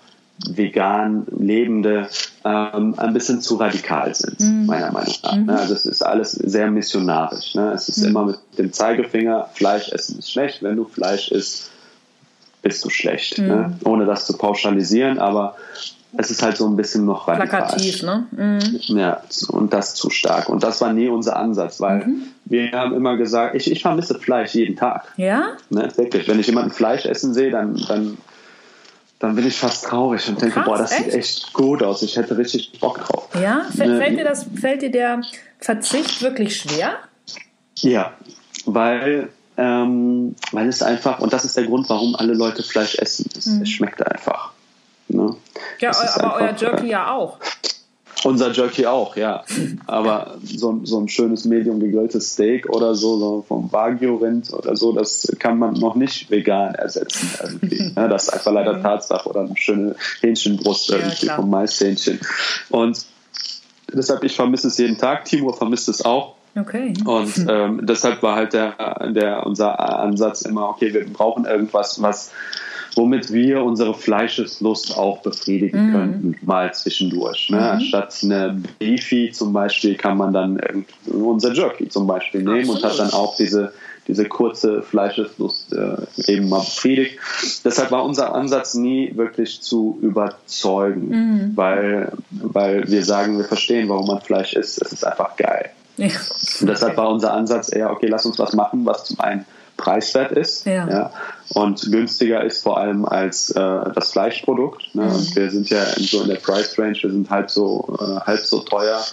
vegan 0.50 1.26
Lebende 1.38 2.10
ähm, 2.44 2.96
ein 2.98 3.14
bisschen 3.14 3.42
zu 3.42 3.56
radikal 3.56 4.14
sind, 4.14 4.40
mhm. 4.40 4.66
meiner 4.66 4.92
Meinung 4.92 5.14
nach. 5.24 5.36
Mhm. 5.36 5.50
Also 5.50 5.74
es 5.74 5.86
ist 5.86 6.02
alles 6.02 6.32
sehr 6.32 6.70
missionarisch. 6.70 7.56
Ne? 7.56 7.72
Es 7.74 7.88
ist 7.88 7.98
mhm. 8.00 8.08
immer 8.08 8.26
mit 8.26 8.40
dem 8.58 8.74
Zeigefinger, 8.74 9.50
Fleisch 9.54 9.90
essen 9.92 10.20
ist 10.20 10.32
schlecht, 10.32 10.64
wenn 10.64 10.76
du 10.76 10.86
Fleisch 10.86 11.32
isst, 11.32 11.72
bist 12.62 12.84
du 12.84 12.90
schlecht. 12.90 13.38
Ne? 13.38 13.76
Mhm. 13.80 13.88
Ohne 13.88 14.06
das 14.06 14.26
zu 14.26 14.38
pauschalisieren, 14.38 15.20
aber 15.20 15.56
es 16.16 16.30
ist 16.30 16.44
halt 16.44 16.58
so 16.58 16.68
ein 16.68 16.76
bisschen 16.76 17.06
noch 17.06 17.28
radikal. 17.28 17.48
Plakativ, 17.48 18.04
ne? 18.04 18.28
Mhm. 18.32 18.98
Ja, 18.98 19.22
und 19.50 19.74
das 19.74 19.96
zu 19.96 20.10
stark. 20.10 20.50
Und 20.50 20.64
das 20.64 20.80
war 20.82 20.94
nie 20.94 21.08
unser 21.08 21.38
Ansatz, 21.38 21.80
weil 21.80 22.06
mhm. 22.06 22.24
wir 22.46 22.72
haben 22.72 22.94
immer 22.94 23.18
gesagt, 23.18 23.56
ich, 23.56 23.72
ich 23.72 23.82
vermisse 23.82 24.20
Fleisch 24.20 24.54
jeden 24.54 24.76
Tag. 24.76 25.12
Ja? 25.18 25.54
Ne, 25.70 25.90
wirklich. 25.96 26.28
Wenn 26.28 26.40
ich 26.40 26.48
jemanden 26.48 26.72
Fleisch 26.72 27.06
essen 27.06 27.34
sehe, 27.34 27.50
dann, 27.50 27.82
dann 27.88 28.18
dann 29.24 29.36
bin 29.36 29.48
ich 29.48 29.58
fast 29.58 29.86
traurig 29.86 30.28
und 30.28 30.42
denke, 30.42 30.56
Krass, 30.56 30.66
boah, 30.66 30.78
das 30.78 30.92
echt? 30.92 31.06
sieht 31.06 31.14
echt 31.14 31.54
gut 31.54 31.82
aus. 31.82 32.02
Ich 32.02 32.18
hätte 32.18 32.38
richtig 32.38 32.78
Bock 32.82 33.00
drauf. 33.06 33.30
Ja, 33.42 33.68
ne? 33.74 33.98
fällt, 33.98 34.20
dir 34.20 34.26
das, 34.26 34.46
fällt 34.60 34.82
dir 34.82 34.92
der 34.92 35.22
Verzicht 35.60 36.22
wirklich 36.22 36.58
schwer? 36.58 36.98
Ja, 37.78 38.12
weil, 38.66 39.30
ähm, 39.56 40.36
weil 40.52 40.68
es 40.68 40.84
einfach, 40.84 41.20
und 41.20 41.32
das 41.32 41.46
ist 41.46 41.56
der 41.56 41.64
Grund, 41.64 41.90
warum 41.90 42.18
alle 42.18 42.34
Leute 42.34 42.64
Fleisch 42.64 42.96
essen. 42.96 43.30
Es, 43.38 43.46
mhm. 43.46 43.62
es 43.62 43.70
schmeckt 43.70 44.06
einfach. 44.06 44.52
Ne? 45.08 45.38
Ja, 45.80 45.92
aber 45.92 46.02
einfach, 46.02 46.42
euer 46.42 46.56
Jerky 46.58 46.88
ja 46.88 47.10
auch. 47.14 47.40
Unser 48.24 48.52
Jerky 48.52 48.86
auch, 48.86 49.16
ja. 49.16 49.44
Aber 49.86 50.38
so, 50.44 50.80
so 50.84 51.00
ein 51.00 51.10
schönes 51.10 51.46
medium 51.46 51.80
gegrilltes 51.80 52.34
Steak 52.34 52.70
oder 52.70 52.96
so, 52.96 53.18
so 53.18 53.46
vom 53.48 53.72
Wagyu-Rind 53.72 54.54
oder 54.54 54.76
so, 54.76 54.94
das 54.94 55.28
kann 55.40 55.60
man 55.60 55.74
noch 55.74 55.96
nicht 55.96 56.30
vegan 56.32 56.76
ersetzen 56.76 57.30
irgendwie. 57.42 57.84
Ja, 57.96 58.08
das 58.08 58.24
ist 58.24 58.30
einfach 58.34 58.52
leider 58.52 58.82
Tatsache. 58.82 59.30
Oder 59.30 59.42
eine 59.42 59.56
schöne 59.56 59.96
Hähnchenbrust 60.22 60.90
irgendwie 60.90 61.28
ja, 61.28 61.36
vom 61.36 61.50
Maishähnchen. 61.50 62.20
Und 62.70 63.06
deshalb, 63.92 64.24
ich 64.24 64.36
vermisse 64.36 64.68
es 64.68 64.78
jeden 64.78 64.98
Tag. 64.98 65.26
Timur 65.26 65.56
vermisst 65.56 65.90
es 65.90 66.04
auch. 66.04 66.36
Okay. 66.56 66.94
Und 67.06 67.34
ähm, 67.50 67.82
deshalb 67.84 68.24
war 68.24 68.36
halt 68.36 68.54
der, 68.54 69.12
der, 69.12 69.46
unser 69.46 69.80
Ansatz 70.00 70.44
immer, 70.44 70.70
okay, 70.70 70.94
wir 70.94 71.06
brauchen 71.06 71.46
irgendwas, 71.46 72.02
was 72.02 72.32
womit 72.96 73.32
wir 73.32 73.64
unsere 73.64 73.94
Fleischeslust 73.94 74.98
auch 74.98 75.20
befriedigen 75.22 75.88
mhm. 75.88 75.92
könnten, 75.92 76.36
mal 76.42 76.74
zwischendurch. 76.74 77.50
Ne? 77.50 77.58
Mhm. 77.58 77.64
Anstatt 77.64 78.16
eine 78.24 78.62
Beefy 78.80 79.32
zum 79.32 79.54
Beispiel 79.54 79.96
kann 79.96 80.18
man 80.18 80.34
dann 80.34 80.86
unser 81.06 81.54
Jerky 81.54 81.90
zum 81.90 82.08
Beispiel 82.08 82.42
nehmen 82.42 82.70
Absolut. 82.70 82.84
und 82.84 82.90
hat 82.90 83.00
dann 83.00 83.14
auch 83.14 83.36
diese, 83.36 83.74
diese 84.08 84.26
kurze 84.26 84.82
Fleischeslust 84.82 85.74
äh, 85.74 86.32
eben 86.32 86.50
mal 86.50 86.60
befriedigt. 86.60 87.20
Deshalb 87.64 87.92
war 87.92 88.04
unser 88.04 88.34
Ansatz 88.36 88.74
nie 88.74 89.16
wirklich 89.16 89.62
zu 89.62 89.98
überzeugen, 90.02 91.10
mhm. 91.10 91.52
weil, 91.56 92.12
weil 92.30 92.90
wir 92.90 93.04
sagen, 93.04 93.38
wir 93.38 93.46
verstehen, 93.46 93.90
warum 93.90 94.08
man 94.08 94.22
Fleisch 94.22 94.54
isst. 94.54 94.82
Es 94.82 94.92
ist 94.92 95.06
einfach 95.06 95.36
geil. 95.38 95.72
Ja. 95.98 96.08
Und 96.60 96.70
deshalb 96.70 96.98
war 96.98 97.10
unser 97.10 97.34
Ansatz 97.34 97.72
eher, 97.72 97.92
okay, 97.92 98.08
lass 98.08 98.26
uns 98.26 98.40
was 98.40 98.54
machen, 98.54 98.86
was 98.86 99.06
zum 99.06 99.20
einen 99.20 99.46
preiswert 99.78 100.32
ist 100.32 100.66
ja. 100.66 100.88
ja. 100.88 101.12
Und 101.54 101.92
günstiger 101.92 102.44
ist 102.44 102.64
vor 102.64 102.78
allem 102.78 103.06
als 103.06 103.52
äh, 103.52 103.92
das 103.94 104.12
Fleischprodukt. 104.12 104.96
Ne? 104.96 105.04
Mhm. 105.04 105.12
Und 105.12 105.36
wir 105.36 105.52
sind 105.52 105.70
ja 105.70 105.84
in, 105.98 106.04
so 106.04 106.22
in 106.22 106.30
der 106.30 106.38
Price 106.38 106.78
Range, 106.78 106.98
wir 107.00 107.12
sind 107.12 107.30
halb 107.30 107.50
so 107.50 107.98
äh, 108.00 108.20
halb 108.26 108.40
so 108.40 108.60
teuer 108.60 109.04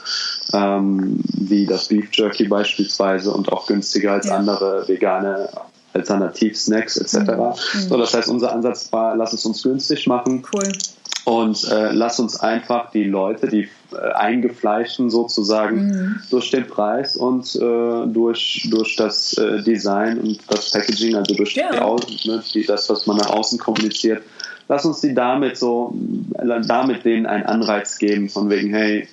ähm, 0.52 1.20
wie 1.34 1.66
das 1.66 1.88
Beef 1.88 2.08
Jerky 2.12 2.48
beispielsweise 2.48 3.32
und 3.32 3.52
auch 3.52 3.66
günstiger 3.66 4.12
als 4.12 4.26
ja. 4.26 4.36
andere 4.36 4.88
vegane 4.88 5.48
Alternativ-Snacks 5.92 6.96
etc. 6.96 7.14
Mhm. 7.14 7.88
So, 7.88 7.96
das 7.96 8.14
heißt, 8.14 8.28
unser 8.28 8.52
Ansatz 8.52 8.92
war, 8.92 9.16
lass 9.16 9.32
es 9.32 9.44
uns 9.44 9.62
günstig 9.62 10.06
machen. 10.06 10.44
Cool. 10.52 10.72
Und 11.24 11.64
äh, 11.70 11.92
lass 11.92 12.18
uns 12.18 12.40
einfach 12.40 12.90
die 12.90 13.04
Leute, 13.04 13.48
die 13.48 13.68
äh, 13.92 14.12
eingefleischten 14.12 15.10
sozusagen, 15.10 15.86
mhm. 15.86 16.22
durch 16.30 16.50
den 16.50 16.66
Preis 16.66 17.16
und 17.16 17.54
äh, 17.56 18.06
durch, 18.06 18.68
durch 18.70 18.96
das 18.96 19.34
äh, 19.34 19.62
Design 19.62 20.18
und 20.18 20.38
das 20.48 20.70
Packaging, 20.70 21.16
also 21.16 21.34
durch 21.34 21.54
ja. 21.54 21.96
die, 21.96 22.28
ne, 22.28 22.42
die, 22.54 22.64
das, 22.64 22.88
was 22.88 23.06
man 23.06 23.16
nach 23.16 23.30
außen 23.30 23.58
kommuniziert, 23.58 24.22
lass 24.68 24.84
uns 24.84 25.00
die 25.00 25.14
damit 25.14 25.58
so, 25.58 25.94
damit 26.66 27.04
denen 27.04 27.26
einen 27.26 27.44
Anreiz 27.44 27.98
geben, 27.98 28.28
von 28.28 28.48
wegen, 28.48 28.72
hey, 28.72 29.08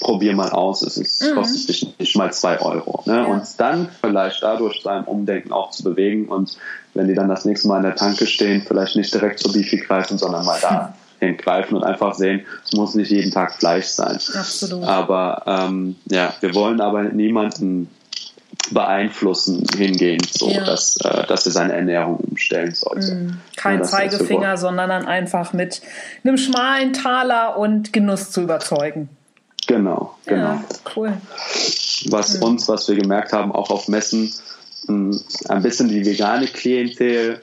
probier 0.00 0.34
mal 0.34 0.50
aus, 0.50 0.82
es 0.82 0.96
ist, 0.96 1.22
mhm. 1.22 1.34
kostet 1.34 1.68
dich 1.68 1.98
nicht 1.98 2.16
mal 2.16 2.32
zwei 2.32 2.60
Euro. 2.60 3.02
Ne? 3.06 3.16
Ja. 3.16 3.24
Und 3.24 3.42
dann 3.58 3.88
vielleicht 4.00 4.42
dadurch 4.42 4.82
seinem 4.82 5.04
Umdenken 5.04 5.52
auch 5.52 5.70
zu 5.70 5.82
bewegen 5.82 6.28
und 6.28 6.56
wenn 6.94 7.08
die 7.08 7.14
dann 7.14 7.28
das 7.28 7.44
nächste 7.44 7.68
Mal 7.68 7.78
an 7.78 7.82
der 7.82 7.96
Tanke 7.96 8.26
stehen, 8.26 8.62
vielleicht 8.66 8.96
nicht 8.96 9.12
direkt 9.12 9.40
zur 9.40 9.52
Beefy 9.52 9.78
greifen, 9.78 10.18
sondern 10.18 10.44
mal 10.44 10.58
da 10.60 10.94
hingreifen 11.24 11.76
und 11.76 11.84
einfach 11.84 12.14
sehen, 12.14 12.44
es 12.64 12.72
muss 12.72 12.94
nicht 12.94 13.10
jeden 13.10 13.30
Tag 13.30 13.54
Fleisch 13.54 13.86
sein. 13.86 14.18
Absolut. 14.34 14.84
Aber 14.84 15.42
ähm, 15.46 15.96
ja, 16.06 16.34
wir 16.40 16.54
wollen 16.54 16.80
aber 16.80 17.04
niemanden 17.04 17.88
beeinflussen 18.70 19.66
hingehen, 19.76 20.20
so 20.30 20.48
ja. 20.48 20.64
dass, 20.64 20.96
äh, 21.04 21.26
dass 21.26 21.44
er 21.46 21.52
seine 21.52 21.74
Ernährung 21.74 22.16
umstellen 22.16 22.74
sollte. 22.74 23.14
Mm, 23.14 23.40
kein 23.56 23.80
ja, 23.80 23.84
Zeigefinger, 23.84 24.56
sondern 24.56 24.88
dann 24.88 25.06
einfach 25.06 25.52
mit 25.52 25.82
einem 26.22 26.38
schmalen 26.38 26.92
Taler 26.92 27.58
und 27.58 27.92
Genuss 27.92 28.30
zu 28.30 28.42
überzeugen. 28.42 29.08
Genau, 29.66 30.16
genau. 30.26 30.42
Ja, 30.42 30.64
cool. 30.96 31.12
Was 32.06 32.38
mhm. 32.38 32.42
uns, 32.42 32.68
was 32.68 32.88
wir 32.88 32.96
gemerkt 32.96 33.32
haben, 33.32 33.52
auch 33.52 33.70
auf 33.70 33.88
Messen, 33.88 34.32
ein 34.88 35.62
bisschen 35.62 35.88
die 35.88 36.04
vegane 36.04 36.46
Klientel 36.46 37.40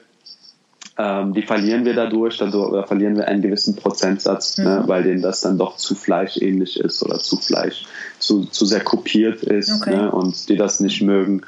ähm, 0.98 1.32
die 1.32 1.42
verlieren 1.42 1.84
wir 1.84 1.94
dadurch, 1.94 2.36
dadurch 2.36 2.70
oder 2.70 2.86
verlieren 2.86 3.16
wir 3.16 3.26
einen 3.26 3.40
gewissen 3.40 3.76
Prozentsatz, 3.76 4.58
ne, 4.58 4.64
mhm. 4.64 4.70
ne, 4.70 4.88
weil 4.88 5.02
denen 5.02 5.22
das 5.22 5.40
dann 5.40 5.58
doch 5.58 5.76
zu 5.76 5.94
fleischähnlich 5.94 6.78
ist 6.78 7.02
oder 7.02 7.18
zu 7.18 7.38
Fleisch, 7.38 7.84
zu, 8.18 8.44
zu 8.44 8.66
sehr 8.66 8.84
kopiert 8.84 9.42
ist 9.42 9.70
okay. 9.70 9.96
ne, 9.96 10.10
und 10.10 10.48
die 10.48 10.56
das 10.56 10.80
nicht 10.80 11.00
mögen. 11.00 11.42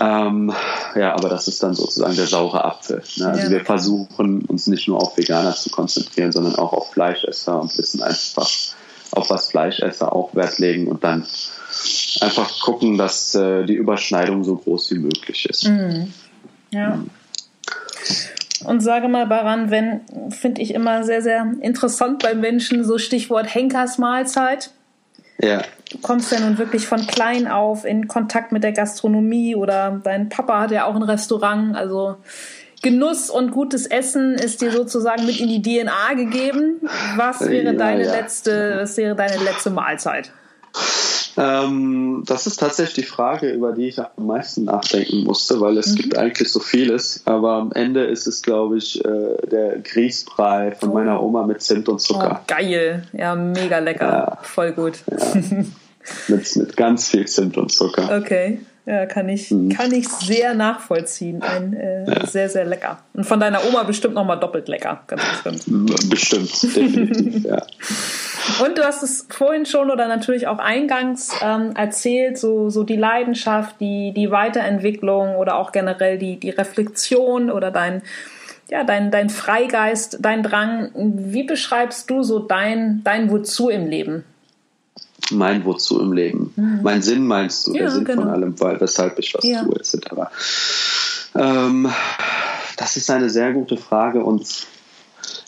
Ähm, 0.00 0.50
ja, 0.94 1.14
aber 1.14 1.28
das 1.28 1.46
ist 1.46 1.62
dann 1.62 1.74
sozusagen 1.74 2.16
der 2.16 2.26
saure 2.26 2.64
Apfel. 2.64 3.02
Ne? 3.16 3.28
Also 3.28 3.44
ja. 3.44 3.50
wir 3.50 3.64
versuchen 3.66 4.46
uns 4.46 4.66
nicht 4.66 4.88
nur 4.88 5.02
auf 5.02 5.18
Veganer 5.18 5.54
zu 5.54 5.68
konzentrieren, 5.68 6.32
sondern 6.32 6.54
auch 6.54 6.72
auf 6.72 6.92
Fleischesser 6.92 7.60
und 7.60 7.76
wissen 7.76 8.02
einfach, 8.02 8.48
auf 9.12 9.28
was 9.28 9.50
Fleischesser 9.50 10.14
auch 10.14 10.34
Wert 10.34 10.58
legen 10.58 10.88
und 10.88 11.04
dann 11.04 11.26
einfach 12.20 12.60
gucken, 12.60 12.96
dass 12.96 13.34
äh, 13.34 13.64
die 13.66 13.74
Überschneidung 13.74 14.44
so 14.44 14.56
groß 14.56 14.92
wie 14.92 14.98
möglich 14.98 15.46
ist. 15.46 15.68
Mhm. 15.68 16.12
Ja. 16.70 16.96
Mhm. 16.96 17.10
Und 18.64 18.80
sage 18.80 19.08
mal, 19.08 19.26
Baran, 19.26 19.70
wenn, 19.70 20.02
finde 20.30 20.60
ich 20.60 20.74
immer 20.74 21.02
sehr, 21.02 21.22
sehr 21.22 21.46
interessant 21.60 22.22
bei 22.22 22.34
Menschen, 22.34 22.84
so 22.84 22.98
Stichwort 22.98 23.54
Henkersmahlzeit. 23.54 24.70
Ja. 25.42 25.62
Du 25.90 25.98
kommst 25.98 26.30
ja 26.30 26.40
nun 26.40 26.58
wirklich 26.58 26.86
von 26.86 27.06
klein 27.06 27.48
auf 27.48 27.84
in 27.84 28.06
Kontakt 28.06 28.52
mit 28.52 28.62
der 28.62 28.72
Gastronomie 28.72 29.56
oder 29.56 30.00
dein 30.04 30.28
Papa 30.28 30.60
hat 30.60 30.70
ja 30.70 30.84
auch 30.84 30.94
ein 30.94 31.02
Restaurant. 31.02 31.74
Also 31.74 32.16
Genuss 32.82 33.30
und 33.30 33.50
gutes 33.50 33.86
Essen 33.86 34.34
ist 34.34 34.60
dir 34.62 34.70
sozusagen 34.70 35.26
mit 35.26 35.40
in 35.40 35.48
die 35.48 35.62
DNA 35.62 36.14
gegeben. 36.14 36.80
Was 37.16 37.40
wäre 37.40 37.64
ja, 37.64 37.72
deine 37.72 38.04
ja. 38.04 38.12
letzte, 38.12 38.78
was 38.82 38.96
wäre 38.96 39.14
deine 39.14 39.42
letzte 39.42 39.70
Mahlzeit? 39.70 40.32
Ähm, 41.40 42.22
das 42.26 42.46
ist 42.46 42.56
tatsächlich 42.56 43.06
die 43.06 43.10
Frage, 43.10 43.50
über 43.50 43.72
die 43.72 43.88
ich 43.88 43.98
am 43.98 44.26
meisten 44.26 44.64
nachdenken 44.64 45.24
musste, 45.24 45.58
weil 45.60 45.78
es 45.78 45.92
mhm. 45.92 45.96
gibt 45.96 46.18
eigentlich 46.18 46.52
so 46.52 46.60
vieles. 46.60 47.22
Aber 47.24 47.52
am 47.52 47.72
Ende 47.72 48.04
ist 48.04 48.26
es, 48.26 48.42
glaube 48.42 48.76
ich, 48.76 49.02
äh, 49.02 49.46
der 49.50 49.78
Grießbrei 49.78 50.76
von 50.78 50.90
oh. 50.90 50.94
meiner 50.94 51.22
Oma 51.22 51.46
mit 51.46 51.62
Zimt 51.62 51.88
und 51.88 52.00
Zucker. 52.00 52.42
Oh, 52.42 52.44
geil, 52.46 53.04
ja, 53.14 53.34
mega 53.34 53.78
lecker, 53.78 54.06
ja. 54.06 54.38
voll 54.42 54.72
gut. 54.72 54.98
Ja. 55.10 55.40
mit, 56.28 56.56
mit 56.56 56.76
ganz 56.76 57.08
viel 57.08 57.26
Zimt 57.26 57.56
und 57.56 57.72
Zucker. 57.72 58.20
Okay. 58.20 58.60
Ja, 58.86 59.06
kann 59.06 59.28
ich, 59.28 59.50
mhm. 59.50 59.68
kann 59.68 59.92
ich 59.92 60.08
sehr 60.08 60.54
nachvollziehen. 60.54 61.42
Ein, 61.42 61.74
äh, 61.74 62.04
ja. 62.10 62.26
Sehr, 62.26 62.48
sehr 62.48 62.64
lecker. 62.64 62.98
Und 63.12 63.24
von 63.24 63.38
deiner 63.38 63.64
Oma 63.68 63.82
bestimmt 63.82 64.14
nochmal 64.14 64.40
doppelt 64.40 64.68
lecker, 64.68 65.02
ganz 65.06 65.22
bestimmt. 65.44 66.10
Bestimmt, 66.10 66.62
definitiv, 66.62 67.44
ja. 67.44 67.62
Und 68.64 68.78
du 68.78 68.84
hast 68.84 69.02
es 69.02 69.26
vorhin 69.28 69.66
schon 69.66 69.90
oder 69.90 70.08
natürlich 70.08 70.46
auch 70.46 70.58
eingangs 70.58 71.30
ähm, 71.42 71.74
erzählt, 71.76 72.38
so, 72.38 72.70
so 72.70 72.82
die 72.82 72.96
Leidenschaft, 72.96 73.80
die, 73.80 74.12
die 74.14 74.30
Weiterentwicklung 74.30 75.36
oder 75.36 75.56
auch 75.56 75.72
generell 75.72 76.18
die, 76.18 76.40
die 76.40 76.50
Reflexion 76.50 77.50
oder 77.50 77.70
dein, 77.70 78.02
ja, 78.70 78.82
dein, 78.82 79.10
dein 79.10 79.30
Freigeist, 79.30 80.18
dein 80.20 80.42
Drang. 80.42 80.90
Wie 80.94 81.44
beschreibst 81.44 82.10
du 82.10 82.22
so 82.22 82.38
dein, 82.38 83.02
dein 83.04 83.30
Wozu 83.30 83.68
im 83.68 83.86
Leben? 83.86 84.24
Mein 85.30 85.64
Wozu 85.64 86.00
im 86.00 86.12
Leben. 86.12 86.52
Mhm. 86.56 86.80
Mein 86.82 87.02
Sinn 87.02 87.26
meinst 87.26 87.66
du, 87.66 87.72
ja, 87.72 87.80
der 87.80 87.90
Sinn 87.90 88.04
genau. 88.04 88.22
von 88.22 88.30
allem, 88.30 88.60
weil, 88.60 88.80
weshalb 88.80 89.18
ich 89.18 89.34
was 89.34 89.44
ja. 89.44 89.62
tue, 89.62 89.76
etc. 89.76 89.96
Ähm, 91.34 91.88
das 92.76 92.96
ist 92.96 93.10
eine 93.10 93.30
sehr 93.30 93.52
gute 93.52 93.76
Frage 93.76 94.24
und 94.24 94.66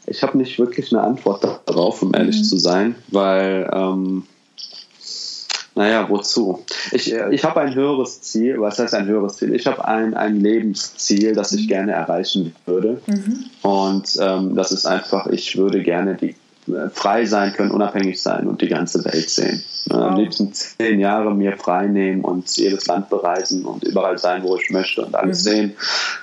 ich 0.07 0.23
habe 0.23 0.37
nicht 0.37 0.59
wirklich 0.59 0.93
eine 0.93 1.03
Antwort 1.03 1.45
darauf, 1.67 2.03
um 2.03 2.15
ehrlich 2.15 2.39
mhm. 2.39 2.45
zu 2.45 2.57
sein, 2.59 2.95
weil, 3.09 3.71
ähm, 3.73 4.25
naja, 5.75 6.09
wozu? 6.11 6.65
Ich, 6.91 7.13
ich 7.13 7.45
habe 7.45 7.61
ein 7.61 7.75
höheres 7.75 8.21
Ziel, 8.21 8.61
was 8.61 8.79
heißt 8.79 8.95
ein 8.95 9.07
höheres 9.07 9.37
Ziel? 9.37 9.55
Ich 9.55 9.67
habe 9.67 9.87
ein, 9.87 10.15
ein 10.15 10.37
Lebensziel, 10.41 11.35
das 11.35 11.53
ich 11.53 11.63
mhm. 11.63 11.69
gerne 11.69 11.93
erreichen 11.93 12.55
würde. 12.67 13.01
Mhm. 13.07 13.45
Und 13.63 14.17
ähm, 14.21 14.55
das 14.55 14.73
ist 14.73 14.85
einfach, 14.85 15.29
ich 15.29 15.57
würde 15.57 15.83
gerne 15.83 16.15
die 16.15 16.35
frei 16.95 17.27
sein 17.27 17.53
können, 17.53 17.73
unabhängig 17.73 18.23
sein 18.23 18.47
und 18.47 18.63
die 18.63 18.69
ganze 18.69 19.05
Welt 19.05 19.29
sehen. 19.29 19.65
Wow. 19.87 20.13
Am 20.13 20.17
liebsten 20.17 20.53
zehn 20.53 21.01
Jahre 21.01 21.35
mir 21.35 21.57
frei 21.57 21.89
nehmen 21.89 22.23
und 22.23 22.57
jedes 22.57 22.87
Land 22.87 23.11
bereisen 23.11 23.65
und 23.65 23.83
überall 23.83 24.17
sein, 24.17 24.45
wo 24.45 24.57
ich 24.57 24.71
möchte 24.71 25.05
und 25.05 25.15
alles 25.15 25.41
mhm. 25.41 25.51
sehen. 25.51 25.77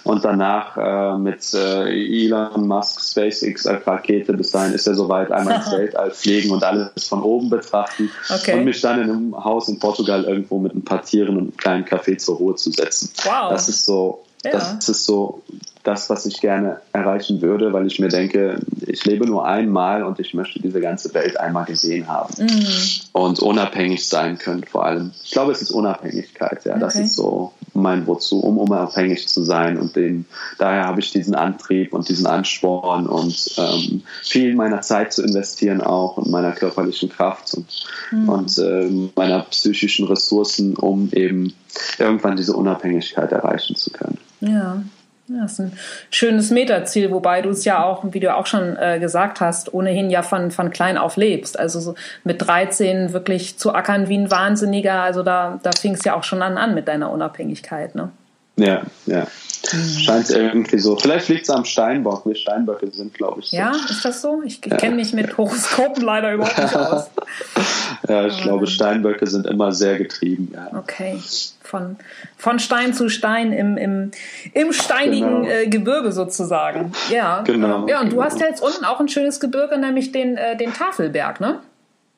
Und 0.03 0.23
danach 0.23 0.77
äh, 0.77 1.17
mit 1.17 1.53
äh, 1.53 2.23
Elon 2.23 2.67
Musk 2.67 3.01
SpaceX 3.01 3.67
als 3.67 3.85
Rakete 3.85 4.33
bis 4.33 4.51
dahin 4.51 4.73
ist 4.73 4.87
er 4.87 4.95
soweit 4.95 5.29
einmal 5.31 5.55
ins 5.55 5.71
Weltall 5.77 6.11
fliegen 6.11 6.51
und 6.51 6.63
alles 6.63 7.07
von 7.07 7.21
oben 7.21 7.49
betrachten 7.49 8.09
okay. 8.33 8.57
und 8.57 8.63
mich 8.63 8.79
dann 8.79 9.01
in 9.01 9.09
einem 9.09 9.43
Haus 9.43 9.67
in 9.67 9.77
Portugal 9.77 10.23
irgendwo 10.23 10.57
mit 10.59 10.73
ein 10.73 10.85
paar 10.85 11.03
Tieren 11.03 11.35
und 11.35 11.41
einem 11.41 11.57
kleinen 11.57 11.85
Café 11.85 12.17
zur 12.17 12.37
Ruhe 12.37 12.55
zu 12.55 12.71
setzen. 12.71 13.09
Wow. 13.25 13.49
Das 13.51 13.67
ist 13.67 13.85
so, 13.85 14.23
ja. 14.45 14.51
das 14.51 14.87
ist 14.87 15.03
so 15.03 15.43
das, 15.89 16.07
was 16.09 16.27
ich 16.27 16.39
gerne 16.39 16.81
erreichen 16.93 17.41
würde, 17.41 17.73
weil 17.73 17.87
ich 17.87 17.99
mir 17.99 18.09
denke, 18.09 18.59
ich 18.85 19.03
lebe 19.05 19.25
nur 19.25 19.45
einmal 19.45 20.03
und 20.03 20.19
ich 20.19 20.35
möchte 20.35 20.59
diese 20.59 20.79
ganze 20.81 21.11
Welt 21.15 21.39
einmal 21.39 21.65
gesehen 21.65 22.07
haben 22.07 22.31
mhm. 22.37 22.67
und 23.13 23.39
unabhängig 23.39 24.07
sein 24.07 24.37
können 24.37 24.63
vor 24.63 24.85
allem. 24.85 25.11
Ich 25.23 25.31
glaube, 25.31 25.51
es 25.51 25.63
ist 25.63 25.71
Unabhängigkeit, 25.71 26.63
ja, 26.65 26.73
okay. 26.73 26.79
das 26.79 26.95
ist 26.95 27.15
so 27.15 27.53
mein 27.73 28.05
Wozu, 28.05 28.39
um 28.39 28.59
unabhängig 28.59 29.27
zu 29.27 29.41
sein 29.41 29.79
und 29.79 29.95
den, 29.95 30.25
daher 30.59 30.85
habe 30.85 30.99
ich 30.99 31.11
diesen 31.11 31.33
Antrieb 31.33 31.91
und 31.91 32.07
diesen 32.07 32.27
Ansporn 32.27 33.07
und 33.07 33.55
ähm, 33.57 34.03
viel 34.21 34.53
meiner 34.53 34.81
Zeit 34.81 35.11
zu 35.11 35.23
investieren 35.23 35.81
auch 35.81 36.17
und 36.17 36.29
meiner 36.29 36.51
körperlichen 36.51 37.09
Kraft 37.09 37.55
und, 37.55 37.85
mhm. 38.11 38.29
und 38.29 38.57
äh, 38.59 38.89
meiner 39.15 39.39
psychischen 39.41 40.05
Ressourcen, 40.05 40.75
um 40.75 41.09
eben 41.13 41.53
irgendwann 41.97 42.37
diese 42.37 42.55
Unabhängigkeit 42.55 43.31
erreichen 43.31 43.75
zu 43.75 43.89
können. 43.89 44.19
Ja. 44.41 44.83
Ja, 45.29 45.43
das 45.43 45.53
ist 45.53 45.59
ein 45.59 45.73
schönes 46.09 46.49
Metaziel, 46.49 47.11
wobei 47.11 47.43
du 47.43 47.49
es 47.49 47.63
ja 47.63 47.83
auch, 47.83 48.03
wie 48.03 48.19
du 48.19 48.35
auch 48.35 48.47
schon 48.47 48.75
äh, 48.77 48.99
gesagt 48.99 49.41
hast, 49.41 49.71
ohnehin 49.71 50.09
ja 50.09 50.23
von, 50.23 50.49
von 50.49 50.71
klein 50.71 50.97
auf 50.97 51.17
lebst. 51.17 51.59
Also 51.59 51.79
so 51.79 51.93
mit 52.23 52.41
13 52.41 53.13
wirklich 53.13 53.59
zu 53.59 53.73
ackern 53.73 54.09
wie 54.09 54.17
ein 54.17 54.31
Wahnsinniger, 54.31 55.03
also 55.03 55.21
da, 55.21 55.59
da 55.61 55.71
fing 55.71 55.93
es 55.93 56.03
ja 56.03 56.15
auch 56.15 56.23
schon 56.23 56.41
an, 56.41 56.57
an 56.57 56.73
mit 56.73 56.87
deiner 56.87 57.11
Unabhängigkeit, 57.11 57.93
ne? 57.93 58.09
Ja, 58.59 58.81
ja. 59.05 59.27
Mhm. 59.73 59.99
Scheint 59.99 60.29
irgendwie 60.29 60.79
so. 60.79 60.95
Vielleicht 60.95 61.27
liegt 61.27 61.43
es 61.43 61.49
am 61.49 61.65
Steinbock. 61.65 62.25
Wir 62.25 62.35
Steinböcke 62.35 62.89
sind, 62.91 63.13
glaube 63.13 63.41
ich. 63.41 63.49
So. 63.49 63.57
Ja, 63.57 63.71
ist 63.71 64.03
das 64.03 64.21
so? 64.21 64.41
Ich 64.43 64.61
ja. 64.65 64.77
kenne 64.77 64.95
mich 64.95 65.13
mit 65.13 65.37
Horoskopen 65.37 66.03
leider 66.03 66.33
überhaupt 66.33 66.57
nicht 66.57 66.75
aus. 66.75 67.09
ja, 68.07 68.25
ich 68.25 68.41
glaube, 68.41 68.67
Steinböcke 68.67 69.27
sind 69.27 69.45
immer 69.45 69.71
sehr 69.71 69.97
getrieben. 69.97 70.53
Ja. 70.53 70.77
Okay. 70.77 71.19
Von, 71.61 71.97
von 72.37 72.59
Stein 72.59 72.93
zu 72.93 73.09
Stein 73.09 73.51
im, 73.51 73.77
im, 73.77 74.11
im 74.53 74.73
steinigen 74.73 75.43
genau. 75.43 75.53
äh, 75.53 75.67
Gebirge 75.67 76.11
sozusagen. 76.11 76.93
Ja. 77.11 77.41
Genau. 77.41 77.87
Ja, 77.87 77.99
und 77.99 78.09
genau. 78.09 78.21
du 78.21 78.23
hast 78.23 78.39
ja 78.39 78.47
jetzt 78.47 78.63
unten 78.63 78.85
auch 78.85 78.99
ein 78.99 79.09
schönes 79.09 79.39
Gebirge, 79.39 79.77
nämlich 79.77 80.11
den, 80.11 80.37
äh, 80.37 80.57
den 80.57 80.73
Tafelberg, 80.73 81.41
ne? 81.41 81.59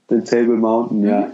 Den 0.09 0.25
Table 0.25 0.55
Mountain, 0.55 1.01
mhm. 1.01 1.09
ja. 1.09 1.27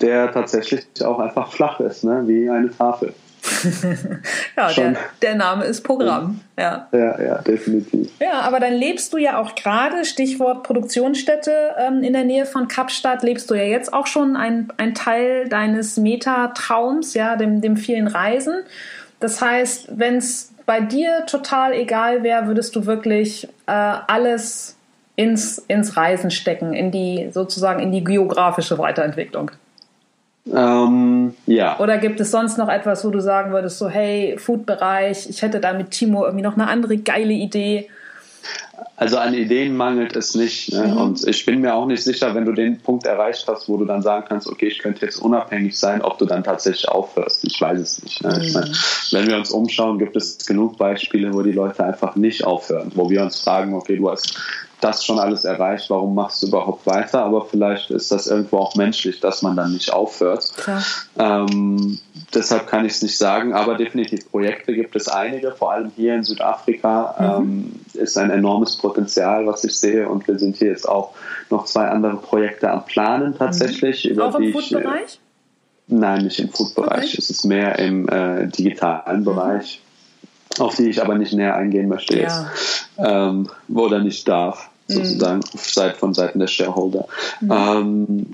Der 0.00 0.32
tatsächlich 0.32 0.84
auch 1.04 1.18
einfach 1.18 1.52
flach 1.52 1.80
ist, 1.80 2.04
ne? 2.04 2.22
Wie 2.26 2.50
eine 2.50 2.70
Tafel. 2.70 3.14
ja, 4.56 4.72
der, 4.72 4.96
der, 5.22 5.34
Name 5.34 5.64
ist 5.64 5.82
Programm. 5.82 6.40
Ja. 6.58 6.88
ja, 6.92 7.22
ja, 7.22 7.38
definitiv. 7.38 8.10
Ja, 8.20 8.40
aber 8.40 8.60
dann 8.60 8.72
lebst 8.72 9.12
du 9.12 9.18
ja 9.18 9.38
auch 9.38 9.54
gerade, 9.54 10.04
Stichwort 10.04 10.62
Produktionsstätte, 10.62 11.74
ähm, 11.78 12.02
in 12.02 12.12
der 12.12 12.24
Nähe 12.24 12.46
von 12.46 12.68
Kapstadt, 12.68 13.22
lebst 13.22 13.50
du 13.50 13.54
ja 13.54 13.64
jetzt 13.64 13.92
auch 13.92 14.06
schon 14.06 14.36
ein, 14.36 14.68
ein 14.76 14.94
Teil 14.94 15.48
deines 15.48 15.96
Metatraums, 15.96 17.14
ja, 17.14 17.36
dem, 17.36 17.60
dem 17.60 17.76
vielen 17.76 18.08
Reisen. 18.08 18.62
Das 19.20 19.40
heißt, 19.40 19.98
wenn 19.98 20.16
es 20.16 20.52
bei 20.66 20.80
dir 20.80 21.24
total 21.26 21.72
egal 21.72 22.22
wäre, 22.22 22.46
würdest 22.46 22.74
du 22.76 22.86
wirklich 22.86 23.48
äh, 23.66 23.72
alles 23.72 24.76
ins, 25.14 25.58
ins 25.58 25.96
Reisen 25.96 26.30
stecken, 26.30 26.74
in 26.74 26.90
die 26.90 27.30
sozusagen 27.32 27.80
in 27.80 27.92
die 27.92 28.04
geografische 28.04 28.78
Weiterentwicklung. 28.78 29.50
Ähm, 30.54 31.34
ja. 31.46 31.78
Oder 31.80 31.98
gibt 31.98 32.20
es 32.20 32.30
sonst 32.30 32.56
noch 32.58 32.68
etwas, 32.68 33.04
wo 33.04 33.10
du 33.10 33.20
sagen 33.20 33.52
würdest, 33.52 33.78
so 33.78 33.88
hey, 33.88 34.36
Food-Bereich, 34.38 35.28
ich 35.28 35.42
hätte 35.42 35.60
da 35.60 35.72
mit 35.72 35.90
Timo 35.90 36.24
irgendwie 36.24 36.44
noch 36.44 36.54
eine 36.54 36.68
andere 36.68 36.96
geile 36.98 37.32
Idee? 37.32 37.88
Also 38.98 39.18
an 39.18 39.34
Ideen 39.34 39.76
mangelt 39.76 40.16
es 40.16 40.34
nicht. 40.34 40.72
Ne? 40.72 40.86
Mhm. 40.86 40.96
Und 40.96 41.28
ich 41.28 41.44
bin 41.44 41.60
mir 41.60 41.74
auch 41.74 41.86
nicht 41.86 42.02
sicher, 42.02 42.34
wenn 42.34 42.44
du 42.44 42.52
den 42.52 42.78
Punkt 42.78 43.06
erreicht 43.06 43.46
hast, 43.48 43.68
wo 43.68 43.76
du 43.76 43.84
dann 43.84 44.02
sagen 44.02 44.24
kannst, 44.28 44.48
okay, 44.48 44.68
ich 44.68 44.78
könnte 44.78 45.04
jetzt 45.04 45.18
unabhängig 45.18 45.78
sein, 45.78 46.00
ob 46.00 46.18
du 46.18 46.24
dann 46.24 46.44
tatsächlich 46.44 46.88
aufhörst. 46.88 47.44
Ich 47.44 47.60
weiß 47.60 47.78
es 47.78 48.02
nicht. 48.02 48.22
Ne? 48.22 48.34
Mhm. 48.34 48.42
Ich 48.42 48.54
meine, 48.54 48.72
wenn 49.12 49.26
wir 49.28 49.36
uns 49.36 49.50
umschauen, 49.50 49.98
gibt 49.98 50.16
es 50.16 50.38
genug 50.46 50.78
Beispiele, 50.78 51.32
wo 51.34 51.42
die 51.42 51.52
Leute 51.52 51.84
einfach 51.84 52.16
nicht 52.16 52.44
aufhören, 52.44 52.90
wo 52.94 53.10
wir 53.10 53.22
uns 53.22 53.40
fragen, 53.40 53.74
okay, 53.74 53.96
du 53.96 54.10
hast 54.10 54.38
das 54.80 55.04
schon 55.04 55.18
alles 55.18 55.44
erreicht, 55.44 55.88
warum 55.88 56.14
machst 56.14 56.42
du 56.42 56.48
überhaupt 56.48 56.86
weiter? 56.86 57.24
Aber 57.24 57.46
vielleicht 57.46 57.90
ist 57.90 58.12
das 58.12 58.26
irgendwo 58.26 58.58
auch 58.58 58.74
menschlich, 58.74 59.20
dass 59.20 59.42
man 59.42 59.56
dann 59.56 59.72
nicht 59.72 59.92
aufhört. 59.92 60.52
Ähm, 61.18 61.98
deshalb 62.34 62.66
kann 62.66 62.84
ich 62.84 62.92
es 62.92 63.02
nicht 63.02 63.16
sagen, 63.16 63.54
aber 63.54 63.76
definitiv 63.76 64.30
Projekte 64.30 64.74
gibt 64.74 64.94
es 64.94 65.08
einige, 65.08 65.52
vor 65.52 65.72
allem 65.72 65.90
hier 65.96 66.14
in 66.14 66.24
Südafrika 66.24 67.14
mhm. 67.18 67.42
ähm, 67.42 67.80
ist 67.94 68.18
ein 68.18 68.30
enormes 68.30 68.76
Potenzial, 68.76 69.46
was 69.46 69.64
ich 69.64 69.78
sehe 69.78 70.08
und 70.08 70.28
wir 70.28 70.38
sind 70.38 70.56
hier 70.56 70.68
jetzt 70.68 70.88
auch 70.88 71.12
noch 71.48 71.64
zwei 71.64 71.88
andere 71.88 72.16
Projekte 72.16 72.70
am 72.70 72.84
Planen 72.84 73.36
tatsächlich. 73.36 74.04
Mhm. 74.04 74.20
auch 74.20 74.34
im 74.38 74.52
Food-Bereich? 74.52 75.20
Nein, 75.88 76.24
nicht 76.24 76.40
im 76.40 76.50
Food-Bereich. 76.50 77.04
Okay. 77.04 77.16
Es 77.18 77.30
ist 77.30 77.44
mehr 77.44 77.78
im 77.78 78.08
äh, 78.08 78.46
digitalen 78.48 79.20
mhm. 79.20 79.24
Auf 80.58 80.76
die 80.76 80.88
ich 80.88 81.02
aber 81.02 81.16
nicht 81.16 81.32
näher 81.32 81.54
eingehen 81.54 81.88
möchte 81.88 82.18
ja. 82.18 82.22
jetzt, 82.22 82.88
ähm, 82.98 83.48
oder 83.68 83.98
nicht 83.98 84.26
darf, 84.28 84.70
mhm. 84.88 84.94
sozusagen, 84.94 85.40
mhm. 85.92 85.98
von 85.98 86.14
Seiten 86.14 86.38
der 86.38 86.46
Shareholder. 86.46 87.06
Mhm. 87.40 87.52
Ähm, 87.52 88.26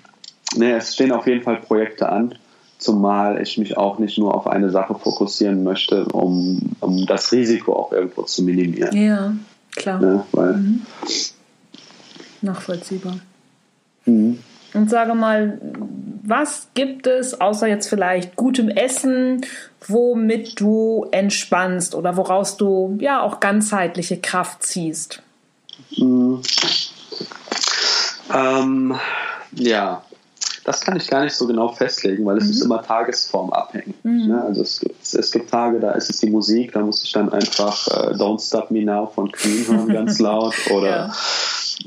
nee, 0.57 0.73
es 0.73 0.95
stehen 0.95 1.13
auf 1.13 1.27
jeden 1.27 1.43
Fall 1.43 1.57
Projekte 1.57 2.09
an, 2.09 2.35
zumal 2.79 3.41
ich 3.41 3.59
mich 3.59 3.77
auch 3.77 3.99
nicht 3.99 4.19
nur 4.19 4.35
auf 4.35 4.47
eine 4.47 4.71
Sache 4.71 4.95
fokussieren 4.95 5.65
möchte, 5.65 6.05
um, 6.07 6.77
um 6.81 7.07
das 7.07 7.33
Risiko 7.33 7.75
auch 7.75 7.93
irgendwo 7.93 8.23
zu 8.23 8.43
minimieren. 8.43 8.97
Ja, 8.97 9.35
klar. 9.75 10.01
Ne, 10.01 10.25
weil, 10.33 10.53
mhm. 10.55 10.83
Nachvollziehbar. 12.43 13.19
Mhm. 14.05 14.39
Und 14.75 14.91
sage 14.91 15.15
mal, 15.15 15.59
was 16.23 16.69
gibt 16.75 17.07
es 17.07 17.41
außer 17.41 17.67
jetzt 17.67 17.89
vielleicht 17.89 18.37
gutem 18.37 18.69
Essen, 18.69 19.45
womit 19.87 20.61
du 20.61 21.07
entspannst 21.11 21.95
oder 21.95 22.17
woraus 22.17 22.57
du 22.57 22.97
ja 23.01 23.21
auch 23.21 23.41
ganzheitliche 23.41 24.19
Kraft 24.19 24.63
ziehst? 24.63 25.23
Mhm. 25.97 26.43
Ähm, 28.33 28.95
ja, 29.53 30.03
das 30.65 30.81
kann 30.81 30.97
ich 30.97 31.09
gar 31.09 31.25
nicht 31.25 31.35
so 31.35 31.47
genau 31.47 31.69
festlegen, 31.69 32.25
weil 32.25 32.39
es 32.39 32.45
mhm. 32.45 32.51
ist 32.51 32.63
immer 32.63 32.83
tagesformabhängig. 32.83 33.95
Mhm. 34.03 34.29
Ne? 34.29 34.45
Also 34.45 34.63
es 34.63 34.81
gibt, 34.81 35.15
es 35.15 35.33
gibt 35.33 35.51
Tage, 35.51 35.81
da 35.81 35.93
ist 35.93 36.11
es 36.11 36.21
die 36.21 36.31
Musik, 36.31 36.73
da 36.73 36.81
muss 36.81 37.03
ich 37.03 37.13
dann 37.13 37.33
einfach 37.33 37.87
äh, 37.89 38.15
Don't 38.15 38.47
Stop 38.47 38.71
Me 38.71 38.85
Now 38.85 39.07
von 39.07 39.31
Queen 39.33 39.67
hören, 39.67 39.89
ganz 39.89 40.19
laut. 40.21 40.55
Oder 40.71 40.89
ja 40.89 41.13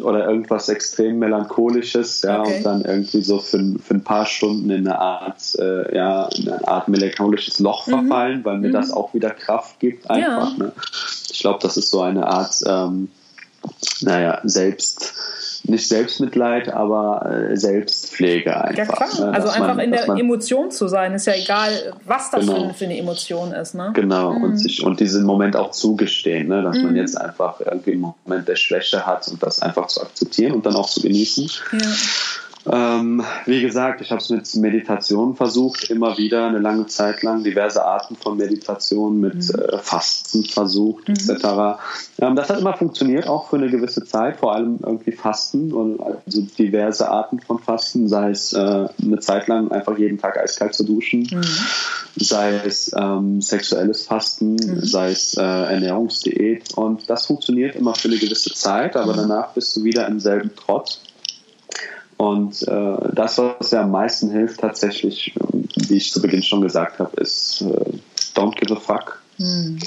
oder 0.02 0.28
irgendwas 0.28 0.70
extrem 0.70 1.20
melancholisches, 1.20 2.22
ja, 2.22 2.42
okay. 2.42 2.58
und 2.58 2.64
dann 2.64 2.82
irgendwie 2.82 3.22
so 3.22 3.40
für, 3.40 3.60
für 3.84 3.94
ein 3.94 4.04
paar 4.04 4.26
Stunden 4.26 4.70
in 4.70 4.88
eine 4.88 5.00
Art, 5.00 5.56
äh, 5.58 5.96
ja, 5.96 6.28
in 6.36 6.50
eine 6.50 6.68
Art 6.68 6.88
melancholisches 6.88 7.60
Loch 7.60 7.88
mhm. 7.88 7.92
verfallen, 7.92 8.46
weil 8.46 8.58
mir 8.58 8.70
mhm. 8.70 8.74
das 8.74 8.92
auch 8.92 9.14
wieder 9.14 9.32
Kraft 9.32 9.80
gibt, 9.80 10.10
einfach. 10.10 10.58
Ja. 10.58 10.66
Ne? 10.66 10.72
Ich 11.32 11.40
glaube, 11.40 11.60
das 11.62 11.78
ist 11.78 11.90
so 11.90 12.02
eine 12.02 12.28
Art, 12.28 12.56
ähm, 12.66 13.10
naja, 14.02 14.42
selbst 14.44 15.14
nicht 15.70 15.88
Selbstmitleid, 15.88 16.74
aber 16.74 17.50
äh, 17.52 17.58
Selbstpflege 17.58 18.56
einfach. 18.56 18.78
Ja 18.78 19.08
klar, 19.08 19.32
ne? 19.32 19.34
also 19.34 19.50
einfach 19.50 19.76
man, 19.76 19.80
in 19.80 19.92
der 19.92 20.08
man, 20.08 20.18
Emotion 20.18 20.72
zu 20.72 20.88
sein, 20.88 21.14
ist 21.14 21.28
ja 21.28 21.34
egal, 21.34 21.72
was 22.06 22.32
das 22.32 22.46
genau. 22.46 22.74
für 22.74 22.86
eine 22.86 22.98
Emotion 22.98 23.52
ist. 23.52 23.76
Ne? 23.76 23.92
Genau, 23.94 24.34
mhm. 24.34 24.44
und, 24.44 24.58
sich, 24.58 24.84
und 24.84 25.00
diesen 25.00 25.24
Moment 25.24 25.56
auch 25.56 25.72
zugestehen, 25.72 26.48
ne? 26.48 26.62
dass 26.62 26.78
mhm. 26.78 26.84
man 26.84 26.96
jetzt 26.96 27.20
einfach 27.20 27.60
irgendwie 27.60 27.94
einen 27.94 28.14
Moment 28.26 28.48
der 28.48 28.56
Schwäche 28.56 29.06
hat 29.06 29.28
und 29.28 29.42
das 29.42 29.62
einfach 29.62 29.88
zu 29.88 30.02
akzeptieren 30.02 30.54
und 30.54 30.66
dann 30.66 30.76
auch 30.76 30.90
zu 30.90 31.02
genießen. 31.02 31.50
Ja. 31.74 31.88
Ähm, 32.72 33.24
wie 33.46 33.62
gesagt, 33.62 34.02
ich 34.02 34.12
habe 34.12 34.22
es 34.22 34.30
mit 34.30 34.56
Meditation 34.56 35.36
versucht, 35.36 35.90
immer 35.92 36.18
wieder 36.18 36.48
eine 36.48 36.58
lange 36.58 36.88
Zeit 36.88 37.22
lang, 37.22 37.44
diverse 37.44 37.86
Arten 37.86 38.16
von 38.16 38.38
Meditation 38.38 39.20
mit 39.20 39.36
mhm. 39.36 39.60
äh, 39.60 39.78
Fasten 39.78 40.44
versucht, 40.46 41.08
mhm. 41.08 41.14
etc. 41.14 41.80
Ähm, 42.20 42.36
das 42.36 42.50
hat 42.50 42.60
immer 42.60 42.76
funktioniert, 42.76 43.28
auch 43.28 43.50
für 43.50 43.58
eine 43.58 43.70
gewisse 43.70 44.04
Zeit, 44.06 44.38
vor 44.38 44.56
allem 44.56 44.80
irgendwie 44.84 45.12
Fasten 45.12 45.74
und 45.74 46.00
also 46.02 46.42
diverse 46.58 47.10
Arten 47.10 47.40
von 47.40 47.60
Fasten, 47.60 48.08
sei 48.08 48.32
es 48.32 48.54
äh, 48.54 48.88
eine 49.02 49.20
Zeit 49.20 49.48
lang 49.48 49.70
einfach 49.72 49.98
jeden 49.98 50.18
Tag 50.18 50.38
eiskalt 50.38 50.74
zu 50.74 50.84
duschen, 50.84 51.28
mhm. 51.32 51.44
sei 52.16 52.62
es 52.66 52.92
ähm, 52.98 53.42
sexuelles 53.42 54.08
Fasten, 54.08 54.54
mhm. 54.56 54.84
sei 54.84 55.12
es 55.12 55.38
äh, 55.38 55.42
Ernährungsdiät 55.42 56.74
und 56.76 57.08
das 57.10 57.28
funktioniert 57.28 57.76
immer 57.76 57.94
für 57.94 58.08
eine 58.08 58.18
gewisse 58.18 58.54
Zeit, 58.54 58.96
aber 58.96 59.14
mhm. 59.14 59.18
danach 59.18 59.54
bist 59.54 59.76
du 59.76 59.84
wieder 59.84 60.08
im 60.08 60.20
selben 60.20 60.56
Trott 60.56 61.00
und 62.18 62.68
äh, 62.68 62.98
das, 63.14 63.38
was 63.38 63.72
ja 63.72 63.82
am 63.82 63.92
meisten 63.92 64.32
hilft, 64.32 64.62
tatsächlich, 64.62 65.34
wie 65.76 65.98
ich 65.98 66.12
zu 66.12 66.22
Beginn 66.22 66.44
schon 66.44 66.62
gesagt 66.62 67.00
habe, 67.00 67.20
ist 67.20 67.62
äh, 67.62 68.00
don't 68.36 68.56
give 68.56 68.74
a 68.74 68.80
fuck. 68.80 69.22
Mhm. 69.38 69.80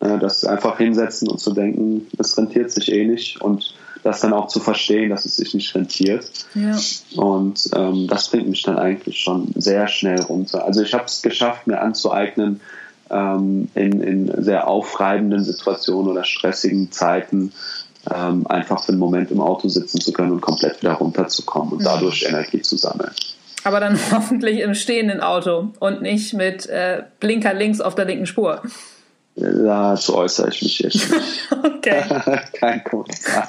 Äh, 0.00 0.18
das 0.18 0.44
einfach 0.44 0.78
hinsetzen 0.78 1.28
und 1.28 1.40
zu 1.40 1.52
denken, 1.52 2.06
es 2.18 2.36
rentiert 2.38 2.70
sich 2.70 2.90
eh 2.90 3.04
nicht 3.04 3.40
und 3.40 3.74
das 4.02 4.20
dann 4.20 4.34
auch 4.34 4.48
zu 4.48 4.60
verstehen, 4.60 5.10
dass 5.10 5.24
es 5.24 5.36
sich 5.36 5.54
nicht 5.54 5.74
rentiert. 5.74 6.30
Ja. 6.54 6.78
Und 7.16 7.70
ähm, 7.74 8.06
das 8.06 8.28
bringt 8.28 8.48
mich 8.48 8.62
dann 8.62 8.78
eigentlich 8.78 9.18
schon 9.18 9.52
sehr 9.54 9.88
schnell 9.88 10.20
runter. 10.20 10.64
Also 10.66 10.82
ich 10.82 10.92
habe 10.92 11.04
es 11.04 11.22
geschafft, 11.22 11.66
mir 11.66 11.80
anzueignen, 11.80 12.60
ähm, 13.10 13.68
in, 13.74 14.02
in 14.02 14.42
sehr 14.42 14.68
aufreibenden 14.68 15.42
Situationen 15.42 16.10
oder 16.10 16.24
stressigen 16.24 16.92
Zeiten 16.92 17.52
ähm, 18.12 18.46
einfach 18.46 18.82
für 18.82 18.90
einen 18.90 18.98
Moment 18.98 19.30
im 19.30 19.40
Auto 19.40 19.68
sitzen 19.68 20.00
zu 20.00 20.12
können 20.12 20.32
und 20.32 20.40
komplett 20.40 20.82
wieder 20.82 20.94
runterzukommen 20.94 21.72
und 21.72 21.80
mhm. 21.80 21.84
dadurch 21.84 22.24
Energie 22.28 22.62
zu 22.62 22.76
sammeln. 22.76 23.10
Aber 23.64 23.80
dann 23.80 23.98
hoffentlich 24.12 24.60
im 24.60 24.74
stehenden 24.74 25.20
Auto 25.20 25.70
und 25.80 26.02
nicht 26.02 26.34
mit 26.34 26.66
äh, 26.66 27.02
Blinker 27.20 27.54
links 27.54 27.80
auf 27.80 27.94
der 27.94 28.04
linken 28.04 28.26
Spur. 28.26 28.62
Dazu 29.36 30.16
äußere 30.16 30.48
ich 30.50 30.62
mich 30.62 30.78
jetzt 30.78 31.10
nicht. 31.10 31.48
okay. 31.64 32.02
Kein 32.52 32.84
Kommentar. 32.84 33.48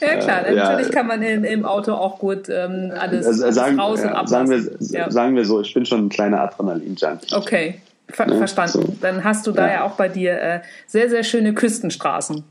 ja 0.00 0.16
klar, 0.16 0.46
äh, 0.46 0.54
natürlich 0.54 0.86
ja. 0.86 0.92
kann 0.92 1.06
man 1.06 1.20
in, 1.20 1.44
im 1.44 1.66
Auto 1.66 1.92
auch 1.92 2.18
gut 2.18 2.48
ähm, 2.48 2.90
alles, 2.98 3.26
also, 3.26 3.50
sagen, 3.50 3.78
raus 3.78 4.00
und 4.00 4.08
ja, 4.08 4.26
sagen 4.26 4.48
wir, 4.48 4.62
ja. 4.80 5.10
sagen 5.10 5.36
wir 5.36 5.44
so, 5.44 5.60
ich 5.60 5.74
bin 5.74 5.84
schon 5.84 6.06
ein 6.06 6.08
kleiner 6.08 6.40
Adrenalin-Junkie. 6.40 7.34
Okay, 7.34 7.80
Ver 8.08 8.26
ne? 8.26 8.38
verstanden. 8.38 8.72
So. 8.72 8.96
Dann 9.00 9.24
hast 9.24 9.46
du 9.46 9.52
da 9.52 9.70
ja 9.70 9.84
auch 9.84 9.92
bei 9.92 10.08
dir 10.08 10.40
äh, 10.40 10.60
sehr, 10.86 11.10
sehr 11.10 11.22
schöne 11.22 11.52
Küstenstraßen. 11.52 12.44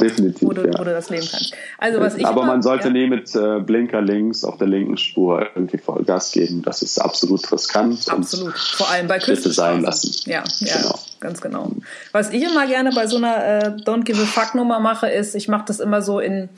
Definitiv. 0.00 0.48
Wo 0.48 0.52
du, 0.52 0.62
ja. 0.62 0.78
wo 0.78 0.84
du 0.84 0.90
das 0.90 1.10
leben 1.10 1.26
kannst. 1.30 1.54
Also, 1.78 2.00
was 2.00 2.16
ich 2.16 2.26
Aber 2.26 2.42
immer, 2.42 2.52
man 2.52 2.62
sollte 2.62 2.88
ja. 2.88 2.92
nie 2.92 3.06
mit 3.06 3.34
äh, 3.34 3.60
Blinker 3.60 4.00
links 4.00 4.44
auf 4.44 4.56
der 4.56 4.66
linken 4.66 4.96
Spur 4.96 5.46
irgendwie 5.54 5.78
Vollgas 5.78 6.32
geben. 6.32 6.62
Das 6.62 6.82
ist 6.82 6.98
absolut 6.98 7.50
riskant. 7.52 8.08
Absolut. 8.08 8.56
Vor 8.56 8.90
allem 8.90 9.06
bei 9.06 9.18
Küsten. 9.18 9.52
sein 9.52 9.82
lassen. 9.82 10.30
Ja, 10.30 10.42
ja 10.60 10.76
genau. 10.76 10.98
ganz 11.20 11.40
genau. 11.40 11.72
Was 12.12 12.30
ich 12.30 12.42
immer 12.42 12.66
gerne 12.66 12.92
bei 12.94 13.06
so 13.06 13.16
einer 13.16 13.44
äh, 13.44 13.66
Don't 13.84 14.04
Give 14.04 14.20
a 14.20 14.24
Fuck 14.24 14.54
Nummer 14.54 14.80
mache, 14.80 15.08
ist, 15.08 15.34
ich 15.34 15.48
mache 15.48 15.64
das 15.66 15.78
immer 15.80 16.00
so 16.00 16.20
in 16.20 16.48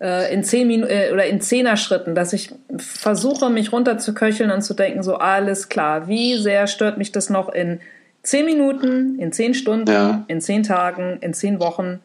äh, 0.00 0.32
in 0.32 0.42
zehn 0.42 0.66
Minuten 0.66 0.90
äh, 0.90 1.10
oder 1.12 1.26
in 1.26 1.40
zehner 1.40 1.76
Schritten, 1.76 2.14
dass 2.14 2.32
ich 2.32 2.50
versuche, 2.76 3.50
mich 3.50 3.72
runterzuköcheln 3.72 4.50
und 4.50 4.62
zu 4.62 4.74
denken, 4.74 5.02
so 5.02 5.16
alles 5.16 5.68
klar, 5.68 6.08
wie 6.08 6.38
sehr 6.38 6.66
stört 6.66 6.98
mich 6.98 7.12
das 7.12 7.30
noch 7.30 7.50
in 7.50 7.80
zehn 8.22 8.46
Minuten, 8.46 9.18
in 9.18 9.32
zehn 9.32 9.54
Stunden, 9.54 9.90
ja. 9.90 10.24
in 10.28 10.40
zehn 10.40 10.62
Tagen, 10.62 11.18
in 11.20 11.34
zehn 11.34 11.60
Wochen 11.60 12.00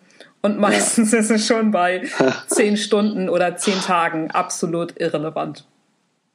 und 0.46 0.60
meistens 0.60 1.12
ja. 1.12 1.20
ist 1.20 1.32
es 1.32 1.48
schon 1.48 1.72
bei 1.72 2.04
zehn 2.48 2.78
Stunden 2.78 3.30
oder 3.30 3.58
zehn 3.58 3.82
Tagen 3.82 4.30
absolut 4.30 4.94
irrelevant. 5.00 5.66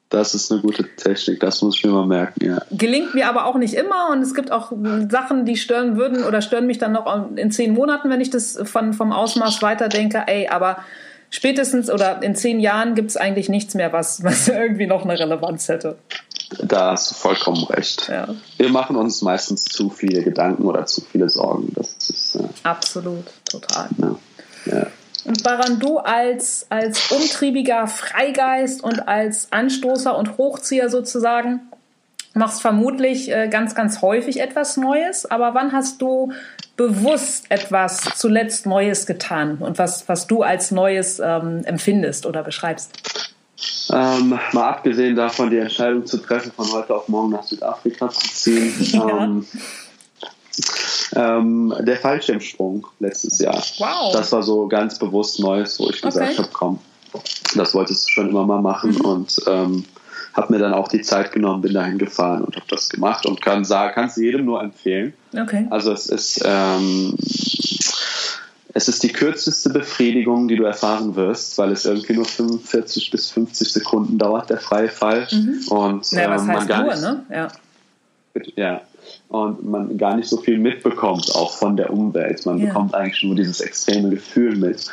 Das 0.09 0.35
ist 0.35 0.51
eine 0.51 0.61
gute 0.61 0.85
Technik, 0.97 1.39
das 1.39 1.63
muss 1.63 1.77
ich 1.77 1.85
mir 1.85 1.93
mal 1.93 2.07
merken, 2.07 2.45
ja. 2.45 2.59
Gelingt 2.73 3.15
mir 3.15 3.29
aber 3.29 3.47
auch 3.47 3.55
nicht 3.55 3.75
immer 3.75 4.11
und 4.11 4.23
es 4.23 4.35
gibt 4.35 4.51
auch 4.51 4.73
Sachen, 5.09 5.45
die 5.45 5.57
stören 5.57 5.97
würden 5.97 6.25
oder 6.25 6.43
stören 6.43 6.67
mich 6.67 6.79
dann 6.79 6.91
noch 6.91 7.07
in 7.37 7.53
zehn 7.53 7.73
Monaten, 7.73 8.11
wenn 8.11 8.21
ich 8.21 8.31
das 8.31 8.59
von, 8.65 8.93
vom 8.93 9.13
Ausmaß 9.13 9.63
weiterdenke. 9.63 10.25
Ey, 10.27 10.49
aber 10.49 10.79
spätestens 11.31 11.89
oder 11.89 12.21
in 12.25 12.35
zehn 12.35 12.59
Jahren 12.59 12.97
gibt 12.97 13.11
es 13.11 13.17
eigentlich 13.17 13.49
nichts 13.49 13.75
mehr, 13.75 13.93
was, 13.93 14.25
was 14.25 14.49
irgendwie 14.49 14.89
noch 14.89 15.05
eine 15.05 15.17
Relevanz 15.17 15.69
hätte. 15.69 15.97
Da 16.59 16.91
hast 16.91 17.13
du 17.13 17.15
vollkommen 17.15 17.63
recht. 17.67 18.09
Ja. 18.09 18.27
Wir 18.57 18.71
machen 18.71 18.97
uns 18.97 19.23
meistens 19.23 19.65
zu 19.65 19.89
viele 19.89 20.25
Gedanken 20.25 20.65
oder 20.65 20.85
zu 20.87 21.01
viele 21.01 21.29
Sorgen. 21.29 21.73
Das 21.77 21.95
ist, 22.09 22.35
äh, 22.35 22.49
Absolut, 22.65 23.25
total. 23.51 23.89
Ja. 23.99 24.17
Ja. 24.67 24.87
Und 25.25 25.47
daran 25.47 25.79
du 25.79 25.99
als, 25.99 26.67
als 26.71 27.11
umtriebiger 27.13 27.87
Freigeist 27.87 28.83
und 28.83 29.07
als 29.07 29.53
Anstoßer 29.53 30.17
und 30.17 30.39
Hochzieher 30.39 30.89
sozusagen 30.89 31.61
machst 32.35 32.63
vermutlich 32.63 33.31
äh, 33.31 33.49
ganz, 33.49 33.75
ganz 33.75 34.03
häufig 34.03 34.41
etwas 34.41 34.77
Neues. 34.77 35.27
Aber 35.27 35.55
wann 35.55 35.73
hast 35.73 36.01
du 36.01 36.33
bewusst 36.77 37.47
etwas 37.51 38.01
zuletzt 38.17 38.67
Neues 38.67 39.07
getan 39.07 39.59
und 39.59 39.79
was, 39.79 40.09
was 40.09 40.27
du 40.27 40.43
als 40.43 40.71
Neues 40.71 41.21
ähm, 41.23 41.63
empfindest 41.65 42.25
oder 42.25 42.43
beschreibst? 42.43 42.93
Ähm, 43.93 44.39
mal 44.53 44.69
abgesehen 44.69 45.17
davon, 45.17 45.51
die 45.51 45.59
Entscheidung 45.59 46.07
zu 46.07 46.19
treffen, 46.19 46.53
von 46.53 46.71
heute 46.73 46.95
auf 46.95 47.09
morgen 47.09 47.31
nach 47.31 47.43
Südafrika 47.43 48.09
zu 48.09 48.29
ziehen. 48.29 48.73
Ja. 48.93 49.25
Ähm, 49.25 49.47
ähm, 51.15 51.75
der 51.81 51.97
Fallschirmsprung 51.97 52.87
letztes 52.99 53.39
Jahr. 53.39 53.63
Wow. 53.79 54.13
Das 54.13 54.33
war 54.33 54.43
so 54.43 54.69
ganz 54.69 54.99
bewusst 54.99 55.41
Neues, 55.41 55.79
wo 55.79 55.89
ich 55.91 56.01
gesagt 56.03 56.31
Okay. 56.31 56.39
habe, 56.39 56.49
komm, 56.53 56.79
das 57.55 57.75
wolltest 57.75 58.07
du 58.07 58.13
schon 58.13 58.29
immer 58.31 58.47
mal 58.47 58.61
machen 58.63 58.93
Mhm. 58.93 59.01
und 59.01 59.41
ähm, 59.47 59.85
habe 60.35 60.53
mir 60.53 60.59
dann 60.61 60.73
auch 60.75 60.87
die 60.89 61.01
Zeit 61.03 61.33
genommen, 61.33 61.61
bin 61.63 61.75
dahin 61.75 61.99
gefahren 61.99 62.45
und 62.45 62.55
habe 62.55 62.67
das 62.69 62.89
gemacht 62.89 63.27
und 63.27 63.41
kann 63.43 63.65
sagen, 63.65 63.93
kannst 63.95 64.17
du 64.17 64.21
jedem 64.23 64.45
nur 64.45 64.63
empfehlen. 64.63 65.13
Okay. 65.37 65.67
Also 65.71 65.93
es 65.93 66.07
ist 66.07 66.41
ähm, 66.45 67.15
es 68.73 68.87
ist 68.89 69.03
die 69.03 69.13
kürzeste 69.13 69.71
Befriedigung, 69.71 70.47
die 70.47 70.55
du 70.55 70.63
erfahren 70.63 71.17
wirst, 71.17 71.59
weil 71.59 71.73
es 71.73 71.85
irgendwie 71.85 72.13
nur 72.13 72.25
45 72.25 73.11
bis 73.11 73.29
50 73.31 73.73
Sekunden 73.73 74.17
dauert, 74.17 74.49
der 74.49 74.59
freie 74.59 74.89
Fall. 74.89 75.27
Und 75.69 76.13
Naja, 76.13 76.29
Mhm. 76.29 76.33
was 76.33 76.41
ähm, 76.43 76.47
man 76.47 76.57
heißt 76.59 76.69
gar 76.69 76.83
nur, 76.85 76.93
nicht, 76.95 77.03
ne? 77.03 77.25
Ja. 77.35 77.49
ja, 78.55 78.81
und 79.29 79.69
man 79.69 79.97
gar 79.97 80.17
nicht 80.17 80.29
so 80.29 80.39
viel 80.39 80.59
mitbekommt, 80.59 81.35
auch 81.35 81.53
von 81.53 81.77
der 81.77 81.93
Umwelt. 81.93 82.45
Man 82.47 82.59
Ja. 82.59 82.67
bekommt 82.67 82.95
eigentlich 82.95 83.23
nur 83.23 83.37
dieses 83.37 83.61
extreme 83.61 84.11
Gefühl 84.11 84.57
mit. 84.57 84.85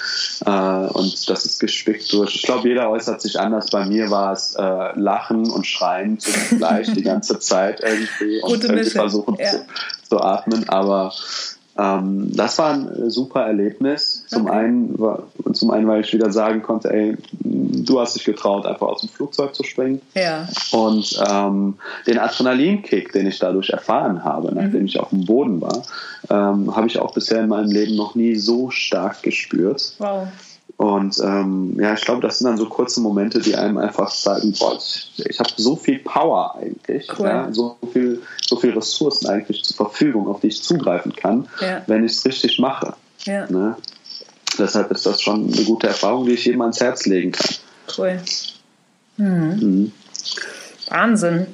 Äh, 0.45 0.49
und 0.49 1.29
das 1.29 1.45
ist 1.45 1.59
gespickt 1.59 2.11
durch, 2.13 2.35
ich 2.35 2.43
glaube, 2.43 2.67
jeder 2.67 2.89
äußert 2.89 3.21
sich 3.21 3.39
anders. 3.39 3.69
Bei 3.71 3.85
mir 3.85 4.11
war 4.11 4.33
es 4.33 4.55
äh, 4.55 4.99
Lachen 4.99 5.49
und 5.49 5.65
Schreien 5.65 6.19
zugleich 6.19 6.93
die 6.93 7.01
ganze 7.03 7.39
Zeit 7.39 7.81
irgendwie 7.81 8.41
und 8.41 8.51
Gute 8.53 8.67
irgendwie 8.67 8.89
versuchen 8.89 9.37
ja. 9.39 9.49
zu, 9.49 9.65
zu 10.09 10.21
atmen. 10.21 10.69
Aber 10.69 11.13
ähm, 11.77 12.31
das 12.35 12.57
war 12.59 12.73
ein 12.73 13.09
super 13.09 13.41
Erlebnis. 13.41 14.23
Zum, 14.27 14.45
Okay. 14.47 14.55
einen, 14.55 14.99
war- 14.99 15.23
zum 15.53 15.71
einen, 15.71 15.87
weil 15.87 16.01
ich 16.01 16.13
wieder 16.13 16.31
sagen 16.31 16.61
konnte, 16.63 16.91
ey, 16.91 17.17
du 17.43 17.99
hast 17.99 18.15
dich 18.15 18.25
getraut, 18.25 18.65
einfach 18.65 18.87
aus 18.87 19.01
dem 19.01 19.09
Flugzeug 19.09 19.53
zu 19.55 19.63
springen. 19.63 20.01
Ja. 20.15 20.47
Und 20.71 21.21
ähm, 21.29 21.75
den 22.07 22.19
Adrenalinkick, 22.19 23.11
den 23.13 23.27
ich 23.27 23.39
dadurch 23.39 23.69
erfahren 23.69 24.23
habe, 24.23 24.53
nachdem 24.53 24.85
ich 24.85 24.99
auf 24.99 25.09
dem 25.09 25.25
Boden 25.25 25.61
war, 25.61 25.83
ähm, 26.29 26.75
habe 26.75 26.87
ich 26.87 26.99
auch 26.99 27.13
bisher 27.13 27.41
in 27.41 27.49
meinem 27.49 27.71
Leben 27.71 27.95
noch 27.95 28.15
nie 28.15 28.35
so 28.35 28.69
stark 28.69 29.23
gespürt. 29.23 29.93
Wow. 29.99 30.27
Und 30.77 31.17
ähm, 31.23 31.75
ja, 31.79 31.93
ich 31.95 32.01
glaube, 32.01 32.21
das 32.21 32.37
sind 32.37 32.45
dann 32.47 32.57
so 32.57 32.67
kurze 32.69 33.01
Momente, 33.01 33.39
die 33.39 33.55
einem 33.55 33.79
einfach 33.79 34.11
zeigen, 34.11 34.53
boah, 34.59 34.77
ich, 34.77 35.39
habe 35.39 35.49
so 35.57 35.75
viel 35.75 35.97
Power 35.99 36.55
eigentlich, 36.55 37.09
Cool. 37.17 37.25
ja, 37.27 37.47
so 37.51 37.77
viel, 37.91 38.21
so 38.41 38.57
viel 38.57 38.71
Ressourcen 38.73 39.27
eigentlich 39.27 39.63
zur 39.63 39.75
Verfügung, 39.75 40.27
auf 40.27 40.41
die 40.41 40.47
ich 40.47 40.61
zugreifen 40.61 41.13
kann, 41.15 41.47
Ja. 41.61 41.81
wenn 41.87 42.05
ich 42.05 42.11
es 42.11 42.25
richtig 42.25 42.59
mache. 42.59 42.93
Ja. 43.23 43.49
Ne? 43.49 43.75
Deshalb 44.59 44.91
ist 44.91 45.05
das 45.07 45.19
schon 45.19 45.51
eine 45.51 45.63
gute 45.63 45.87
Erfahrung, 45.87 46.25
die 46.27 46.33
ich 46.33 46.45
jedem 46.45 46.61
ans 46.61 46.79
Herz 46.79 47.07
legen 47.07 47.31
kann. 47.31 47.55
Cool. 47.97 48.21
Mhm. 49.17 49.91
Wahnsinn. 50.89 51.47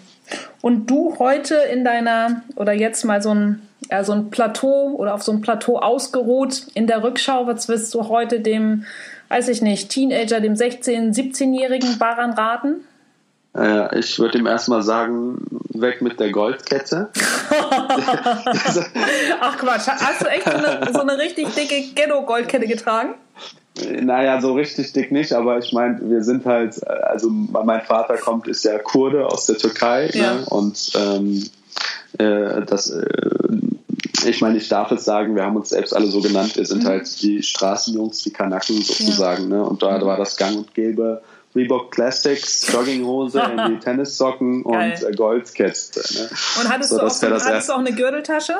Und 0.61 0.87
du 0.89 1.15
heute 1.19 1.55
in 1.55 1.83
deiner, 1.85 2.43
oder 2.55 2.73
jetzt 2.73 3.03
mal 3.05 3.21
so 3.21 3.33
ein, 3.33 3.61
ja, 3.89 4.03
so 4.03 4.13
ein 4.13 4.29
Plateau 4.29 4.95
oder 4.97 5.13
auf 5.13 5.23
so 5.23 5.31
einem 5.31 5.41
Plateau 5.41 5.77
ausgeruht 5.77 6.67
in 6.73 6.87
der 6.87 7.03
Rückschau, 7.03 7.47
was 7.47 7.67
wirst 7.67 7.93
du 7.93 8.07
heute 8.07 8.39
dem, 8.39 8.85
weiß 9.33 9.47
ich 9.47 9.61
nicht, 9.63 9.89
Teenager, 9.89 10.39
dem 10.39 10.53
16-, 10.53 11.13
17-jährigen 11.15 11.97
Baran 11.97 12.33
raten? 12.33 12.85
Äh, 13.57 13.99
ich 13.99 14.19
würde 14.19 14.37
ihm 14.37 14.45
erstmal 14.45 14.83
sagen, 14.83 15.39
weg 15.69 16.01
mit 16.03 16.19
der 16.19 16.31
Goldkette. 16.31 17.09
Ach 19.41 19.57
Quatsch, 19.57 19.87
hast 19.87 20.21
du 20.21 20.27
echt 20.27 20.43
so 20.43 20.51
eine, 20.51 20.93
so 20.93 21.01
eine 21.01 21.17
richtig 21.17 21.47
dicke 21.55 21.81
Ghetto-Goldkette 21.95 22.67
getragen? 22.67 23.15
Naja, 24.01 24.39
so 24.39 24.53
richtig 24.53 24.93
dick 24.93 25.11
nicht, 25.11 25.33
aber 25.33 25.57
ich 25.57 25.73
meine, 25.73 25.99
wir 26.03 26.23
sind 26.23 26.45
halt, 26.45 26.87
also 26.87 27.29
mein 27.31 27.81
Vater 27.81 28.17
kommt, 28.17 28.47
ist 28.47 28.63
ja 28.65 28.77
Kurde 28.77 29.25
aus 29.25 29.47
der 29.47 29.57
Türkei 29.57 30.11
Ja. 30.13 30.35
ne? 30.35 30.45
und 30.45 30.91
ähm, 30.95 31.43
äh, 32.19 32.61
das, 32.67 32.91
äh, 32.91 33.05
ich 34.25 34.41
meine, 34.41 34.57
ich 34.57 34.67
darf 34.69 34.91
es 34.91 35.05
sagen, 35.05 35.35
wir 35.35 35.43
haben 35.43 35.55
uns 35.55 35.69
selbst 35.69 35.93
alle 35.95 36.07
so 36.07 36.21
genannt, 36.21 36.55
wir 36.55 36.63
Mhm. 36.63 36.67
sind 36.67 36.85
halt 36.85 37.21
die 37.21 37.41
Straßenjungs, 37.43 38.23
die 38.23 38.31
Kanaken 38.31 38.81
sozusagen, 38.81 39.47
ne? 39.47 39.63
und 39.63 39.81
da 39.83 40.03
war 40.05 40.17
das 40.17 40.35
gang 40.37 40.57
und 40.57 40.73
gäbe. 40.73 41.21
Reebok 41.55 41.91
Classics, 41.91 42.71
Jogginghose 42.73 43.39
die 43.69 43.77
Tennissocken 43.77 44.63
Geil. 44.63 44.93
und 45.03 45.07
äh, 45.07 45.11
Goldkette. 45.15 45.99
Ne? 45.99 46.29
Und 46.59 46.67
hattest, 46.73 46.89
So, 46.89 46.97
du, 46.97 47.05
auch 47.05 47.09
so, 47.11 47.27
hattest 47.29 47.69
du 47.69 47.73
auch 47.73 47.77
eine 47.77 47.93
Gürteltasche? 47.93 48.55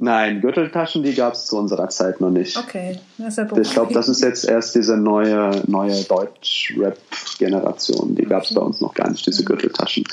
Nein, 0.00 0.40
Gürteltaschen, 0.40 1.02
die 1.02 1.12
gab 1.12 1.32
es 1.32 1.46
zu 1.46 1.58
unserer 1.58 1.88
Zeit 1.88 2.20
noch 2.20 2.30
nicht. 2.30 2.56
Okay, 2.56 3.00
das 3.18 3.36
ist 3.36 3.38
ja 3.38 3.48
Ich 3.58 3.72
glaube, 3.72 3.92
das 3.92 4.08
ist 4.08 4.22
jetzt 4.22 4.44
erst 4.44 4.76
diese 4.76 4.96
neue, 4.96 5.60
neue 5.66 6.04
Deutsch-Rap-Generation. 6.04 8.14
Die 8.14 8.22
gab 8.22 8.44
es 8.44 8.54
bei 8.54 8.60
uns 8.60 8.80
noch 8.80 8.94
gar 8.94 9.10
nicht, 9.10 9.26
diese 9.26 9.42
Gürteltaschen. 9.42 10.04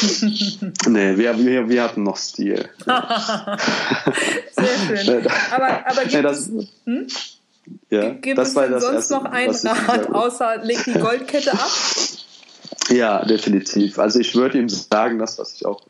nee, 0.88 1.18
wir, 1.18 1.38
wir, 1.38 1.68
wir 1.68 1.82
hatten 1.82 2.04
noch 2.04 2.16
Stil. 2.16 2.70
Sehr 2.86 3.18
schön. 5.04 5.26
Aber, 5.50 5.86
aber 5.86 6.04
Nee, 6.04 6.10
gibt, 6.10 6.24
das, 6.24 6.48
es, 6.48 6.68
hm? 6.86 7.06
ja, 7.90 8.14
gibt 8.14 8.38
das 8.38 8.48
es 8.48 8.56
war 8.56 8.68
das 8.68 8.82
sonst 8.82 8.94
erste, 8.94 9.14
noch 9.14 9.26
ein 9.26 9.48
was 9.48 9.62
ich 9.62 9.70
Rat, 9.70 10.10
außer 10.14 10.64
leg 10.64 10.82
die 10.84 10.94
Goldkette 10.94 11.52
ab? 11.52 11.68
Ja, 12.90 13.22
definitiv. 13.26 13.98
Also 13.98 14.20
ich 14.20 14.34
würde 14.34 14.56
ihm 14.58 14.70
sagen, 14.70 15.18
das, 15.18 15.38
was 15.38 15.52
ich 15.54 15.66
auch 15.66 15.82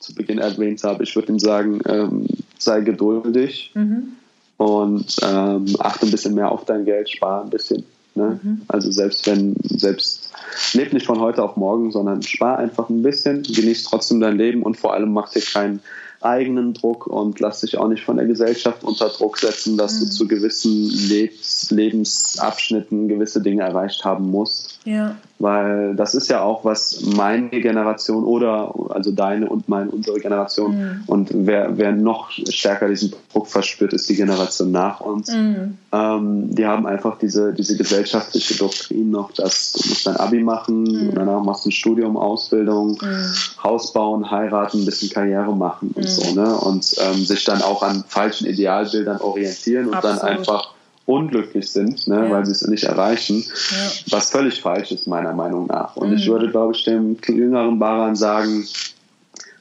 zu 0.00 0.14
Beginn 0.14 0.38
erwähnt 0.38 0.82
habe, 0.82 1.04
ich 1.04 1.14
würde 1.14 1.30
ihm 1.32 1.38
sagen, 1.38 1.80
ähm, 1.86 2.26
sei 2.64 2.80
geduldig 2.80 3.70
Mhm. 3.74 4.14
und 4.56 5.16
ähm, 5.22 5.66
achte 5.78 6.06
ein 6.06 6.10
bisschen 6.10 6.34
mehr 6.34 6.50
auf 6.52 6.64
dein 6.64 6.84
Geld, 6.84 7.10
spar 7.10 7.44
ein 7.44 7.50
bisschen. 7.50 7.84
Ne? 8.14 8.38
Mhm. 8.42 8.62
Also 8.68 8.90
selbst 8.90 9.26
wenn, 9.26 9.54
selbst 9.62 10.30
leb 10.74 10.92
nicht 10.92 11.06
von 11.06 11.20
heute 11.20 11.42
auf 11.42 11.56
morgen, 11.56 11.90
sondern 11.92 12.22
spar 12.22 12.58
einfach 12.58 12.88
ein 12.90 13.02
bisschen, 13.02 13.42
genieß 13.42 13.84
trotzdem 13.84 14.20
dein 14.20 14.36
Leben 14.36 14.62
und 14.62 14.76
vor 14.76 14.92
allem 14.92 15.12
mach 15.12 15.30
dir 15.30 15.40
keinen 15.40 15.80
eigenen 16.20 16.72
Druck 16.72 17.08
und 17.08 17.40
lass 17.40 17.62
dich 17.62 17.76
auch 17.78 17.88
nicht 17.88 18.04
von 18.04 18.16
der 18.16 18.26
Gesellschaft 18.26 18.84
unter 18.84 19.08
Druck 19.08 19.38
setzen, 19.38 19.76
dass 19.76 19.94
Mhm. 19.96 20.04
du 20.04 20.10
zu 20.10 20.28
gewissen 20.28 20.88
Lebens 21.08 21.70
Lebensabschnitten 21.70 23.08
gewisse 23.08 23.40
Dinge 23.40 23.62
erreicht 23.62 24.04
haben 24.04 24.30
musst. 24.30 24.78
Ja. 24.84 25.16
Weil 25.42 25.96
das 25.96 26.14
ist 26.14 26.28
ja 26.30 26.40
auch, 26.42 26.64
was 26.64 27.00
meine 27.16 27.50
Generation 27.50 28.22
oder 28.22 28.72
also 28.90 29.10
deine 29.10 29.48
und 29.48 29.68
meine, 29.68 29.90
unsere 29.90 30.20
Generation 30.20 30.70
Mhm. 30.76 31.02
und 31.08 31.30
wer, 31.32 31.76
wer 31.76 31.90
noch 31.90 32.30
stärker 32.30 32.88
diesen 32.88 33.12
Druck 33.32 33.48
verspürt, 33.48 33.92
ist 33.92 34.08
die 34.08 34.14
Generation 34.14 34.70
nach 34.70 35.00
uns. 35.00 35.32
Mhm. 35.32 35.78
Ähm, 35.90 36.54
die 36.54 36.64
haben 36.64 36.86
einfach 36.86 37.18
diese, 37.18 37.52
diese 37.52 37.76
gesellschaftliche 37.76 38.54
Doktrin 38.56 39.10
noch, 39.10 39.32
dass 39.32 39.72
du 39.72 39.88
musst 39.88 40.06
dein 40.06 40.16
Abi 40.16 40.40
machen, 40.44 40.82
Mhm. 41.08 41.14
danach 41.16 41.42
machst 41.42 41.64
du 41.64 41.70
ein 41.70 41.72
Studium, 41.72 42.16
Ausbildung, 42.16 42.98
Mhm. 43.02 43.32
Haus 43.64 43.92
bauen, 43.92 44.30
heiraten, 44.30 44.82
ein 44.82 44.84
bisschen 44.84 45.10
Karriere 45.10 45.56
machen 45.56 45.90
und 45.94 46.04
Mhm. 46.04 46.08
so, 46.08 46.34
ne? 46.34 46.54
Und 46.56 46.94
ähm, 47.00 47.24
sich 47.24 47.42
dann 47.44 47.62
auch 47.62 47.82
an 47.82 48.04
falschen 48.06 48.46
Idealbildern 48.46 49.20
orientieren 49.20 49.88
und 49.88 49.94
Absolut. 49.96 50.22
dann 50.22 50.28
einfach 50.28 50.72
unglücklich 51.12 51.70
sind, 51.70 52.06
ne? 52.08 52.24
Ja. 52.26 52.30
weil 52.30 52.44
sie 52.46 52.52
es 52.52 52.66
nicht 52.66 52.84
erreichen, 52.84 53.44
Ja. 53.70 53.90
was 54.10 54.30
völlig 54.30 54.60
falsch 54.60 54.90
ist, 54.92 55.06
meiner 55.06 55.32
Meinung 55.32 55.66
nach. 55.66 55.96
Und 55.96 56.10
Mhm. 56.10 56.16
ich 56.16 56.26
würde, 56.28 56.50
glaube 56.50 56.74
ich, 56.74 56.84
dem 56.84 57.16
jüngeren 57.26 57.78
Baran 57.78 58.16
sagen, 58.16 58.64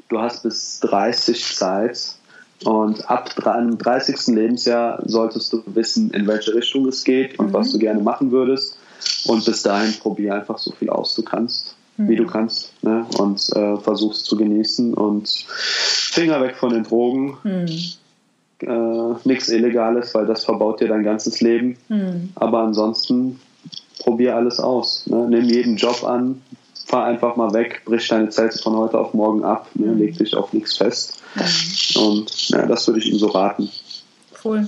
du 0.09 0.19
hast 0.19 0.43
bis 0.43 0.79
30 0.81 1.55
Zeit 1.55 1.99
und 2.63 3.09
ab 3.09 3.29
dre- 3.37 3.53
einem 3.53 3.77
30. 3.77 4.35
Lebensjahr 4.35 5.01
solltest 5.05 5.51
du 5.53 5.63
wissen, 5.67 6.11
in 6.11 6.27
welche 6.27 6.53
Richtung 6.53 6.87
es 6.87 7.03
geht 7.03 7.39
und 7.39 7.47
Mhm. 7.47 7.53
was 7.53 7.71
du 7.71 7.79
gerne 7.79 8.01
machen 8.01 8.31
würdest. 8.31 8.77
Und 9.25 9.43
bis 9.45 9.63
dahin 9.63 9.93
probier 9.99 10.35
einfach 10.35 10.59
so 10.59 10.71
viel 10.71 10.89
aus, 10.89 11.15
du 11.15 11.23
kannst, 11.23 11.75
wie 11.97 12.13
Mhm. 12.13 12.17
du 12.17 12.27
kannst. 12.27 12.71
Ne? 12.83 13.05
Und 13.17 13.49
äh, 13.55 13.77
versuch's 13.77 14.23
zu 14.23 14.35
genießen 14.37 14.93
und 14.93 15.27
Finger 16.13 16.39
weg 16.41 16.55
von 16.57 16.71
den 16.71 16.83
Drogen. 16.83 17.37
Mhm. 17.43 17.67
Äh, 18.64 19.16
nichts 19.24 19.49
Illegales, 19.49 20.14
weil 20.14 20.26
das 20.26 20.45
verbaut 20.45 20.80
dir 20.82 20.88
dein 20.88 21.03
ganzes 21.03 21.41
Leben. 21.41 21.78
Mhm. 21.89 22.30
Aber 22.36 22.59
ansonsten 22.59 23.39
probier 23.99 24.36
alles 24.36 24.59
aus. 24.59 25.07
Ne? 25.07 25.28
Nimm 25.30 25.45
jeden 25.45 25.78
Job 25.78 26.03
an, 26.03 26.41
fahr 26.86 27.05
einfach 27.05 27.36
mal 27.36 27.53
weg, 27.53 27.82
brich 27.86 28.07
deine 28.07 28.30
Zelte 28.30 28.57
von 28.59 28.76
heute 28.76 28.99
auf 28.99 29.14
morgen 29.14 29.43
ab, 29.43 29.68
ne? 29.76 29.88
Mhm. 29.88 29.97
leg 29.97 30.18
dich 30.18 30.36
auf 30.36 30.53
nichts 30.53 30.78
fest. 30.78 31.22
Und 31.95 32.49
ja, 32.49 32.66
das 32.66 32.88
würde 32.88 32.99
ich 32.99 33.12
ihm 33.12 33.18
so 33.18 33.28
raten. 33.28 33.70
Cool. 34.43 34.68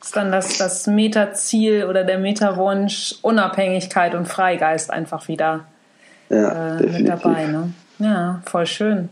Ist 0.00 0.16
dann 0.16 0.32
das, 0.32 0.58
das 0.58 0.86
Metaziel 0.86 1.84
oder 1.84 2.04
der 2.04 2.18
Metawunsch 2.18 3.16
Unabhängigkeit 3.22 4.14
und 4.14 4.26
Freigeist 4.26 4.90
einfach 4.90 5.28
wieder 5.28 5.64
Ja, 6.28 6.78
äh, 6.78 6.86
mit 6.86 7.08
dabei. 7.08 7.46
Ne? 7.46 7.72
Ja, 7.98 8.42
voll 8.44 8.66
schön. 8.66 9.08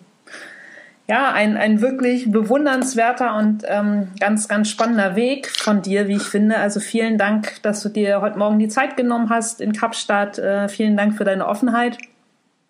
Ja, 1.12 1.30
ein, 1.30 1.58
ein 1.58 1.82
wirklich 1.82 2.32
bewundernswerter 2.32 3.36
und 3.36 3.64
ähm, 3.66 4.08
ganz, 4.18 4.48
ganz 4.48 4.70
spannender 4.70 5.14
Weg 5.14 5.50
von 5.50 5.82
dir, 5.82 6.08
wie 6.08 6.16
ich 6.16 6.22
finde. 6.22 6.56
Also 6.56 6.80
vielen 6.80 7.18
Dank, 7.18 7.60
dass 7.60 7.82
du 7.82 7.90
dir 7.90 8.22
heute 8.22 8.38
Morgen 8.38 8.58
die 8.58 8.68
Zeit 8.68 8.96
genommen 8.96 9.28
hast 9.28 9.60
in 9.60 9.74
Kapstadt. 9.74 10.38
Äh, 10.38 10.70
vielen 10.70 10.96
Dank 10.96 11.14
für 11.18 11.24
deine 11.24 11.46
Offenheit. 11.46 11.98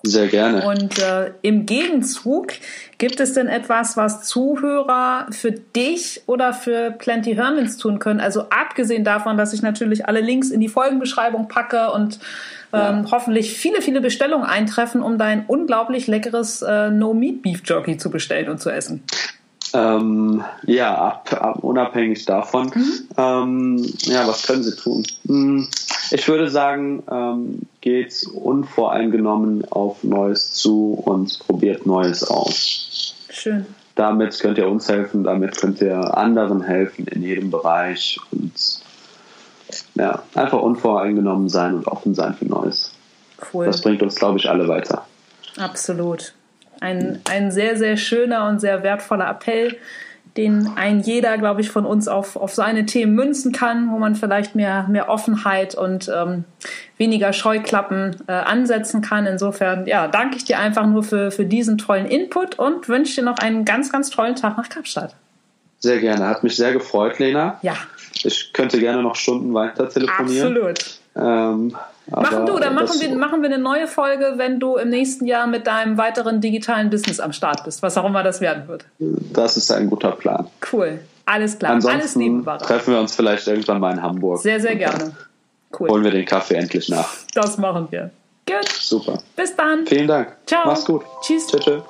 Sehr 0.02 0.26
gerne. 0.26 0.66
Und 0.66 0.98
äh, 0.98 1.30
im 1.42 1.66
Gegenzug, 1.66 2.48
gibt 2.98 3.20
es 3.20 3.34
denn 3.34 3.46
etwas, 3.46 3.96
was 3.96 4.24
Zuhörer 4.24 5.28
für 5.30 5.52
dich 5.52 6.22
oder 6.26 6.52
für 6.52 6.90
Plenty 6.90 7.36
Hermans 7.36 7.76
tun 7.76 8.00
können? 8.00 8.18
Also 8.18 8.48
abgesehen 8.50 9.04
davon, 9.04 9.36
dass 9.36 9.52
ich 9.52 9.62
natürlich 9.62 10.06
alle 10.06 10.20
Links 10.20 10.50
in 10.50 10.58
die 10.58 10.68
Folgenbeschreibung 10.68 11.46
packe 11.46 11.92
und 11.92 12.18
ähm, 12.72 13.10
hoffentlich 13.10 13.52
viele, 13.52 13.82
viele 13.82 14.00
Bestellungen 14.00 14.46
eintreffen, 14.46 15.02
um 15.02 15.18
dein 15.18 15.44
unglaublich 15.46 16.06
leckeres 16.06 16.62
äh, 16.62 16.90
No-Meat-Beef 16.90 17.62
Jerky 17.64 17.98
zu 17.98 18.10
bestellen 18.10 18.48
und 18.48 18.60
zu 18.60 18.70
essen. 18.70 19.02
Ähm, 19.74 20.44
ja, 20.66 20.94
ab, 20.94 21.32
ab, 21.32 21.58
unabhängig 21.62 22.24
davon. 22.24 22.70
Mhm. 22.74 23.08
Ähm, 23.16 23.94
ja, 24.02 24.26
was 24.26 24.46
können 24.46 24.62
sie 24.62 24.76
tun? 24.76 25.04
Hm, 25.26 25.68
ich 26.10 26.28
würde 26.28 26.50
sagen, 26.50 27.02
ähm, 27.10 27.60
geht 27.80 28.26
unvoreingenommen 28.34 29.64
auf 29.70 30.04
Neues 30.04 30.52
zu 30.52 31.02
und 31.04 31.38
probiert 31.38 31.86
Neues 31.86 32.24
aus. 32.24 33.14
Schön. 33.30 33.66
Damit 33.94 34.38
könnt 34.40 34.58
ihr 34.58 34.68
uns 34.68 34.88
helfen, 34.88 35.24
damit 35.24 35.58
könnt 35.58 35.80
ihr 35.80 36.16
anderen 36.16 36.62
helfen 36.62 37.06
in 37.06 37.22
jedem 37.22 37.50
Bereich 37.50 38.18
und 38.30 38.52
ja, 39.94 40.22
einfach 40.34 40.60
unvoreingenommen 40.60 41.48
sein 41.48 41.74
und 41.74 41.86
offen 41.86 42.14
sein 42.14 42.34
für 42.34 42.46
Neues. 42.46 42.94
Cool. 43.52 43.66
Das 43.66 43.82
bringt 43.82 44.02
uns, 44.02 44.14
glaube 44.16 44.38
ich, 44.38 44.48
alle 44.48 44.68
weiter. 44.68 45.06
Absolut. 45.58 46.34
Ein, 46.80 47.20
ein 47.30 47.50
sehr, 47.52 47.76
sehr 47.76 47.96
schöner 47.96 48.48
und 48.48 48.60
sehr 48.60 48.82
wertvoller 48.82 49.28
Appell, 49.28 49.76
den 50.36 50.70
ein 50.76 51.00
jeder, 51.00 51.36
glaube 51.36 51.60
ich, 51.60 51.70
von 51.70 51.84
uns 51.84 52.08
auf, 52.08 52.36
auf 52.36 52.54
seine 52.54 52.86
Themen 52.86 53.14
münzen 53.14 53.52
kann, 53.52 53.90
wo 53.90 53.98
man 53.98 54.14
vielleicht 54.14 54.54
mehr, 54.54 54.86
mehr 54.88 55.08
Offenheit 55.08 55.74
und 55.74 56.10
ähm, 56.14 56.44
weniger 56.96 57.32
Scheuklappen 57.32 58.16
äh, 58.26 58.32
ansetzen 58.32 59.02
kann. 59.02 59.26
Insofern, 59.26 59.86
ja, 59.86 60.08
danke 60.08 60.36
ich 60.36 60.44
dir 60.44 60.58
einfach 60.58 60.86
nur 60.86 61.02
für, 61.02 61.30
für 61.30 61.44
diesen 61.44 61.76
tollen 61.76 62.06
Input 62.06 62.58
und 62.58 62.88
wünsche 62.88 63.16
dir 63.16 63.24
noch 63.24 63.38
einen 63.38 63.64
ganz, 63.64 63.92
ganz 63.92 64.10
tollen 64.10 64.34
Tag 64.34 64.56
nach 64.56 64.70
Kapstadt. 64.70 65.14
Sehr 65.80 65.98
gerne. 65.98 66.26
Hat 66.26 66.44
mich 66.44 66.56
sehr 66.56 66.72
gefreut, 66.72 67.18
Lena. 67.18 67.58
Ja. 67.62 67.74
Ich 68.24 68.52
könnte 68.52 68.78
gerne 68.78 69.02
noch 69.02 69.16
Stunden 69.16 69.54
weiter 69.54 69.88
telefonieren. 69.88 70.48
Absolut. 70.48 70.78
Ähm, 71.14 71.76
machen 72.10 72.46
du, 72.46 72.54
oder 72.54 72.70
machen 72.70 73.00
wir, 73.00 73.14
machen 73.16 73.42
wir 73.42 73.50
eine 73.50 73.58
neue 73.58 73.86
Folge, 73.86 74.34
wenn 74.36 74.58
du 74.58 74.76
im 74.76 74.88
nächsten 74.88 75.26
Jahr 75.26 75.46
mit 75.46 75.66
deinem 75.66 75.98
weiteren 75.98 76.40
digitalen 76.40 76.90
Business 76.90 77.20
am 77.20 77.32
Start 77.32 77.64
bist, 77.64 77.82
was 77.82 77.98
auch 77.98 78.06
immer 78.06 78.22
das 78.22 78.40
werden 78.40 78.66
wird. 78.68 78.84
Das 78.98 79.56
ist 79.56 79.70
ein 79.70 79.88
guter 79.90 80.12
Plan. 80.12 80.46
Cool. 80.72 81.00
Alles 81.26 81.58
klar. 81.58 81.72
Ansonsten 81.72 82.00
Alles 82.00 82.14
Liebe, 82.16 82.58
treffen 82.58 82.94
wir 82.94 83.00
uns 83.00 83.14
vielleicht 83.14 83.46
irgendwann 83.46 83.80
mal 83.80 83.92
in 83.92 84.02
Hamburg. 84.02 84.40
Sehr, 84.40 84.60
sehr 84.60 84.76
gerne. 84.76 85.12
Cool. 85.78 85.88
Holen 85.88 86.04
wir 86.04 86.10
den 86.10 86.26
Kaffee 86.26 86.54
endlich 86.54 86.88
nach. 86.88 87.08
Das 87.34 87.58
machen 87.58 87.88
wir. 87.90 88.10
Gut. 88.46 88.68
Super. 88.68 89.18
Bis 89.36 89.54
dann. 89.54 89.86
Vielen 89.86 90.08
Dank. 90.08 90.36
Ciao. 90.46 90.62
Mach's 90.66 90.84
gut. 90.84 91.02
Tschüss. 91.22 91.46
tschüss. 91.46 91.82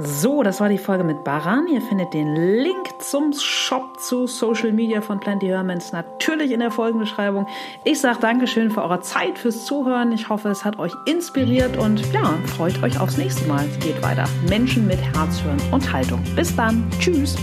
So, 0.00 0.44
das 0.44 0.60
war 0.60 0.68
die 0.68 0.78
Folge 0.78 1.02
mit 1.02 1.24
Baran. 1.24 1.66
Ihr 1.66 1.82
findet 1.82 2.14
den 2.14 2.36
Link 2.36 3.00
zum 3.00 3.32
Shop 3.32 3.98
zu 3.98 4.28
Social 4.28 4.70
Media 4.70 5.00
von 5.00 5.18
Plenty 5.18 5.46
Hermans 5.48 5.90
natürlich 5.90 6.52
in 6.52 6.60
der 6.60 6.70
Folgenbeschreibung. 6.70 7.48
Ich 7.82 8.00
sage 8.00 8.18
Dankeschön 8.20 8.70
für 8.70 8.82
eure 8.82 9.00
Zeit, 9.00 9.40
fürs 9.40 9.64
Zuhören. 9.64 10.12
Ich 10.12 10.28
hoffe, 10.28 10.50
es 10.50 10.64
hat 10.64 10.78
euch 10.78 10.92
inspiriert 11.06 11.76
und 11.76 12.00
ja, 12.12 12.38
freut 12.46 12.80
euch 12.84 13.00
aufs 13.00 13.16
nächste 13.16 13.48
Mal. 13.48 13.66
Es 13.66 13.78
geht 13.80 14.00
weiter. 14.00 14.26
Menschen 14.48 14.86
mit 14.86 15.00
Herz, 15.00 15.40
Hirn 15.40 15.60
und 15.72 15.92
Haltung. 15.92 16.22
Bis 16.36 16.54
dann. 16.54 16.88
Tschüss. 17.00 17.36